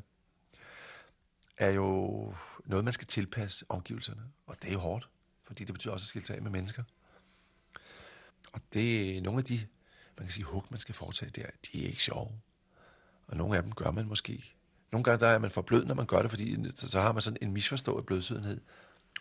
er 1.61 1.71
jo 1.71 2.33
noget, 2.65 2.85
man 2.85 2.93
skal 2.93 3.07
tilpasse 3.07 3.65
omgivelserne. 3.69 4.21
Og 4.47 4.55
det 4.61 4.67
er 4.67 4.73
jo 4.73 4.79
hårdt, 4.79 5.09
fordi 5.43 5.63
det 5.63 5.73
betyder 5.73 5.93
også 5.93 6.03
at 6.03 6.07
skille 6.07 6.25
sig 6.25 6.35
af 6.35 6.41
med 6.41 6.51
mennesker. 6.51 6.83
Og 8.51 8.61
det 8.73 9.17
er 9.17 9.21
nogle 9.21 9.39
af 9.39 9.45
de, 9.45 9.67
man 10.17 10.27
kan 10.27 10.31
sige, 10.31 10.43
hug, 10.43 10.65
man 10.69 10.79
skal 10.79 10.95
foretage 10.95 11.31
der, 11.31 11.45
de 11.71 11.83
er 11.83 11.87
ikke 11.87 12.03
sjove. 12.03 12.31
Og 13.27 13.37
nogle 13.37 13.57
af 13.57 13.63
dem 13.63 13.71
gør 13.71 13.91
man 13.91 14.07
måske. 14.07 14.53
Nogle 14.91 15.03
gange 15.03 15.25
der 15.25 15.27
er 15.27 15.39
man 15.39 15.51
for 15.51 15.61
blød, 15.61 15.85
når 15.85 15.95
man 15.95 16.05
gør 16.05 16.21
det, 16.21 16.29
fordi 16.29 16.71
så 16.75 16.99
har 16.99 17.11
man 17.11 17.21
sådan 17.21 17.37
en 17.41 17.51
misforstået 17.51 18.05
blødsødenhed. 18.05 18.61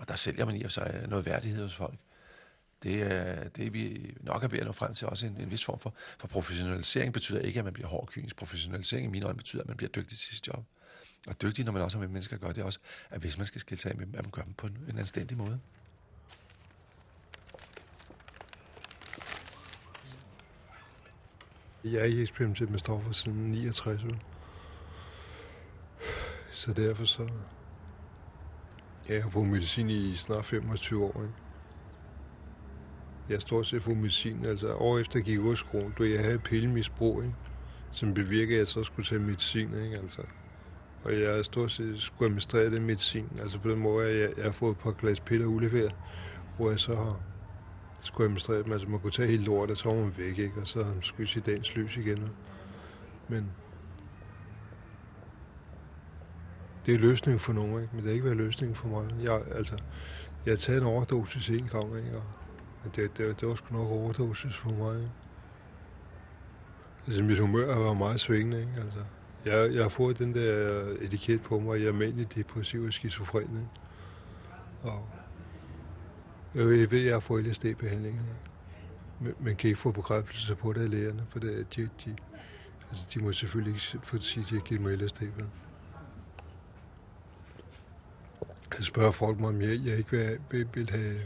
Og 0.01 0.09
der 0.09 0.15
sælger 0.15 0.45
man 0.45 0.57
i 0.57 0.63
og 0.63 0.73
sig 0.73 1.05
noget 1.09 1.27
værdighed 1.27 1.63
hos 1.63 1.75
folk. 1.75 1.99
Det 2.83 3.03
er, 3.03 3.49
det 3.49 3.67
er 3.67 3.71
vi 3.71 4.15
nok 4.21 4.43
er 4.45 4.49
ved 4.49 4.59
at 4.59 4.67
nå 4.67 4.73
frem 4.73 4.95
til 4.95 5.07
også 5.07 5.27
en, 5.27 5.37
en 5.41 5.51
vis 5.51 5.65
form 5.65 5.79
for, 5.79 5.95
for 6.19 6.29
professionalisering 6.29 7.13
betyder 7.13 7.41
ikke, 7.41 7.59
at 7.59 7.65
man 7.65 7.75
bliver 7.75 7.89
hård 7.89 8.07
kynisk. 8.07 8.37
Professionalisering 8.37 9.07
i 9.07 9.11
mine 9.11 9.27
øjne 9.27 9.37
betyder, 9.37 9.63
at 9.63 9.69
man 9.69 9.77
bliver 9.77 9.91
dygtig 9.91 10.19
til 10.19 10.29
sit 10.37 10.49
job. 10.49 10.65
Og 11.27 11.43
dygtig, 11.43 11.65
når 11.65 11.73
man 11.73 11.83
også 11.83 11.99
har 11.99 12.01
med 12.01 12.13
mennesker 12.13 12.37
at 12.37 12.41
gøre, 12.41 12.53
det 12.53 12.61
er 12.61 12.65
også, 12.65 12.79
at 13.11 13.21
hvis 13.21 13.39
man 13.39 13.47
skal 13.47 13.61
skille 13.61 13.81
sig 13.81 13.91
af 13.91 13.97
med 13.97 14.07
dem, 14.07 14.15
at 14.15 14.25
man 14.25 14.31
gør 14.31 14.43
dem 14.43 14.53
på 14.53 14.67
en, 14.67 14.79
en 14.89 14.99
anstændig 14.99 15.39
måde. 15.39 15.61
Jeg 21.85 22.01
er 22.01 22.05
i 22.05 22.21
eksperimentet 22.21 22.71
med 22.71 22.79
stoffer 22.79 23.13
siden 23.13 23.51
69. 23.51 24.03
Så 26.53 26.73
derfor 26.73 27.05
så... 27.05 27.29
Ja, 29.09 29.15
jeg 29.15 29.23
har 29.23 29.31
fået 29.31 29.49
medicin 29.49 29.91
i 29.91 30.15
snart 30.15 30.45
25 30.45 31.05
år. 31.05 31.23
Ikke? 31.23 31.35
Jeg 33.29 33.37
har 33.37 33.41
stort 33.41 33.67
set 33.67 33.83
fået 33.83 33.97
medicin. 33.97 34.45
Altså 34.45 34.75
år 34.75 34.99
efter 34.99 35.19
jeg 35.19 35.25
gik 35.25 35.39
ud 35.39 35.57
af 35.75 35.93
du 35.99 36.05
jeg 36.05 36.25
havde 36.25 36.39
pillemisbrug, 36.39 37.23
ikke? 37.23 37.35
som 37.93 38.15
bevirkede, 38.15 38.55
at 38.55 38.59
jeg 38.59 38.69
så 38.69 38.85
skulle 38.85 39.07
tage 39.07 39.21
medicin. 39.21 39.75
Ikke? 39.75 39.97
Altså. 39.97 40.23
Og 41.05 41.21
jeg 41.21 41.35
har 41.35 41.43
stort 41.43 41.71
set 41.71 41.95
skulle 42.01 42.27
administrere 42.27 42.71
det 42.71 42.83
medicin. 42.83 43.29
Altså 43.41 43.59
på 43.59 43.71
den 43.71 43.79
måde, 43.79 44.09
at 44.09 44.21
jeg, 44.21 44.31
jeg 44.37 44.45
har 44.45 44.53
fået 44.53 44.71
et 44.71 44.79
par 44.79 44.91
glas 44.91 45.21
piller 45.21 45.47
udleveret, 45.47 45.95
hvor 46.57 46.71
jeg 46.71 46.79
så 46.79 46.97
har 46.97 47.21
skulle 48.01 48.25
administrere 48.25 48.63
dem. 48.63 48.73
Altså 48.73 48.89
man 48.89 49.01
kunne 49.01 49.11
tage 49.11 49.29
hele 49.29 49.45
lortet, 49.45 49.79
så 49.79 49.89
var 49.89 49.95
man 49.95 50.15
væk, 50.19 50.39
ikke? 50.39 50.61
og 50.61 50.67
så 50.67 50.87
skulle 51.01 51.31
jeg 51.35 51.47
dagens 51.47 51.77
lys 51.77 51.97
igen. 51.97 52.29
Men 53.29 53.51
det 56.87 56.95
er 56.95 56.99
løsningen 56.99 57.41
for 57.41 57.53
nogen, 57.53 57.83
ikke? 57.83 57.89
men 57.93 57.97
det 57.97 58.07
har 58.07 58.13
ikke 58.13 58.25
været 58.25 58.37
løsningen 58.37 58.77
for 58.77 58.89
mig. 58.89 59.15
Jeg, 59.23 59.43
altså, 59.51 59.75
jeg 60.47 60.53
har 60.53 60.57
taget 60.57 60.81
en 60.81 60.87
overdosis 60.87 61.51
en 61.51 61.69
gang, 61.73 61.97
ikke? 61.97 62.17
og 62.85 62.97
det, 62.97 63.19
det, 63.19 63.41
det 63.41 63.49
var 63.49 63.55
sgu 63.55 63.75
nok 63.75 63.91
overdosis 63.91 64.57
for 64.57 64.71
mig. 64.71 64.97
Ikke? 64.97 65.11
Altså 67.07 67.25
mit 67.25 67.39
humør 67.39 67.77
var 67.77 67.95
meget 67.95 68.21
svingende. 68.21 68.61
Ikke? 68.61 68.73
Altså, 68.85 68.99
jeg, 69.45 69.75
jeg 69.75 69.83
har 69.83 69.89
fået 69.89 70.19
den 70.19 70.35
der 70.35 70.83
etiket 71.01 71.43
på 71.43 71.59
mig, 71.59 71.81
jeg 71.81 71.89
er 71.89 71.93
mandlig 71.93 72.35
depressiv 72.35 72.83
og 72.83 72.93
skizofren. 72.93 73.69
Og 74.83 75.09
jeg 76.55 76.67
ved, 76.67 77.01
at 77.01 77.05
jeg 77.05 77.15
har 77.15 77.21
fået 77.21 77.45
LSD-behandling. 77.45 78.21
Men 79.21 79.35
man 79.41 79.57
kan 79.57 79.69
ikke 79.69 79.81
få 79.81 79.91
bekræftelse 79.91 80.55
på 80.55 80.73
det 80.73 80.83
af 80.83 80.91
lægerne, 80.91 81.23
for 81.29 81.39
det, 81.39 81.77
de, 81.77 81.89
de, 82.05 82.17
altså 82.89 83.07
de 83.15 83.25
må 83.25 83.33
selvfølgelig 83.33 83.75
ikke 83.75 84.07
få 84.07 84.19
sige, 84.19 84.45
at 84.45 84.51
de 84.51 84.55
har 84.55 84.63
givet 84.63 84.83
mig 84.83 84.99
LSD. 84.99 85.21
Vel? 85.21 85.47
Jeg 88.77 88.85
spørger 88.85 89.11
folk 89.11 89.39
mig, 89.39 89.49
om 89.49 89.61
jeg, 89.61 89.81
jeg 89.85 89.97
ikke 89.99 90.11
vil, 90.11 90.39
vil, 90.51 90.69
vil 90.75 90.91
have 90.91 91.21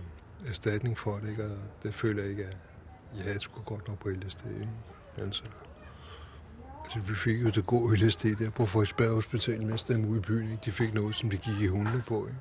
erstatning 0.46 0.98
for 0.98 1.18
det, 1.18 1.30
ikke? 1.30 1.44
og 1.44 1.50
det 1.82 1.94
føler 1.94 2.22
jeg 2.22 2.30
ikke, 2.30 2.44
at 2.44 2.56
jeg 3.16 3.24
havde 3.24 3.40
skulle 3.40 3.64
godt 3.64 3.88
nok 3.88 3.98
på 3.98 4.08
LSD. 4.08 4.44
Ikke? 4.46 4.68
Altså, 5.18 5.42
altså, 6.84 6.98
vi 6.98 7.14
fik 7.14 7.42
jo 7.42 7.50
det 7.50 7.66
gode 7.66 7.96
LSD 7.96 8.24
der 8.24 8.50
på 8.50 8.66
Frederiksberg 8.66 9.10
Hospital, 9.10 9.66
mens 9.66 9.84
der 9.84 10.06
ude 10.06 10.18
i 10.18 10.22
byen. 10.22 10.50
Ikke? 10.50 10.62
De 10.64 10.72
fik 10.72 10.94
noget, 10.94 11.14
som 11.14 11.30
de 11.30 11.36
gik 11.36 11.60
i 11.60 11.66
hundene 11.66 12.02
på. 12.06 12.26
Ikke? 12.26 12.38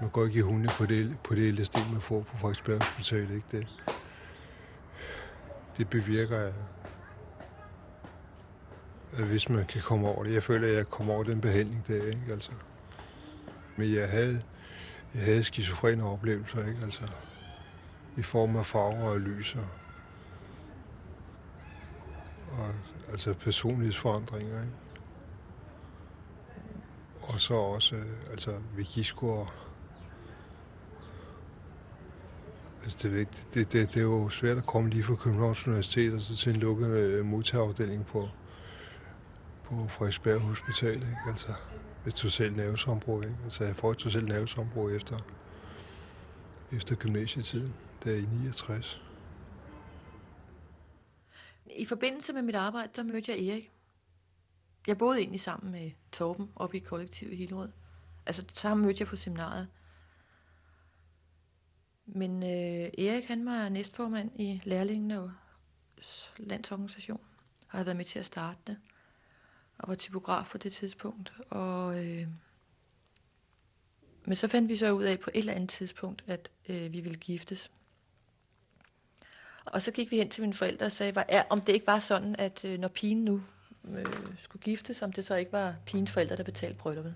Man 0.00 0.10
går 0.10 0.24
ikke 0.24 0.38
i 0.38 0.42
hunde 0.42 0.68
på 0.78 0.86
det, 0.86 1.16
på 1.24 1.34
det 1.34 1.54
LSD, 1.54 1.76
man 1.92 2.00
får 2.00 2.20
på 2.20 2.36
Frederiksberg 2.36 2.82
Hospital. 2.82 3.30
Ikke? 3.30 3.42
Det, 3.52 3.66
det 5.76 5.90
bevirker, 5.90 6.38
at, 6.38 6.54
at 9.12 9.24
hvis 9.24 9.48
man 9.48 9.66
kan 9.66 9.82
komme 9.82 10.08
over 10.08 10.24
det. 10.24 10.32
Jeg 10.32 10.42
føler, 10.42 10.68
at 10.68 10.74
jeg 10.74 10.86
kommer 10.86 11.14
over 11.14 11.24
den 11.24 11.40
behandling 11.40 11.84
der. 11.88 12.06
Ikke? 12.06 12.22
Altså. 12.30 12.52
Men 13.76 13.94
jeg 13.94 14.08
havde, 14.08 14.42
jeg 15.14 15.22
havde 15.22 15.44
skizofrene 15.44 16.04
oplevelser, 16.04 16.66
ikke? 16.66 16.80
Altså, 16.84 17.02
i 18.16 18.22
form 18.22 18.56
af 18.56 18.66
farver 18.66 19.10
og 19.10 19.20
lys 19.20 19.54
og, 19.54 19.68
og 22.58 22.74
altså 23.10 23.34
personlighedsforandringer, 23.34 24.62
ikke? 24.62 24.74
Og 27.22 27.40
så 27.40 27.54
også, 27.54 27.96
øh, 27.96 28.30
altså, 28.30 28.50
vi 28.76 29.06
og 29.22 29.48
Altså 32.84 33.08
det, 33.08 33.28
det, 33.54 33.72
det, 33.72 33.94
det, 33.94 33.96
er 33.96 34.02
jo 34.02 34.28
svært 34.28 34.58
at 34.58 34.66
komme 34.66 34.90
lige 34.90 35.02
fra 35.02 35.14
Københavns 35.14 35.66
Universitet 35.66 36.14
og 36.14 36.20
så 36.20 36.36
til 36.36 36.54
en 36.54 36.60
lukket 36.60 36.88
øh, 36.88 37.24
modtagerafdeling 37.24 38.06
på, 38.06 38.28
på 39.64 39.88
Frederiksberg 39.88 40.40
Hospital. 40.40 40.94
Ikke? 40.94 41.18
Altså 41.26 41.52
et 42.06 42.18
socialt 42.18 42.56
nervesambrud. 42.56 43.22
Ikke? 43.22 43.36
Altså 43.44 43.64
jeg 43.64 43.76
får 43.76 43.90
et 43.90 44.00
socialt 44.00 44.28
nervesambrud 44.28 44.96
efter, 44.96 45.16
efter 46.72 46.94
gymnasietiden, 46.94 47.74
der 48.04 48.12
i 48.12 48.24
69. 48.42 49.02
I 51.76 51.84
forbindelse 51.84 52.32
med 52.32 52.42
mit 52.42 52.54
arbejde, 52.54 52.92
der 52.96 53.02
mødte 53.02 53.32
jeg 53.32 53.46
Erik. 53.46 53.70
Jeg 54.86 54.98
boede 54.98 55.18
egentlig 55.18 55.40
sammen 55.40 55.72
med 55.72 55.90
Torben 56.12 56.52
oppe 56.56 56.76
i 56.76 56.80
kollektivet 56.80 57.32
i 57.32 57.36
Hillerød. 57.36 57.70
Altså, 58.26 58.44
så 58.54 58.74
mødte 58.74 59.00
jeg 59.00 59.08
på 59.08 59.16
seminaret. 59.16 59.68
Men 62.06 62.42
øh, 62.42 63.04
Erik, 63.06 63.24
han 63.24 63.46
var 63.46 63.68
næstformand 63.68 64.40
i 64.40 64.60
lærlingene 64.64 65.20
og 65.20 65.32
landsorganisation, 66.36 67.20
og 67.70 67.78
har 67.78 67.84
været 67.84 67.96
med 67.96 68.04
til 68.04 68.18
at 68.18 68.26
starte 68.26 68.58
det, 68.66 68.76
og 69.78 69.88
var 69.88 69.94
typograf 69.94 70.46
på 70.50 70.58
det 70.58 70.72
tidspunkt. 70.72 71.32
Og, 71.50 72.06
øh, 72.06 72.28
men 74.24 74.36
så 74.36 74.48
fandt 74.48 74.68
vi 74.68 74.76
så 74.76 74.90
ud 74.90 75.02
af 75.02 75.20
på 75.20 75.30
et 75.34 75.38
eller 75.38 75.52
andet 75.52 75.70
tidspunkt, 75.70 76.24
at 76.26 76.50
øh, 76.68 76.92
vi 76.92 77.00
ville 77.00 77.18
giftes. 77.18 77.70
Og 79.64 79.82
så 79.82 79.90
gik 79.90 80.10
vi 80.10 80.16
hen 80.16 80.28
til 80.28 80.40
mine 80.40 80.54
forældre 80.54 80.86
og 80.86 80.92
sagde, 80.92 81.24
ja, 81.30 81.42
om 81.50 81.60
det 81.60 81.72
ikke 81.72 81.86
var 81.86 81.98
sådan, 81.98 82.36
at 82.38 82.64
øh, 82.64 82.78
når 82.78 82.88
pigen 82.88 83.24
nu 83.24 83.42
øh, 83.90 84.06
skulle 84.40 84.62
giftes, 84.62 85.02
om 85.02 85.12
det 85.12 85.24
så 85.24 85.34
ikke 85.34 85.52
var 85.52 85.74
pigens 85.86 86.10
forældre, 86.10 86.36
der 86.36 86.42
betalte 86.42 86.78
brylluppet. 86.78 87.14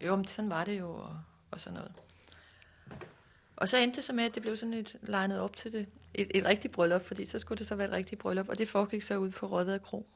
Jo, 0.00 0.16
men 0.16 0.26
sådan 0.26 0.50
var 0.50 0.64
det 0.64 0.78
jo, 0.78 0.90
og, 0.90 1.20
og 1.50 1.60
sådan 1.60 1.74
noget. 1.74 1.92
Og 3.56 3.68
så 3.68 3.76
endte 3.76 3.96
det 3.96 4.04
så 4.04 4.12
med, 4.12 4.24
at 4.24 4.34
det 4.34 4.42
blev 4.42 4.56
sådan 4.56 4.74
et 4.74 4.96
legnet 5.02 5.40
op 5.40 5.56
til 5.56 5.72
det. 5.72 5.86
Et, 6.14 6.30
et 6.34 6.44
rigtigt 6.44 6.74
bryllup, 6.74 7.04
fordi 7.04 7.26
så 7.26 7.38
skulle 7.38 7.58
det 7.58 7.66
så 7.66 7.74
være 7.74 7.88
et 7.88 7.92
rigtigt 7.92 8.20
bryllup, 8.20 8.48
og 8.48 8.58
det 8.58 8.68
foregik 8.68 9.02
så 9.02 9.16
ud 9.16 9.30
på 9.30 9.46
Rødvad 9.46 9.80
Kro. 9.80 10.06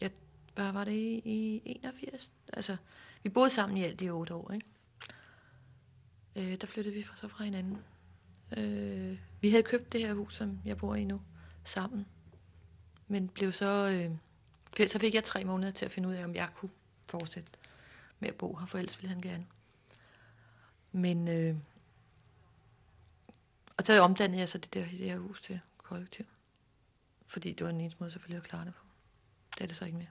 Ja, 0.00 0.08
hvad 0.54 0.72
var 0.72 0.84
det 0.84 0.92
i, 0.92 1.22
i 1.24 1.62
81? 1.64 2.32
Altså, 2.52 2.76
vi 3.22 3.28
boede 3.28 3.50
sammen 3.50 3.78
i 3.78 3.84
alt 3.84 4.00
i 4.00 4.10
otte 4.10 4.34
år, 4.34 4.52
ikke? 4.52 4.66
Øh, 6.36 6.60
der 6.60 6.66
flyttede 6.66 6.94
vi 6.94 7.02
fra, 7.02 7.16
så 7.16 7.28
fra 7.28 7.44
hinanden. 7.44 7.78
Øh, 8.56 9.18
vi 9.40 9.50
havde 9.50 9.62
købt 9.62 9.92
det 9.92 10.00
her 10.00 10.14
hus, 10.14 10.34
som 10.34 10.60
jeg 10.64 10.78
bor 10.78 10.94
i 10.94 11.04
nu, 11.04 11.20
sammen. 11.64 12.06
men 13.08 13.28
blev 13.28 13.52
så... 13.52 13.88
Øh, 13.88 14.16
så 14.88 14.98
fik 14.98 15.14
jeg 15.14 15.24
tre 15.24 15.44
måneder 15.44 15.72
til 15.72 15.84
at 15.84 15.92
finde 15.92 16.08
ud 16.08 16.14
af, 16.14 16.24
om 16.24 16.34
jeg 16.34 16.48
kunne 16.54 16.70
fortsætte 17.04 17.50
med 18.20 18.28
at 18.28 18.34
bo 18.34 18.56
her, 18.56 18.66
for 18.66 18.78
ellers 18.78 18.98
ville 18.98 19.08
han 19.08 19.22
gerne. 19.22 19.46
Men... 20.92 21.28
Øh, 21.28 21.56
og 23.76 23.86
så 23.86 24.00
omdannede 24.00 24.40
jeg 24.40 24.48
så 24.48 24.58
det 24.58 24.74
der, 24.74 24.80
det 24.80 24.98
her 24.98 25.18
hus 25.18 25.40
til 25.40 25.60
kollektiv. 25.78 26.26
Fordi 27.26 27.52
det 27.52 27.66
var 27.66 27.72
den 27.72 27.80
eneste 27.80 27.96
måde 28.00 28.10
selvfølgelig 28.10 28.36
at 28.36 28.48
klare 28.48 28.64
det 28.64 28.74
på. 28.74 28.84
Det 29.54 29.62
er 29.62 29.66
det 29.66 29.76
så 29.76 29.84
ikke 29.84 29.98
mere. 29.98 30.08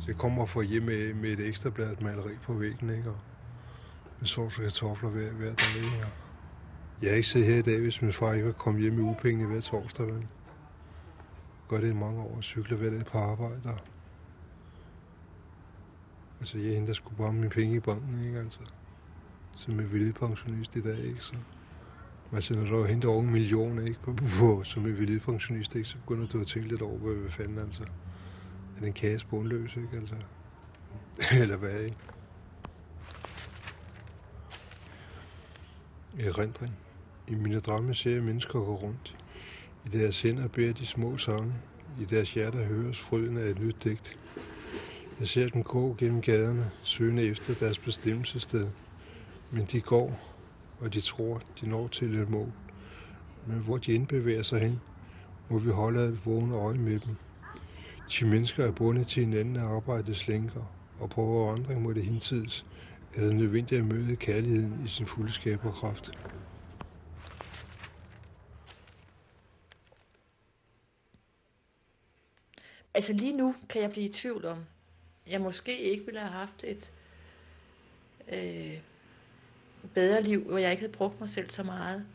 Så 0.00 0.04
jeg 0.06 0.16
kommer 0.16 0.46
fra 0.46 0.62
hjem 0.62 0.82
med, 0.82 1.14
med 1.14 1.30
et 1.30 1.40
ekstra 1.40 1.70
blad 1.70 1.96
maleri 2.00 2.34
på 2.42 2.52
væggen, 2.52 2.90
ikke? 2.90 3.10
Og 3.10 3.16
med 4.18 4.26
sovs 4.26 4.58
og 4.58 4.64
kartofler 4.64 5.10
hver, 5.10 5.32
hver 5.32 5.54
dag, 5.54 5.84
ikke? 5.84 6.06
Og 6.06 6.12
jeg 7.02 7.10
har 7.10 7.16
ikke 7.16 7.28
siddet 7.28 7.48
her 7.48 7.58
i 7.58 7.62
dag, 7.62 7.80
hvis 7.80 8.02
min 8.02 8.12
far 8.12 8.32
ikke 8.32 8.46
var 8.46 8.52
kommet 8.52 8.82
hjem 8.82 8.92
med 8.92 9.04
upengene 9.04 9.48
hver 9.48 9.60
torsdag, 9.60 10.06
vel? 10.06 10.14
Jeg 10.14 10.26
gør 11.68 11.80
det 11.80 11.90
i 11.90 11.94
mange 11.94 12.20
år, 12.20 12.40
cykler 12.40 12.76
hver 12.76 12.90
dag 12.90 13.04
på 13.04 13.18
arbejde. 13.18 13.60
Og... 13.64 13.78
Altså, 16.40 16.58
jeg 16.58 16.74
henter 16.74 16.92
sgu 16.92 17.14
bare 17.14 17.32
mine 17.32 17.48
penge 17.48 17.76
i 17.76 17.80
banken, 17.80 18.26
ikke? 18.26 18.38
Altså, 18.38 18.60
som 19.56 19.80
er 19.80 20.12
pensionist 20.12 20.76
i 20.76 20.80
dag, 20.80 20.98
ikke? 20.98 21.20
Så... 21.20 21.34
Altså, 22.32 22.54
når 22.54 22.64
du 22.64 22.84
henter 22.84 23.08
over 23.08 23.22
en 23.22 23.30
million, 23.30 23.86
ikke? 23.86 24.00
På, 24.02 24.12
på, 24.40 24.62
som 24.64 24.86
er 24.86 25.20
pensionist, 25.24 25.74
ikke? 25.74 25.88
Så 25.88 25.98
begynder 25.98 26.26
du 26.26 26.40
at 26.40 26.46
tænke 26.46 26.68
lidt 26.68 26.82
over, 26.82 26.98
hvad, 26.98 27.14
hvad 27.14 27.30
fanden, 27.30 27.58
altså 27.58 27.84
er 28.78 28.84
den 28.84 28.92
kasse 28.92 29.26
bundløs, 29.26 29.76
ikke? 29.76 29.88
Altså, 29.96 30.14
eller 31.42 31.56
hvad, 31.56 31.80
ikke? 31.80 31.96
Erindring. 36.18 36.74
I 37.28 37.34
mine 37.34 37.60
drømme 37.60 37.94
ser 37.94 38.12
jeg 38.12 38.22
mennesker 38.22 38.52
gå 38.52 38.74
rundt. 38.74 39.16
I 39.86 39.88
deres 39.88 40.14
sinder 40.14 40.48
bærer 40.48 40.72
de 40.72 40.86
små 40.86 41.16
sange. 41.16 41.54
I 42.00 42.04
deres 42.04 42.34
hjerter 42.34 42.64
høres 42.64 42.98
fryden 42.98 43.36
af 43.36 43.46
et 43.46 43.60
nyt 43.60 43.76
digt. 43.84 44.18
Jeg 45.20 45.28
ser 45.28 45.48
dem 45.48 45.62
gå 45.62 45.94
gennem 45.98 46.22
gaderne, 46.22 46.70
søgende 46.82 47.22
efter 47.22 47.54
deres 47.54 47.78
bestemmelsessted. 47.78 48.68
Men 49.50 49.64
de 49.72 49.80
går, 49.80 50.20
og 50.80 50.94
de 50.94 51.00
tror, 51.00 51.42
de 51.60 51.68
når 51.68 51.88
til 51.88 52.18
et 52.18 52.30
mål. 52.30 52.52
Men 53.46 53.58
hvor 53.58 53.76
de 53.76 53.92
indbevæger 53.92 54.42
sig 54.42 54.60
hen, 54.60 54.80
må 55.48 55.58
vi 55.58 55.70
holde 55.70 56.04
et 56.04 56.26
vågne 56.26 56.54
øje 56.54 56.78
med 56.78 57.00
dem. 57.00 57.16
De 58.08 58.26
mennesker 58.26 58.66
er 58.66 58.70
bundet 58.70 59.06
til 59.06 59.24
hinanden 59.24 59.56
af 59.56 59.64
arbejdets 59.64 60.28
lænker, 60.28 60.74
og 61.00 61.10
på 61.10 61.22
vores 61.22 61.58
vandring 61.58 61.82
mod 61.82 61.94
det 61.94 62.04
hinsides 62.04 62.66
er 63.14 63.20
det 63.20 63.36
nødvendigt 63.36 63.80
at 63.80 63.86
møde 63.86 64.16
kærligheden 64.16 64.82
i 64.84 64.88
sin 64.88 65.06
fulde 65.06 65.32
skaberkraft. 65.32 66.10
Altså 72.94 73.12
lige 73.12 73.36
nu 73.36 73.54
kan 73.68 73.82
jeg 73.82 73.90
blive 73.90 74.06
i 74.06 74.12
tvivl 74.12 74.44
om, 74.44 74.64
jeg 75.26 75.40
måske 75.40 75.78
ikke 75.78 76.04
ville 76.04 76.20
have 76.20 76.32
haft 76.32 76.64
et 76.64 76.90
øh, 78.32 78.78
bedre 79.94 80.22
liv, 80.22 80.44
hvor 80.48 80.58
jeg 80.58 80.70
ikke 80.70 80.80
havde 80.80 80.92
brugt 80.92 81.20
mig 81.20 81.30
selv 81.30 81.50
så 81.50 81.62
meget, 81.62 82.06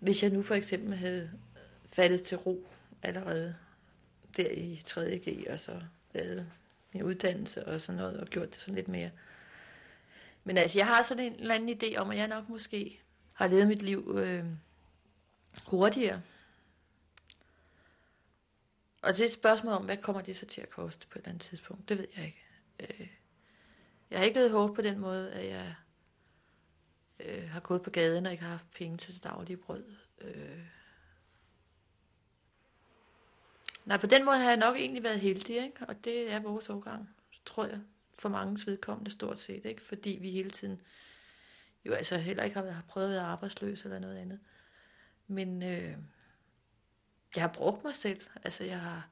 hvis 0.00 0.22
jeg 0.22 0.30
nu 0.30 0.42
for 0.42 0.54
eksempel 0.54 0.94
havde 0.94 1.30
faldet 1.86 2.22
til 2.22 2.36
ro 2.36 2.66
allerede 3.02 3.54
der 4.36 4.50
i 4.50 4.82
3.G, 4.86 5.50
og 5.50 5.60
så 5.60 5.80
lavet 6.14 6.50
min 6.92 7.02
uddannelse 7.02 7.66
og 7.66 7.82
sådan 7.82 7.96
noget, 7.96 8.20
og 8.20 8.26
gjort 8.26 8.54
det 8.54 8.60
sådan 8.60 8.74
lidt 8.74 8.88
mere. 8.88 9.10
Men 10.44 10.58
altså, 10.58 10.78
jeg 10.78 10.86
har 10.86 11.02
sådan 11.02 11.24
en 11.24 11.40
eller 11.40 11.54
anden 11.54 11.78
idé 11.82 11.96
om, 11.96 12.10
at 12.10 12.18
jeg 12.18 12.28
nok 12.28 12.48
måske 12.48 13.00
har 13.32 13.46
levet 13.46 13.68
mit 13.68 13.82
liv 13.82 14.14
øh, 14.18 14.44
hurtigere. 15.66 16.22
Og 19.02 19.12
det 19.12 19.20
er 19.20 19.24
et 19.24 19.30
spørgsmål 19.30 19.72
om, 19.72 19.84
hvad 19.84 19.96
kommer 19.96 20.22
det 20.22 20.36
så 20.36 20.46
til 20.46 20.60
at 20.60 20.70
koste 20.70 21.06
på 21.06 21.18
et 21.18 21.22
eller 21.22 21.28
andet 21.28 21.42
tidspunkt? 21.42 21.88
Det 21.88 21.98
ved 21.98 22.06
jeg 22.16 22.24
ikke. 22.24 22.44
Øh, 22.80 23.08
jeg 24.10 24.18
har 24.18 24.24
ikke 24.24 24.38
levet 24.38 24.50
hårdt 24.50 24.74
på 24.74 24.82
den 24.82 24.98
måde, 24.98 25.32
at 25.32 25.48
jeg 25.48 25.74
øh, 27.20 27.50
har 27.50 27.60
gået 27.60 27.82
på 27.82 27.90
gaden 27.90 28.26
og 28.26 28.32
ikke 28.32 28.44
har 28.44 28.50
haft 28.50 28.70
penge 28.70 28.96
til 28.96 29.14
det 29.14 29.24
daglige 29.24 29.56
brød. 29.56 29.84
Øh, 30.20 30.58
Nej, 33.84 33.96
på 33.96 34.06
den 34.06 34.24
måde 34.24 34.36
har 34.36 34.48
jeg 34.48 34.56
nok 34.56 34.76
egentlig 34.76 35.02
været 35.02 35.20
heldig, 35.20 35.56
ikke? 35.56 35.86
og 35.88 36.04
det 36.04 36.32
er 36.32 36.40
vores 36.40 36.68
årgang, 36.68 37.10
tror 37.44 37.66
jeg, 37.66 37.80
for 38.18 38.28
mange 38.28 38.66
vedkommende 38.66 39.10
stort 39.10 39.38
set, 39.38 39.64
ikke? 39.64 39.82
fordi 39.82 40.18
vi 40.20 40.30
hele 40.30 40.50
tiden 40.50 40.80
jo 41.84 41.92
altså 41.92 42.16
heller 42.16 42.42
ikke 42.42 42.56
har, 42.56 42.70
har 42.70 42.84
prøvet 42.88 43.06
at 43.06 43.12
være 43.12 43.22
arbejdsløs 43.22 43.84
eller 43.84 43.98
noget 43.98 44.16
andet. 44.16 44.40
Men 45.26 45.62
øh, 45.62 45.96
jeg 47.34 47.42
har 47.42 47.48
brugt 47.48 47.84
mig 47.84 47.94
selv. 47.94 48.20
Altså, 48.44 48.64
jeg 48.64 48.80
har 48.80 49.08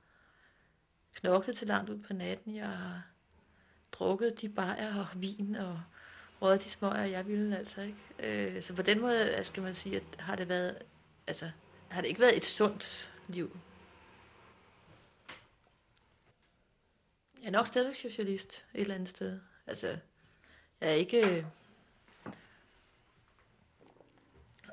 knoklet 1.14 1.57
til 1.57 1.66
langt 1.66 1.91
ud 1.91 1.99
på 1.99 2.12
natten. 2.12 2.57
Jeg 2.57 2.68
har 2.68 3.03
drukket 3.93 4.41
de 4.41 4.49
bajer 4.49 5.01
og 5.01 5.23
vin 5.23 5.55
og 5.55 5.83
røget 6.43 6.64
de 6.64 6.68
smøger, 6.68 7.05
jeg 7.05 7.27
ville 7.27 7.59
altså 7.59 7.81
ikke. 7.81 7.99
Øh, 8.18 8.62
så 8.62 8.75
på 8.75 8.83
den 8.83 9.01
måde, 9.01 9.35
øh, 9.39 9.45
skal 9.45 9.62
man 9.62 9.75
sige, 9.75 9.97
at 9.97 10.03
har 10.18 10.37
det 10.37 10.49
været, 10.49 10.79
altså, 11.27 11.51
har 11.91 12.01
det 12.01 12.09
ikke 12.09 12.20
været 12.20 12.37
et 12.37 12.45
sundt 12.45 13.11
liv 13.29 13.59
Jeg 17.43 17.49
er 17.49 17.53
nok 17.53 17.66
stadigvæk 17.66 17.95
socialist 17.95 18.64
et 18.74 18.80
eller 18.80 18.95
andet 18.95 19.09
sted. 19.09 19.40
Altså, 19.66 19.86
jeg 20.80 20.90
er 20.90 20.95
ikke... 20.95 21.36
Øh, 21.36 21.45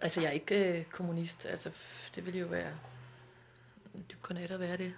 altså, 0.01 0.21
jeg 0.21 0.27
er 0.27 0.31
ikke 0.31 0.77
øh, 0.79 0.85
kommunist. 0.85 1.45
Altså, 1.45 1.71
det 2.15 2.25
ville 2.25 2.39
jo 2.39 2.47
være 2.47 2.79
dybt 4.11 4.31
at 4.31 4.59
være 4.59 4.77
det 4.83 4.93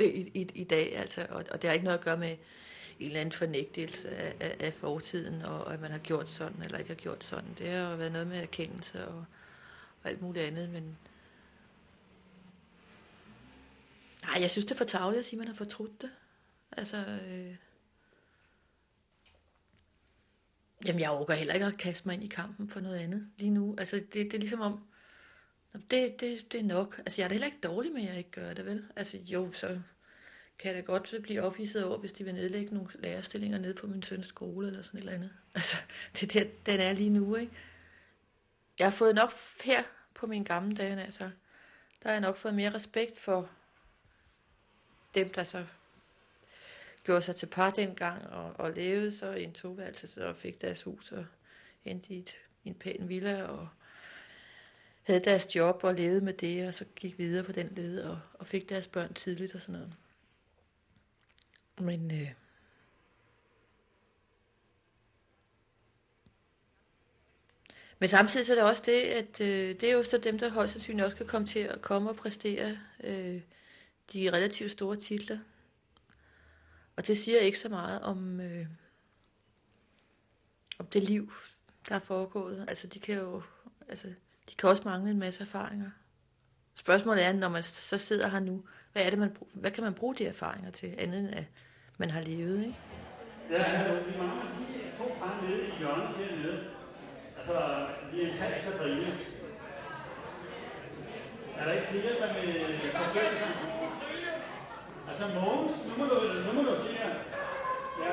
i, 0.00 0.30
i, 0.34 0.50
i 0.54 0.64
dag. 0.64 0.96
Altså, 0.96 1.26
og, 1.30 1.44
og 1.50 1.62
det 1.62 1.68
har 1.68 1.72
ikke 1.72 1.84
noget 1.84 1.98
at 1.98 2.04
gøre 2.04 2.16
med 2.16 2.36
en 2.98 3.06
eller 3.06 3.20
anden 3.20 3.32
fornægtelse 3.32 4.08
af, 4.10 4.36
af, 4.40 4.56
af 4.60 4.74
fortiden, 4.74 5.42
og 5.42 5.74
at 5.74 5.80
man 5.80 5.90
har 5.90 5.98
gjort 5.98 6.28
sådan 6.28 6.62
eller 6.62 6.78
ikke 6.78 6.90
har 6.90 6.94
gjort 6.94 7.24
sådan. 7.24 7.54
Det 7.58 7.70
har 7.70 7.90
jo 7.90 7.96
været 7.96 8.12
noget 8.12 8.26
med 8.26 8.42
erkendelse 8.42 9.08
og, 9.08 9.24
og 10.02 10.10
alt 10.10 10.22
muligt 10.22 10.44
andet, 10.44 10.70
men... 10.70 10.98
Nej, 14.22 14.40
jeg 14.40 14.50
synes, 14.50 14.64
det 14.64 14.72
er 14.72 14.76
for 14.78 14.84
tageligt 14.84 15.18
at 15.18 15.26
sige, 15.26 15.36
at 15.36 15.38
man 15.38 15.48
har 15.48 15.54
fortrudt 15.54 16.02
det. 16.02 16.10
Altså, 16.76 16.96
øh... 16.96 17.56
Jamen, 20.84 21.00
jeg 21.00 21.10
overgår 21.10 21.34
heller 21.34 21.54
ikke 21.54 21.66
at 21.66 21.78
kaste 21.78 22.08
mig 22.08 22.14
ind 22.14 22.24
i 22.24 22.28
kampen 22.28 22.68
for 22.68 22.80
noget 22.80 22.98
andet 22.98 23.30
lige 23.38 23.50
nu. 23.50 23.74
Altså, 23.78 23.96
det, 23.96 24.12
det 24.12 24.34
er 24.34 24.38
ligesom 24.38 24.60
om, 24.60 24.86
det, 25.90 26.20
det, 26.20 26.52
det 26.52 26.60
er 26.60 26.64
nok. 26.64 26.98
Altså, 26.98 27.20
jeg 27.20 27.24
er 27.24 27.28
da 27.28 27.32
heller 27.32 27.46
ikke 27.46 27.60
dårlig 27.62 27.92
med, 27.92 28.02
at 28.02 28.08
jeg 28.08 28.18
ikke 28.18 28.30
gør 28.30 28.54
det, 28.54 28.66
vel? 28.66 28.84
Altså, 28.96 29.18
jo, 29.18 29.52
så 29.52 29.80
kan 30.58 30.68
jeg 30.68 30.74
da 30.74 30.80
godt 30.80 31.14
blive 31.22 31.42
ophidset 31.42 31.84
over, 31.84 31.98
hvis 31.98 32.12
de 32.12 32.24
vil 32.24 32.34
nedlægge 32.34 32.74
nogle 32.74 32.90
lærerstillinger 32.94 33.58
ned 33.58 33.74
på 33.74 33.86
min 33.86 34.02
søns 34.02 34.26
skole 34.26 34.66
eller 34.66 34.82
sådan 34.82 34.98
et 34.98 35.02
eller 35.02 35.14
andet. 35.14 35.30
Altså, 35.54 35.76
det 36.20 36.32
der, 36.32 36.44
den 36.66 36.80
er 36.80 36.92
lige 36.92 37.10
nu, 37.10 37.34
ikke? 37.34 37.52
Jeg 38.78 38.86
har 38.86 38.92
fået 38.92 39.14
nok 39.14 39.32
her 39.64 39.82
på 40.14 40.26
min 40.26 40.44
gamle 40.44 40.76
dage, 40.76 41.02
altså. 41.02 41.30
Der 42.02 42.08
har 42.08 42.12
jeg 42.12 42.20
nok 42.20 42.36
fået 42.36 42.54
mere 42.54 42.74
respekt 42.74 43.18
for 43.18 43.50
dem, 45.14 45.32
der 45.32 45.44
så 45.44 45.66
gjorde 47.04 47.22
sig 47.22 47.36
til 47.36 47.46
par 47.46 47.70
dengang 47.70 48.26
og, 48.26 48.52
og 48.58 48.72
levede 48.72 49.12
så 49.12 49.32
i 49.32 49.44
en 49.44 49.52
toværelse 49.52 50.26
og 50.26 50.36
fik 50.36 50.60
deres 50.60 50.82
hus 50.82 51.12
og 51.12 51.26
endte 51.84 52.14
i, 52.14 52.18
et, 52.18 52.36
i 52.64 52.68
en 52.68 52.74
pæn 52.74 53.08
villa 53.08 53.42
og 53.42 53.68
havde 55.02 55.24
deres 55.24 55.56
job 55.56 55.80
og 55.82 55.94
levede 55.94 56.20
med 56.20 56.32
det, 56.32 56.68
og 56.68 56.74
så 56.74 56.84
gik 56.96 57.18
videre 57.18 57.44
på 57.44 57.52
den 57.52 57.72
led 57.76 58.02
og, 58.02 58.20
og 58.34 58.46
fik 58.46 58.68
deres 58.68 58.86
børn 58.86 59.14
tidligt 59.14 59.54
og 59.54 59.60
sådan 59.60 59.72
noget. 59.72 59.92
Men 61.78 62.10
øh, 62.10 62.32
Men 67.98 68.08
samtidig 68.08 68.46
så 68.46 68.52
er 68.52 68.56
det 68.56 68.64
også 68.64 68.82
det, 68.86 69.00
at 69.00 69.40
øh, 69.40 69.80
det 69.80 69.84
er 69.84 69.92
jo 69.92 70.02
så 70.02 70.18
dem, 70.18 70.38
der 70.38 70.50
højst 70.50 70.72
sandsynligt 70.72 71.04
også 71.04 71.16
kan 71.16 71.26
komme 71.26 71.46
til 71.46 71.58
at 71.58 71.82
komme 71.82 72.10
og 72.10 72.16
præstere 72.16 72.78
øh, 73.04 73.40
de 74.12 74.30
relativt 74.32 74.72
store 74.72 74.96
titler. 74.96 75.38
Og 76.96 77.06
det 77.06 77.18
siger 77.18 77.40
ikke 77.40 77.58
så 77.58 77.68
meget 77.68 78.00
om, 78.00 78.40
øh, 78.40 78.66
om 80.78 80.86
det 80.86 81.02
liv, 81.02 81.32
der 81.88 81.94
er 81.94 81.98
foregået. 81.98 82.64
Altså, 82.68 82.86
de 82.86 83.00
kan 83.00 83.14
jo 83.14 83.42
altså, 83.88 84.08
de 84.50 84.54
kan 84.54 84.68
også 84.68 84.82
mangle 84.84 85.10
en 85.10 85.18
masse 85.18 85.40
erfaringer. 85.40 85.90
Spørgsmålet 86.74 87.24
er, 87.24 87.32
når 87.32 87.48
man 87.48 87.62
så 87.62 87.98
sidder 87.98 88.28
her 88.28 88.40
nu, 88.40 88.64
hvad, 88.92 89.02
er 89.02 89.10
det, 89.10 89.18
man, 89.18 89.36
hvad 89.52 89.70
kan 89.70 89.84
man 89.84 89.94
bruge 89.94 90.14
de 90.14 90.26
erfaringer 90.26 90.70
til, 90.70 90.94
andet 90.98 91.20
end 91.20 91.34
at 91.34 91.44
man 91.98 92.10
har 92.10 92.20
levet, 92.20 92.58
ikke? 92.58 92.76
Ja, 93.50 93.62
altså, 93.62 94.10
vi 94.10 94.18
mangler 94.18 94.44
lige 94.58 94.92
to 94.98 95.16
par 95.18 95.42
nede 95.42 95.66
i 95.66 95.70
hjørnet 95.78 96.16
hernede. 96.16 96.64
Altså, 97.36 97.86
vi 98.12 98.22
er 98.22 98.32
en 98.32 98.38
halv 98.38 98.54
kvadrille. 98.62 99.14
Er 101.56 101.64
der 101.64 101.72
ikke 101.72 101.86
flere, 101.86 102.14
der 102.20 102.34
vil 102.34 102.90
forsøge 102.92 103.38
sig? 103.38 103.73
Altså 105.08 105.24
Mogens, 105.34 105.86
nu 105.88 106.04
må 106.04 106.10
du, 106.10 106.20
nu 106.46 106.52
må 106.52 106.68
du 106.68 106.76
sige 106.80 106.98
Ja. 107.98 108.12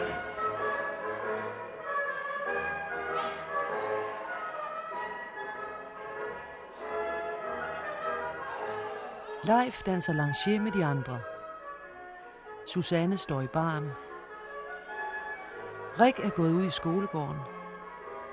Leif 9.44 9.84
danser 9.84 10.14
lancier 10.14 10.62
med 10.62 10.72
de 10.72 10.86
andre. 10.86 11.22
Susanne 12.68 13.18
står 13.18 13.42
i 13.42 13.48
baren. 13.48 13.90
Rik 16.00 16.20
er 16.20 16.30
gået 16.30 16.54
ud 16.54 16.64
i 16.64 16.70
skolegården. 16.70 17.40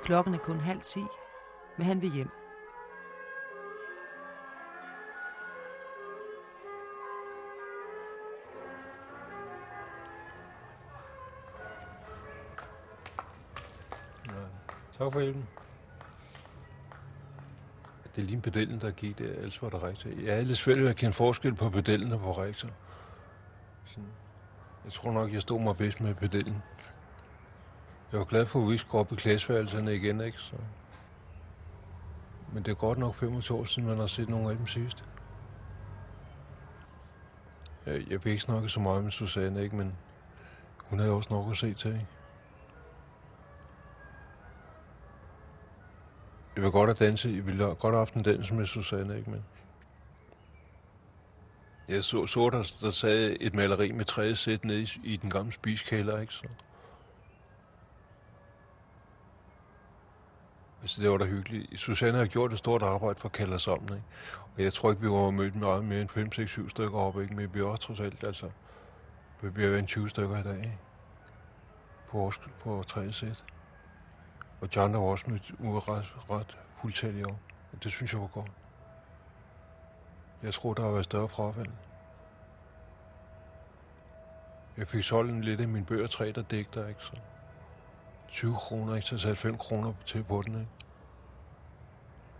Klokken 0.02 0.34
er 0.34 0.38
kun 0.38 0.60
halv 0.60 0.80
ti, 0.80 1.04
men 1.76 1.86
han 1.86 2.02
vil 2.02 2.10
hjem. 2.10 2.37
Tak 14.98 15.12
for 15.12 15.20
hjælpen. 15.20 15.48
Det 18.16 18.22
er 18.22 18.26
lige 18.26 18.40
pedellen, 18.40 18.80
der 18.80 18.90
gik 18.90 19.18
der, 19.18 19.24
ellers 19.24 19.62
var 19.62 19.68
der 19.68 19.86
rektor. 19.86 20.10
Jeg 20.10 20.38
er 20.38 20.40
lidt 20.40 20.58
svært 20.58 20.78
ved 20.78 20.88
at 20.88 20.96
kende 20.96 21.12
forskel 21.12 21.54
på 21.54 21.70
pedellen 21.70 22.12
og 22.12 22.20
på 22.20 22.32
rektor. 22.32 22.68
Sådan. 23.84 24.08
Jeg 24.84 24.92
tror 24.92 25.12
nok, 25.12 25.32
jeg 25.32 25.42
stod 25.42 25.60
mig 25.60 25.76
bedst 25.76 26.00
med 26.00 26.14
pedellen. 26.14 26.62
Jeg 28.12 28.18
var 28.18 28.24
glad 28.24 28.46
for, 28.46 28.62
at 28.62 28.68
vi 28.68 28.78
skulle 28.78 29.00
op 29.00 29.12
i 29.12 29.16
klasseværelserne 29.16 29.94
igen, 29.94 30.20
ikke? 30.20 30.38
Så. 30.38 30.56
Men 32.52 32.62
det 32.62 32.70
er 32.70 32.74
godt 32.74 32.98
nok 32.98 33.14
25 33.14 33.58
år 33.58 33.64
siden, 33.64 33.88
man 33.88 33.98
har 33.98 34.06
set 34.06 34.28
nogle 34.28 34.50
af 34.50 34.56
dem 34.56 34.66
sidst. 34.66 35.04
Jeg, 37.86 38.10
jeg 38.10 38.24
vil 38.24 38.30
ikke 38.30 38.42
snakke 38.42 38.68
så 38.68 38.80
meget 38.80 39.04
med 39.04 39.10
Susanne, 39.10 39.62
ikke? 39.62 39.76
Men 39.76 39.96
hun 40.84 40.98
havde 40.98 41.12
også 41.12 41.28
nok 41.32 41.50
at 41.50 41.56
se 41.56 41.74
til, 41.74 41.92
ikke? 41.92 42.06
Jeg 46.58 46.64
vil 46.64 46.72
godt 46.72 46.98
have 46.98 47.06
danse, 47.06 47.28
jeg 47.28 47.46
ville 47.46 47.64
godt 47.64 47.82
have 47.82 47.96
haft 47.96 48.14
en 48.14 48.22
dans 48.22 48.52
med 48.52 48.66
Susanne, 48.66 49.18
ikke? 49.18 49.30
Men 49.30 49.44
jeg 51.88 52.04
så, 52.04 52.26
så 52.26 52.50
der, 52.50 52.72
der 52.80 52.90
sad 52.90 53.36
et 53.40 53.54
maleri 53.54 53.92
med 53.92 54.04
tredje 54.04 54.36
sæt 54.36 54.64
nede 54.64 54.82
i, 54.82 55.00
i 55.04 55.16
den 55.16 55.30
gamle 55.30 55.52
spiskælder, 55.52 56.18
ikke? 56.20 56.32
Så. 56.32 56.44
Altså, 60.80 61.02
det 61.02 61.10
var 61.10 61.18
da 61.18 61.26
hyggeligt. 61.26 61.80
Susanne 61.80 62.18
har 62.18 62.26
gjort 62.26 62.52
et 62.52 62.58
stort 62.58 62.82
arbejde 62.82 63.20
for 63.20 63.28
at 63.28 63.32
kalde 63.32 63.54
os 63.54 63.68
om, 63.68 63.82
ikke? 63.82 64.02
Og 64.56 64.62
jeg 64.62 64.72
tror 64.72 64.90
ikke, 64.90 65.02
vi 65.02 65.08
var 65.08 65.30
mødt 65.30 65.54
meget 65.54 65.84
mere 65.84 66.00
end 66.00 66.08
5, 66.08 66.32
6, 66.32 66.50
7 66.50 66.68
stykker 66.68 66.98
op, 66.98 67.20
ikke? 67.20 67.34
Men 67.34 67.54
vi 67.54 67.60
er 67.60 67.64
også 67.64 67.82
trods 67.82 68.00
alt, 68.00 68.24
altså, 68.24 68.50
vi 69.40 69.50
bliver 69.50 69.76
en 69.76 69.86
20 69.86 70.08
stykker 70.08 70.38
i 70.38 70.42
dag, 70.42 70.58
ikke? 70.58 70.78
På, 72.10 72.18
vores, 72.18 72.40
på 72.60 72.84
tredje 72.86 73.12
sæt. 73.12 73.44
Og 74.60 74.68
John 74.76 74.94
har 74.94 75.00
også 75.00 75.24
mødt 75.30 75.54
ret, 75.60 76.14
ret 76.30 76.58
fuldtalt 76.80 77.16
i 77.16 77.22
år. 77.22 77.40
Og 77.72 77.84
det 77.84 77.92
synes 77.92 78.12
jeg 78.12 78.20
var 78.20 78.26
godt. 78.26 78.50
Jeg 80.42 80.54
tror, 80.54 80.74
der 80.74 80.82
har 80.82 80.90
været 80.90 81.04
større 81.04 81.28
frafald. 81.28 81.70
Jeg 84.76 84.88
fik 84.88 85.04
solgt 85.04 85.32
en 85.32 85.44
lidt 85.44 85.60
af 85.60 85.68
mine 85.68 85.86
bøger, 85.86 86.06
tre 86.06 86.32
der 86.32 86.42
digter, 86.42 86.86
ikke? 86.86 87.04
Så 87.04 87.12
20 88.28 88.54
kroner, 88.54 88.94
ikke? 88.94 89.08
Så 89.08 89.14
jeg 89.14 89.20
satte 89.20 89.36
5 89.36 89.58
kroner 89.58 89.92
til 90.06 90.24
på 90.24 90.42
den, 90.42 90.54
ikke? 90.54 90.70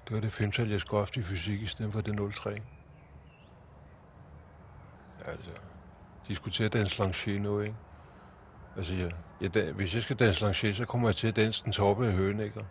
Det 0.08 0.14
var 0.14 0.20
det 0.20 0.32
femtal, 0.32 0.70
jeg 0.70 0.80
skulle 0.80 1.00
have 1.00 1.22
i 1.22 1.24
fysik, 1.24 1.62
i 1.62 1.66
stedet 1.66 1.92
for 1.92 2.00
det 2.00 2.34
03. 2.34 2.62
Altså, 5.24 5.50
diskutere 6.28 6.68
den 6.68 6.86
slanger 6.86 7.40
nu, 7.40 7.60
ikke? 7.60 7.76
Altså, 8.76 9.10
ja, 9.40 9.48
da, 9.48 9.72
hvis 9.72 9.94
jeg 9.94 10.02
skal 10.02 10.16
danse 10.16 10.44
lancier, 10.44 10.72
så 10.72 10.84
kommer 10.84 11.08
jeg 11.08 11.16
til 11.16 11.28
at 11.28 11.36
danse 11.36 11.64
den 11.64 11.72
toppe 11.72 12.06
af 12.06 12.12
høen, 12.12 12.40
ikke? 12.40 12.64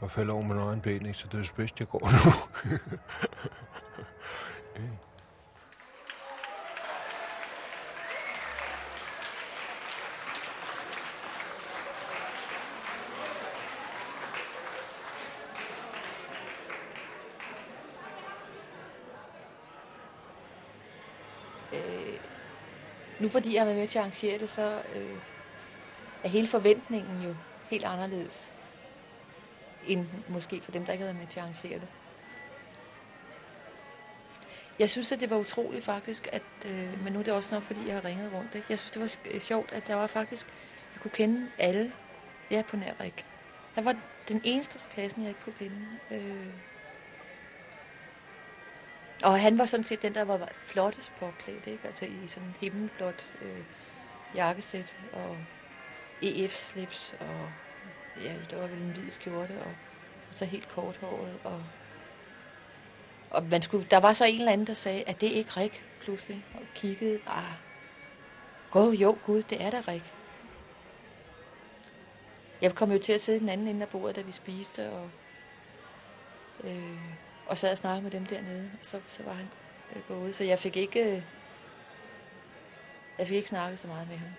Og 0.00 0.10
falder 0.10 0.34
over 0.34 0.42
med 0.42 0.56
egen 0.56 0.80
ben, 0.80 1.06
ikke? 1.06 1.18
Så 1.18 1.26
det 1.32 1.38
er 1.38 1.42
det 1.42 1.52
bedste, 1.56 1.76
jeg 1.80 1.88
går 1.88 2.00
nu. 2.00 2.78
ja. 4.76 4.82
Øh, 21.72 22.18
nu 23.20 23.28
fordi 23.28 23.54
jeg 23.54 23.60
har 23.60 23.66
været 23.66 23.78
med 23.78 23.88
til 23.88 23.98
at 23.98 24.02
arrangere 24.02 24.38
det, 24.38 24.50
så 24.50 24.82
øh, 24.94 25.16
er 26.24 26.28
hele 26.28 26.46
forventningen 26.46 27.22
jo 27.22 27.34
helt 27.70 27.84
anderledes, 27.84 28.52
end 29.86 30.06
måske 30.28 30.60
for 30.60 30.72
dem, 30.72 30.84
der 30.84 30.92
ikke 30.92 31.04
har 31.04 31.12
været 31.12 31.20
med 31.20 31.26
til 31.26 31.38
at 31.38 31.42
arrangere 31.42 31.78
det. 31.80 31.88
Jeg 34.78 34.90
synes, 34.90 35.12
at 35.12 35.20
det 35.20 35.30
var 35.30 35.36
utroligt 35.36 35.84
faktisk, 35.84 36.28
at, 36.32 36.42
øh, 36.66 37.04
men 37.04 37.12
nu 37.12 37.18
er 37.18 37.22
det 37.22 37.32
også 37.32 37.54
nok, 37.54 37.64
fordi 37.64 37.80
jeg 37.86 37.94
har 37.94 38.04
ringet 38.04 38.32
rundt. 38.32 38.54
Ikke? 38.54 38.66
Jeg 38.70 38.78
synes, 38.78 38.90
det 38.90 39.02
var 39.02 39.16
øh, 39.34 39.40
sjovt, 39.40 39.72
at 39.72 39.86
der 39.86 39.94
var 39.94 40.06
faktisk, 40.06 40.46
jeg 40.94 41.02
kunne 41.02 41.10
kende 41.10 41.50
alle. 41.58 41.92
Ja, 42.50 42.62
på 42.68 42.76
nær 42.76 42.92
Rik. 43.00 43.26
Jeg 43.76 43.84
var 43.84 43.96
den 44.28 44.40
eneste 44.44 44.78
fra 44.78 44.88
klassen, 44.94 45.22
jeg 45.22 45.28
ikke 45.28 45.40
kunne 45.40 45.54
kende. 45.58 45.86
Øh, 46.10 46.46
og 49.24 49.40
han 49.40 49.58
var 49.58 49.66
sådan 49.66 49.84
set 49.84 50.02
den, 50.02 50.14
der 50.14 50.22
var 50.22 50.48
flottest 50.58 51.12
påklædt, 51.18 51.66
ikke? 51.66 51.86
Altså 51.86 52.04
i 52.04 52.26
sådan 52.26 52.48
en 52.48 52.56
himmelblåt 52.60 53.30
øh, 53.42 53.64
jakkesæt 54.34 54.96
og 55.12 55.36
EF-slips, 56.22 57.14
og 57.20 57.48
ja, 58.22 58.34
det 58.50 58.58
var 58.58 58.66
vel 58.66 58.78
en 58.78 58.90
hvid 58.90 59.10
skjorte, 59.10 59.52
og, 59.60 59.72
og 60.28 60.34
så 60.34 60.44
helt 60.44 60.68
korthåret, 60.68 61.40
og 61.44 61.62
og 63.30 63.44
man 63.44 63.62
skulle, 63.62 63.86
der 63.90 63.96
var 63.96 64.12
så 64.12 64.24
en 64.24 64.38
eller 64.38 64.52
anden, 64.52 64.66
der 64.66 64.74
sagde, 64.74 65.04
at 65.06 65.20
det 65.20 65.26
ikke 65.26 65.50
Rik, 65.50 65.84
pludselig, 66.00 66.44
og 66.54 66.60
kiggede, 66.74 67.20
ah, 67.26 67.52
gå 68.70 68.92
jo, 68.92 69.18
gud, 69.26 69.42
det 69.42 69.62
er 69.62 69.70
da 69.70 69.82
Rik. 69.88 70.12
Jeg 72.62 72.74
kom 72.74 72.92
jo 72.92 72.98
til 72.98 73.12
at 73.12 73.20
sidde 73.20 73.36
i 73.36 73.40
den 73.40 73.48
anden 73.48 73.68
ende 73.68 73.82
af 73.82 73.88
bordet, 73.88 74.16
da 74.16 74.20
vi 74.20 74.32
spiste, 74.32 74.90
og, 74.90 75.10
øh, 76.64 77.00
og 77.46 77.58
sad 77.58 77.70
og 77.70 77.76
snakkede 77.76 78.02
med 78.02 78.10
dem 78.10 78.26
dernede, 78.26 78.70
og 78.80 78.86
så, 78.86 79.00
så 79.06 79.22
var 79.22 79.32
han 79.32 79.48
øh, 79.96 80.02
gået, 80.08 80.34
så 80.34 80.44
jeg 80.44 80.58
fik 80.58 80.76
ikke, 80.76 81.16
øh, 81.16 81.22
jeg 83.18 83.26
fik 83.26 83.36
ikke 83.36 83.48
snakket 83.48 83.80
så 83.80 83.86
meget 83.86 84.08
med 84.08 84.16
ham. 84.16 84.30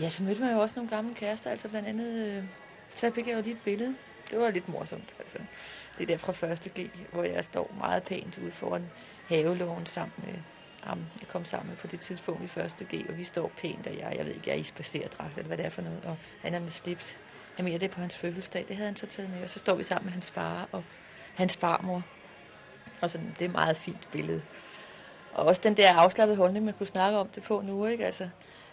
Ja, 0.00 0.08
så 0.08 0.22
mødte 0.22 0.40
man 0.40 0.52
jo 0.52 0.60
også 0.60 0.76
nogle 0.76 0.90
gamle 0.90 1.14
kærester, 1.14 1.50
altså 1.50 1.68
blandt 1.68 1.88
andet, 1.88 2.36
øh, 2.36 2.44
så 2.96 3.10
fik 3.10 3.26
jeg 3.26 3.36
jo 3.36 3.42
lige 3.42 3.52
et 3.52 3.60
billede. 3.64 3.94
Det 4.30 4.38
var 4.38 4.50
lidt 4.50 4.68
morsomt, 4.68 5.14
altså. 5.18 5.38
Det 5.98 6.08
der 6.08 6.16
fra 6.16 6.32
første 6.32 6.70
G, 6.70 6.90
hvor 7.12 7.22
jeg 7.22 7.44
står 7.44 7.74
meget 7.78 8.02
pænt 8.02 8.38
ude 8.38 8.52
foran 8.52 8.90
havelågen 9.28 9.86
sammen 9.86 10.14
med 10.26 10.34
ham. 10.80 10.98
Jeg 11.20 11.28
kom 11.28 11.44
sammen 11.44 11.68
med 11.68 11.76
på 11.76 11.86
det 11.86 12.00
tidspunkt 12.00 12.44
i 12.44 12.46
første 12.46 12.84
G, 12.84 13.06
og 13.08 13.18
vi 13.18 13.24
står 13.24 13.52
pænt, 13.56 13.86
og 13.86 13.98
jeg, 13.98 14.14
jeg 14.16 14.26
ved 14.26 14.34
ikke, 14.34 14.48
jeg 14.50 14.54
er 14.54 14.60
i 14.60 14.64
spacerdragt, 14.64 15.36
eller 15.36 15.46
hvad 15.46 15.56
det 15.56 15.66
er 15.66 15.70
for 15.70 15.82
noget, 15.82 16.04
og 16.04 16.16
han 16.42 16.54
er 16.54 16.60
med 16.60 16.70
slips. 16.70 17.16
Han 17.56 17.64
mener, 17.64 17.78
det 17.78 17.86
er 17.86 17.94
på 17.94 18.00
hans 18.00 18.16
fødselsdag, 18.16 18.64
det 18.68 18.76
havde 18.76 18.86
han 18.86 18.96
så 18.96 19.06
taget 19.06 19.30
med, 19.30 19.42
og 19.42 19.50
så 19.50 19.58
står 19.58 19.74
vi 19.74 19.82
sammen 19.82 20.04
med 20.04 20.12
hans 20.12 20.30
far 20.30 20.68
og 20.72 20.84
hans 21.34 21.56
farmor. 21.56 22.02
Og 23.00 23.10
sådan, 23.10 23.34
det 23.38 23.44
er 23.44 23.48
et 23.48 23.52
meget 23.52 23.76
fint 23.76 24.08
billede. 24.12 24.42
Og 25.32 25.44
også 25.44 25.60
den 25.64 25.76
der 25.76 25.92
afslappede 25.92 26.36
holdning, 26.36 26.64
man 26.64 26.74
kunne 26.74 26.86
snakke 26.86 27.18
om 27.18 27.28
det 27.28 27.42
på 27.42 27.60
nu, 27.60 27.86
ikke? 27.86 28.06
Altså, 28.06 28.28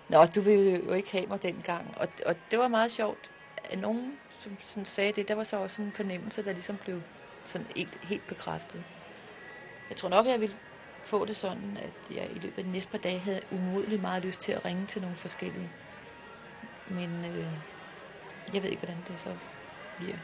Nå, 0.09 0.25
du 0.25 0.41
ville 0.41 0.81
jo 0.85 0.93
ikke 0.93 1.11
have 1.11 1.27
mig 1.27 1.43
dengang. 1.43 1.93
Og, 1.97 2.07
og 2.25 2.35
det 2.51 2.59
var 2.59 2.67
meget 2.67 2.91
sjovt, 2.91 3.31
at 3.63 3.79
nogen, 3.79 4.17
som 4.39 4.57
sådan 4.59 4.85
sagde 4.85 5.11
det, 5.11 5.27
der 5.27 5.35
var 5.35 5.43
så 5.43 5.57
også 5.57 5.75
sådan 5.75 5.85
en 5.85 5.91
fornemmelse, 5.91 6.45
der 6.45 6.53
ligesom 6.53 6.77
blev 6.77 7.01
sådan 7.45 7.67
helt, 7.75 7.97
helt 8.03 8.27
bekræftet. 8.27 8.83
Jeg 9.89 9.97
tror 9.97 10.09
nok, 10.09 10.25
jeg 10.25 10.39
ville 10.41 10.55
få 11.03 11.25
det 11.25 11.35
sådan, 11.35 11.77
at 11.81 12.15
jeg 12.15 12.29
i 12.35 12.39
løbet 12.39 12.57
af 12.57 12.63
de 12.63 12.71
næste 12.71 12.91
par 12.91 12.97
dage 12.97 13.19
havde 13.19 13.41
umodeligt 13.51 14.01
meget 14.01 14.25
lyst 14.25 14.41
til 14.41 14.51
at 14.51 14.65
ringe 14.65 14.85
til 14.85 15.01
nogle 15.01 15.17
forskellige. 15.17 15.69
Men 16.87 17.25
øh, 17.25 17.47
jeg 18.53 18.63
ved 18.63 18.69
ikke, 18.69 18.85
hvordan 18.85 19.03
det 19.07 19.19
så 19.19 19.35
bliver. 19.97 20.17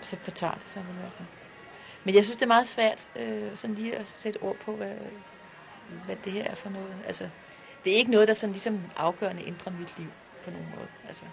Så 0.00 0.16
fortager 0.16 0.54
det 0.54 0.68
sig 0.68 0.84
vel 0.88 1.04
altså. 1.04 1.22
Men 2.04 2.14
jeg 2.14 2.24
synes, 2.24 2.36
det 2.36 2.42
er 2.42 2.48
meget 2.48 2.66
svært 2.66 3.08
øh, 3.16 3.56
sådan 3.56 3.76
lige 3.76 3.96
at 3.96 4.06
sætte 4.06 4.42
ord 4.42 4.56
på, 4.56 4.76
hvad, 4.76 4.96
hvad 6.04 6.16
det 6.24 6.32
her 6.32 6.44
er 6.44 6.54
for 6.54 6.70
noget. 6.70 6.96
Altså, 7.06 7.28
det 7.84 7.92
er 7.92 7.96
ikke 7.96 8.10
noget, 8.10 8.28
der 8.28 8.34
sådan 8.34 8.52
ligesom 8.52 8.80
afgørende 8.96 9.46
ændrer 9.46 9.72
mit 9.72 9.98
liv 9.98 10.10
på 10.44 10.50
nogen 10.50 10.68
måde. 10.76 10.88
Altså, 11.08 11.24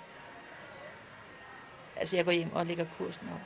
altså 1.95 2.15
jeg 2.15 2.25
går 2.25 2.31
hjem 2.31 2.53
og 2.53 2.65
lægger 2.65 2.85
kursen 2.97 3.29
op. 3.35 3.45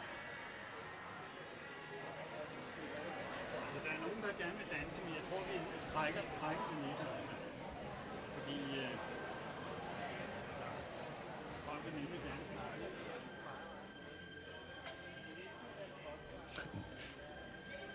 Altså, 3.63 3.77
der 3.85 3.91
er 3.95 4.01
nogen, 4.05 4.21
der 4.21 4.43
gerne 4.43 4.57
vil 4.57 4.67
danse, 4.77 4.97
men 5.05 5.13
jeg 5.13 5.23
tror, 5.29 5.39
vi 5.49 5.57
strækker 5.89 6.21
trækker 6.39 6.63
til 6.69 6.77
midten. 6.85 7.07
Fordi 8.35 8.57
øh, 8.81 8.91
folk 11.65 11.81
vil 11.85 11.93
nemlig 11.93 12.19
gerne. 12.27 12.41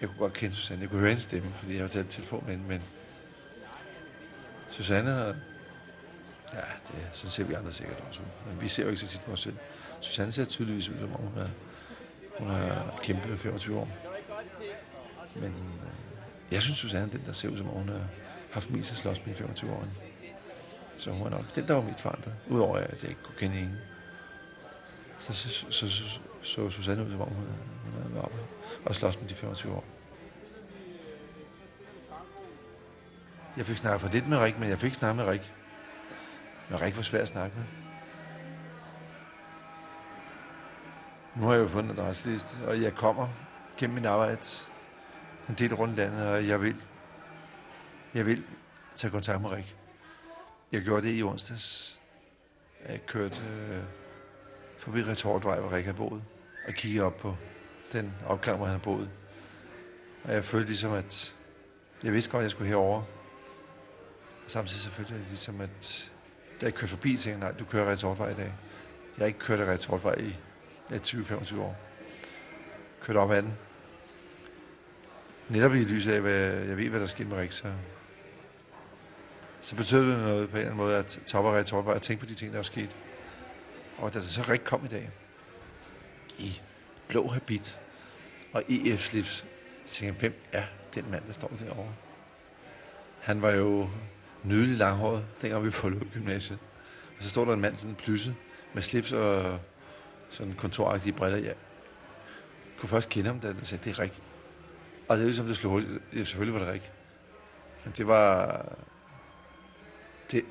Jeg 0.01 0.09
kunne 0.09 0.19
godt 0.19 0.33
kende 0.33 0.55
Susanne. 0.55 0.83
Jeg 0.83 0.91
kunne 0.91 1.01
høre 1.01 1.09
hendes 1.09 1.25
stemme, 1.25 1.53
fordi 1.57 1.73
jeg 1.75 1.81
har 1.81 1.89
taget 1.89 2.09
telefonen 2.09 2.53
ind, 2.53 2.63
men 2.63 2.83
Susanne 4.77 5.11
har... 5.11 5.35
Ja, 6.53 6.61
det, 6.89 7.09
sådan 7.13 7.31
ser 7.31 7.45
vi 7.45 7.55
andre 7.55 7.73
sikkert 7.73 8.05
også 8.09 8.21
ud. 8.21 8.53
Men 8.53 8.61
vi 8.61 8.69
ser 8.69 8.83
jo 8.83 8.89
ikke 8.89 9.01
så 9.01 9.07
tit 9.07 9.21
på 9.21 9.33
os 9.33 9.41
selv. 9.41 9.57
Susanne 10.01 10.33
ser 10.33 10.45
tydeligvis 10.45 10.89
ud, 10.89 10.99
som 10.99 11.15
om 11.15 11.21
hun 11.21 11.39
er 11.39 11.49
Hun 12.39 12.51
har 12.51 12.99
kæmpet 13.03 13.41
25 13.41 13.79
år. 13.79 13.89
Men 15.35 15.45
øh, 15.45 16.53
jeg 16.53 16.63
synes, 16.63 16.79
Susanne 16.79 17.07
er 17.07 17.11
den, 17.11 17.23
der 17.27 17.33
ser 17.33 17.49
ud 17.49 17.57
som, 17.57 17.67
hun 17.67 17.89
har 17.89 18.07
haft 18.51 18.71
mest 18.71 18.93
at 18.93 18.97
slås 18.97 19.27
med 19.27 19.35
i 19.35 19.37
25 19.37 19.73
år. 19.73 19.85
Så 20.99 21.11
hun 21.11 21.27
er 21.27 21.31
nok 21.31 21.55
den, 21.55 21.69
der 21.69 21.75
var 21.75 21.83
mit 21.83 22.01
forandret. 22.01 22.35
Udover 22.49 22.77
at 22.77 23.03
jeg 23.03 23.11
ikke 23.11 23.23
kunne 23.23 23.39
kende 23.39 23.57
hende. 23.57 23.79
Så 25.21 25.33
så, 25.33 25.49
så, 25.49 25.89
så, 25.91 26.21
så, 26.43 26.71
Susanne 26.71 27.05
ud, 27.05 27.11
som 27.11 27.21
om 27.21 27.29
hun, 27.29 27.45
hun 27.85 28.03
havde 28.03 28.15
været 28.15 28.25
oppe 28.25 28.39
og 28.85 28.95
slås 28.95 29.21
med 29.21 29.29
de 29.29 29.35
25 29.35 29.73
år. 29.75 29.85
Jeg 33.57 33.67
fik 33.67 33.77
snakket 33.77 34.01
for 34.01 34.09
lidt 34.09 34.29
med 34.29 34.39
Rik, 34.39 34.59
men 34.59 34.69
jeg 34.69 34.79
fik 34.79 34.95
snakket 34.95 35.17
med 35.17 35.33
Rik. 35.33 35.53
Men 36.71 36.81
Rik 36.81 36.97
var 36.97 37.03
svær 37.03 37.23
at 37.23 37.29
snakke 37.29 37.57
med. 37.57 37.65
Nu 41.37 41.47
har 41.47 41.53
jeg 41.53 41.63
jo 41.63 41.69
fundet 41.69 41.93
en 41.93 41.99
adresseliste, 41.99 42.57
og 42.67 42.83
jeg 42.83 42.95
kommer 42.95 43.29
gennem 43.79 43.95
min 43.95 44.05
arbejde 44.05 44.39
en 45.49 45.55
del 45.55 45.75
rundt 45.75 45.97
landet, 45.97 46.29
og 46.29 46.49
jeg 46.49 46.61
vil, 46.61 46.77
jeg 48.15 48.27
vil 48.27 48.45
tage 48.97 49.11
kontakt 49.11 49.41
med 49.43 49.51
Rik. 49.51 49.77
Jeg 50.73 50.83
gjorde 50.83 51.07
det 51.07 51.15
i 51.15 51.23
onsdags. 51.23 51.99
Jeg 52.89 53.07
kørte 53.07 53.41
øh, 53.51 53.83
forbi 54.79 55.05
Retortvej, 55.05 55.61
hvor 55.61 55.73
Rik 55.73 55.85
har 55.85 55.93
boet, 55.93 56.23
og 56.69 56.75
kiggede 56.75 57.05
op 57.05 57.17
på 57.17 57.37
den 57.93 58.15
opgang, 58.27 58.57
hvor 58.57 58.67
han 58.67 58.75
har 58.75 58.83
boet. 58.83 59.11
Og 60.25 60.33
jeg 60.33 60.45
følte 60.45 60.67
ligesom, 60.67 60.93
at 60.93 61.35
jeg 62.03 62.13
vidste 62.13 62.31
godt, 62.31 62.41
at 62.41 62.45
jeg 62.45 62.51
skulle 62.51 62.69
herover. 62.69 63.03
Og 64.47 64.51
samtidig 64.51 64.83
selvfølgelig 64.83 65.27
ligesom, 65.29 65.61
at 65.61 66.11
da 66.61 66.67
jeg 66.67 66.75
kørte 66.75 66.91
forbi, 66.91 67.09
tænkte 67.09 67.31
jeg, 67.31 67.39
nej, 67.39 67.53
du 67.53 67.65
kører 67.65 67.91
retortvej 67.91 68.31
i 68.31 68.35
dag. 68.35 68.53
Jeg 69.17 69.23
har 69.23 69.27
ikke 69.27 69.39
kørt 69.39 69.69
retortvej 69.69 70.15
i 70.15 70.37
ja, 70.91 70.97
20-25 70.97 71.59
år. 71.59 71.77
Kørte 73.01 73.19
op 73.19 73.31
ad 73.31 73.43
den. 73.43 73.53
Netop 75.49 75.75
i 75.75 75.85
lyset 75.85 76.13
af, 76.13 76.21
hvad 76.21 76.53
jeg 76.53 76.77
ved, 76.77 76.89
hvad 76.89 77.01
der 77.01 77.07
sker 77.07 77.27
med 77.27 77.37
Rik, 77.37 77.53
så, 77.53 77.73
så 79.61 79.77
betød 79.77 80.11
det 80.11 80.19
noget 80.19 80.51
på 80.51 80.57
en 80.57 80.61
eller 80.61 80.71
anden 80.71 80.77
måde, 80.77 80.97
at 80.97 81.21
tage 81.27 81.43
op 81.43 81.55
ad 81.55 81.59
Retordvej 81.59 81.95
og 81.95 82.03
tænke 82.03 82.21
på 82.21 82.27
de 82.27 82.35
ting, 82.35 82.53
der 82.53 82.59
er 82.59 82.63
sket. 82.63 82.97
Og 83.99 84.15
da 84.15 84.19
det 84.19 84.29
så 84.29 84.43
rigtig 84.49 84.67
kom 84.67 84.85
i 84.85 84.89
dag, 84.89 85.11
i 86.39 86.61
blå 87.09 87.29
habit 87.29 87.79
og 88.53 88.63
EF-slips, 88.69 89.45
tænkte 89.87 90.07
jeg, 90.07 90.13
hvem 90.13 90.35
er 90.53 90.65
den 90.95 91.11
mand, 91.11 91.27
der 91.27 91.33
står 91.33 91.53
derovre? 91.61 91.95
Han 93.21 93.43
var 93.43 93.51
jo 93.51 93.89
nydelig 94.47 94.79
langhåret, 94.79 95.25
dengang 95.43 95.65
vi 95.65 95.71
forlod 95.71 96.13
gymnasiet. 96.13 96.59
Og 97.19 97.23
så 97.23 97.31
står 97.31 97.45
der 97.45 97.53
en 97.53 97.61
mand 97.61 97.77
sådan 97.77 97.95
plysset 97.95 98.35
med 98.75 98.83
slips 98.83 99.13
og 99.13 99.59
sådan 100.31 100.53
kontoragtige 100.53 101.13
briller. 101.13 101.39
Jeg 101.39 101.55
kunne 102.79 102.89
først 102.89 103.09
kende 103.09 103.27
ham, 103.27 103.41
da 103.41 103.47
han 103.47 103.65
sagde, 103.65 103.85
det 103.85 103.99
er 103.99 104.03
Rik. 104.03 104.23
Og 105.09 105.17
det 105.17 105.23
er 105.23 105.27
ligesom, 105.27 105.47
det 105.47 105.57
slog. 105.57 105.83
Ja, 106.13 106.19
selvfølgelig 106.19 106.61
var 106.61 106.67
det 106.67 106.75
Rik. 106.75 106.93
Men 107.85 107.93
det 107.97 108.07
var... 108.07 108.65
Det, 110.33 110.45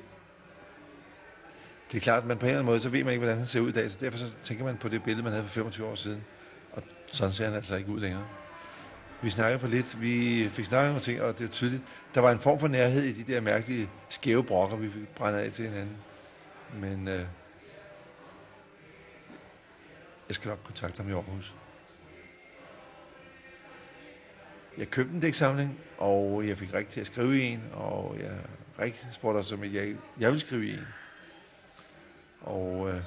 det 1.92 1.96
er 1.96 2.00
klart, 2.00 2.26
men 2.26 2.38
på 2.38 2.46
en 2.46 2.48
eller 2.48 2.58
anden 2.58 2.66
måde, 2.66 2.80
så 2.80 2.88
ved 2.88 3.04
man 3.04 3.12
ikke, 3.12 3.20
hvordan 3.20 3.38
han 3.38 3.46
ser 3.46 3.60
ud 3.60 3.68
i 3.68 3.72
dag, 3.72 3.90
så 3.90 3.98
derfor 4.00 4.18
så 4.18 4.38
tænker 4.38 4.64
man 4.64 4.76
på 4.76 4.88
det 4.88 5.02
billede, 5.02 5.22
man 5.22 5.32
havde 5.32 5.44
for 5.44 5.50
25 5.50 5.86
år 5.86 5.94
siden. 5.94 6.24
Og 6.72 6.82
sådan 7.06 7.32
ser 7.32 7.44
han 7.44 7.54
altså 7.54 7.76
ikke 7.76 7.90
ud 7.90 8.00
længere. 8.00 8.26
Vi 9.22 9.30
snakkede 9.30 9.60
for 9.60 9.68
lidt, 9.68 10.00
vi 10.00 10.48
fik 10.52 10.64
snakket 10.64 10.88
nogle 10.88 11.02
ting, 11.02 11.22
og 11.22 11.38
det 11.38 11.44
er 11.44 11.48
tydeligt. 11.48 11.82
Der 12.14 12.20
var 12.20 12.32
en 12.32 12.38
form 12.38 12.58
for 12.58 12.68
nærhed 12.68 13.02
i 13.02 13.22
de 13.22 13.32
der 13.32 13.40
mærkelige 13.40 13.90
skæve 14.08 14.44
brokker, 14.44 14.76
vi 14.76 14.90
fik 14.90 15.08
brændt 15.08 15.38
af 15.38 15.52
til 15.52 15.64
hinanden. 15.64 15.96
Men 16.74 17.08
øh, 17.08 17.26
jeg 20.28 20.34
skal 20.34 20.48
nok 20.48 20.58
kontakte 20.64 21.02
ham 21.02 21.10
i 21.10 21.12
Aarhus. 21.12 21.54
Jeg 24.78 24.90
købte 24.90 25.14
en 25.14 25.20
dæksamling, 25.20 25.80
og 25.98 26.48
jeg 26.48 26.58
fik 26.58 26.74
rigtig 26.74 26.92
til 26.92 27.00
at 27.00 27.06
skrive 27.06 27.38
i 27.38 27.42
en, 27.42 27.62
og 27.72 28.16
jeg 28.20 28.38
rigtig 28.78 29.08
spurgte 29.12 29.38
os, 29.38 29.52
om 29.52 29.64
jeg, 29.64 29.96
jeg 30.20 30.28
ville 30.30 30.40
skrive 30.40 30.66
i 30.66 30.72
en. 30.72 30.86
Og 32.40 32.88
øh, 32.88 33.02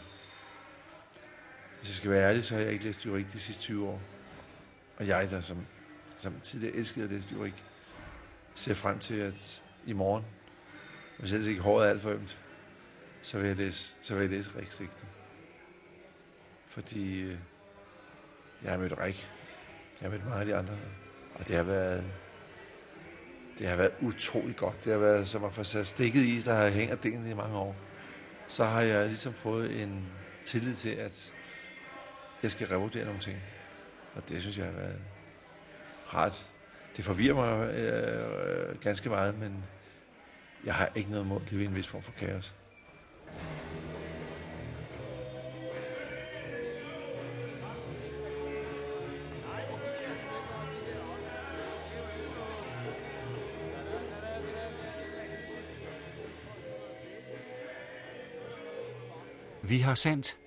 hvis 1.77 1.89
jeg 1.89 1.95
skal 1.95 2.11
være 2.11 2.29
ærlig, 2.29 2.43
så 2.43 2.55
har 2.55 2.61
jeg 2.61 2.71
ikke 2.71 2.85
læst 2.85 3.05
juridik 3.05 3.33
de 3.33 3.39
sidste 3.39 3.63
20 3.63 3.87
år. 3.87 4.01
Og 4.97 5.07
jeg, 5.07 5.27
der 5.29 5.41
som, 5.41 5.57
som 6.19 6.39
tidligere 6.39 6.75
elskede 6.75 7.09
det 7.09 7.23
styr, 7.23 7.43
ikke 7.43 7.63
ser 8.55 8.73
frem 8.73 8.99
til, 8.99 9.19
at 9.19 9.63
i 9.85 9.93
morgen, 9.93 10.25
hvis 11.19 11.33
ellers 11.33 11.47
ikke 11.47 11.61
håret 11.61 11.85
er 11.85 11.89
alt 11.89 12.01
for 12.01 12.09
ømt, 12.09 12.39
så 13.21 13.39
vil 13.39 13.47
jeg 13.47 13.55
læse, 13.55 13.95
så 14.01 14.13
vil 14.13 14.21
jeg 14.21 14.29
læse 14.29 14.59
Riksdigten. 14.59 15.07
Fordi 16.67 17.21
øh, 17.21 17.37
jeg 18.63 18.71
har 18.71 18.77
mødt 18.77 18.99
Rik. 18.99 19.29
Jeg 20.01 20.09
har 20.09 20.09
mødt 20.09 20.25
mange 20.25 20.39
af 20.39 20.45
de 20.45 20.55
andre. 20.55 20.77
Og 21.35 21.47
det 21.47 21.55
har 21.55 21.63
været, 21.63 22.03
det 23.59 23.67
har 23.67 23.75
været 23.75 23.91
utrolig 24.01 24.55
godt. 24.55 24.85
Det 24.85 24.91
har 24.91 24.99
været 24.99 25.27
som 25.27 25.43
at 25.43 25.53
få 25.53 25.63
sat 25.63 25.87
stikket 25.87 26.21
i, 26.21 26.41
der 26.41 26.53
har 26.53 26.69
hænger 26.69 26.95
delen 26.95 27.27
i 27.27 27.33
mange 27.33 27.57
år. 27.57 27.75
Så 28.47 28.63
har 28.63 28.81
jeg 28.81 29.07
ligesom 29.07 29.33
fået 29.33 29.81
en 29.81 30.07
tillid 30.45 30.73
til, 30.73 30.89
at 30.89 31.33
jeg 32.43 32.51
skal 32.51 32.67
revurdere 32.67 33.05
nogle 33.05 33.19
ting. 33.19 33.37
Og 34.15 34.29
det 34.29 34.41
synes 34.41 34.57
jeg 34.57 34.65
har 34.65 34.73
været 34.73 35.01
ret. 36.13 36.47
Det 36.97 37.05
forvirrer 37.05 37.35
mig 37.35 37.73
øh, 37.73 38.81
ganske 38.81 39.09
meget, 39.09 39.39
men 39.39 39.63
jeg 40.65 40.75
har 40.75 40.89
ikke 40.95 41.11
noget 41.11 41.25
mod 41.25 41.41
at 41.41 41.51
leve 41.51 41.63
i 41.63 41.65
en 41.65 41.75
vis 41.75 41.87
form 41.87 42.01
for 42.01 42.11
kaos. 42.11 42.53
Vi 59.69 59.79
har 59.79 59.95
sendt 59.95 60.37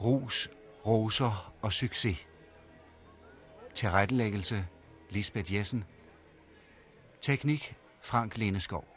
Rus, 0.00 0.50
Roser 0.86 1.54
og 1.62 1.72
Succes. 1.72 2.26
Tilrettelæggelse 3.74 4.66
Lisbeth 5.14 5.50
Jessen. 5.50 5.84
Teknik 7.20 7.76
Frank 8.00 8.36
Leneskov. 8.36 8.93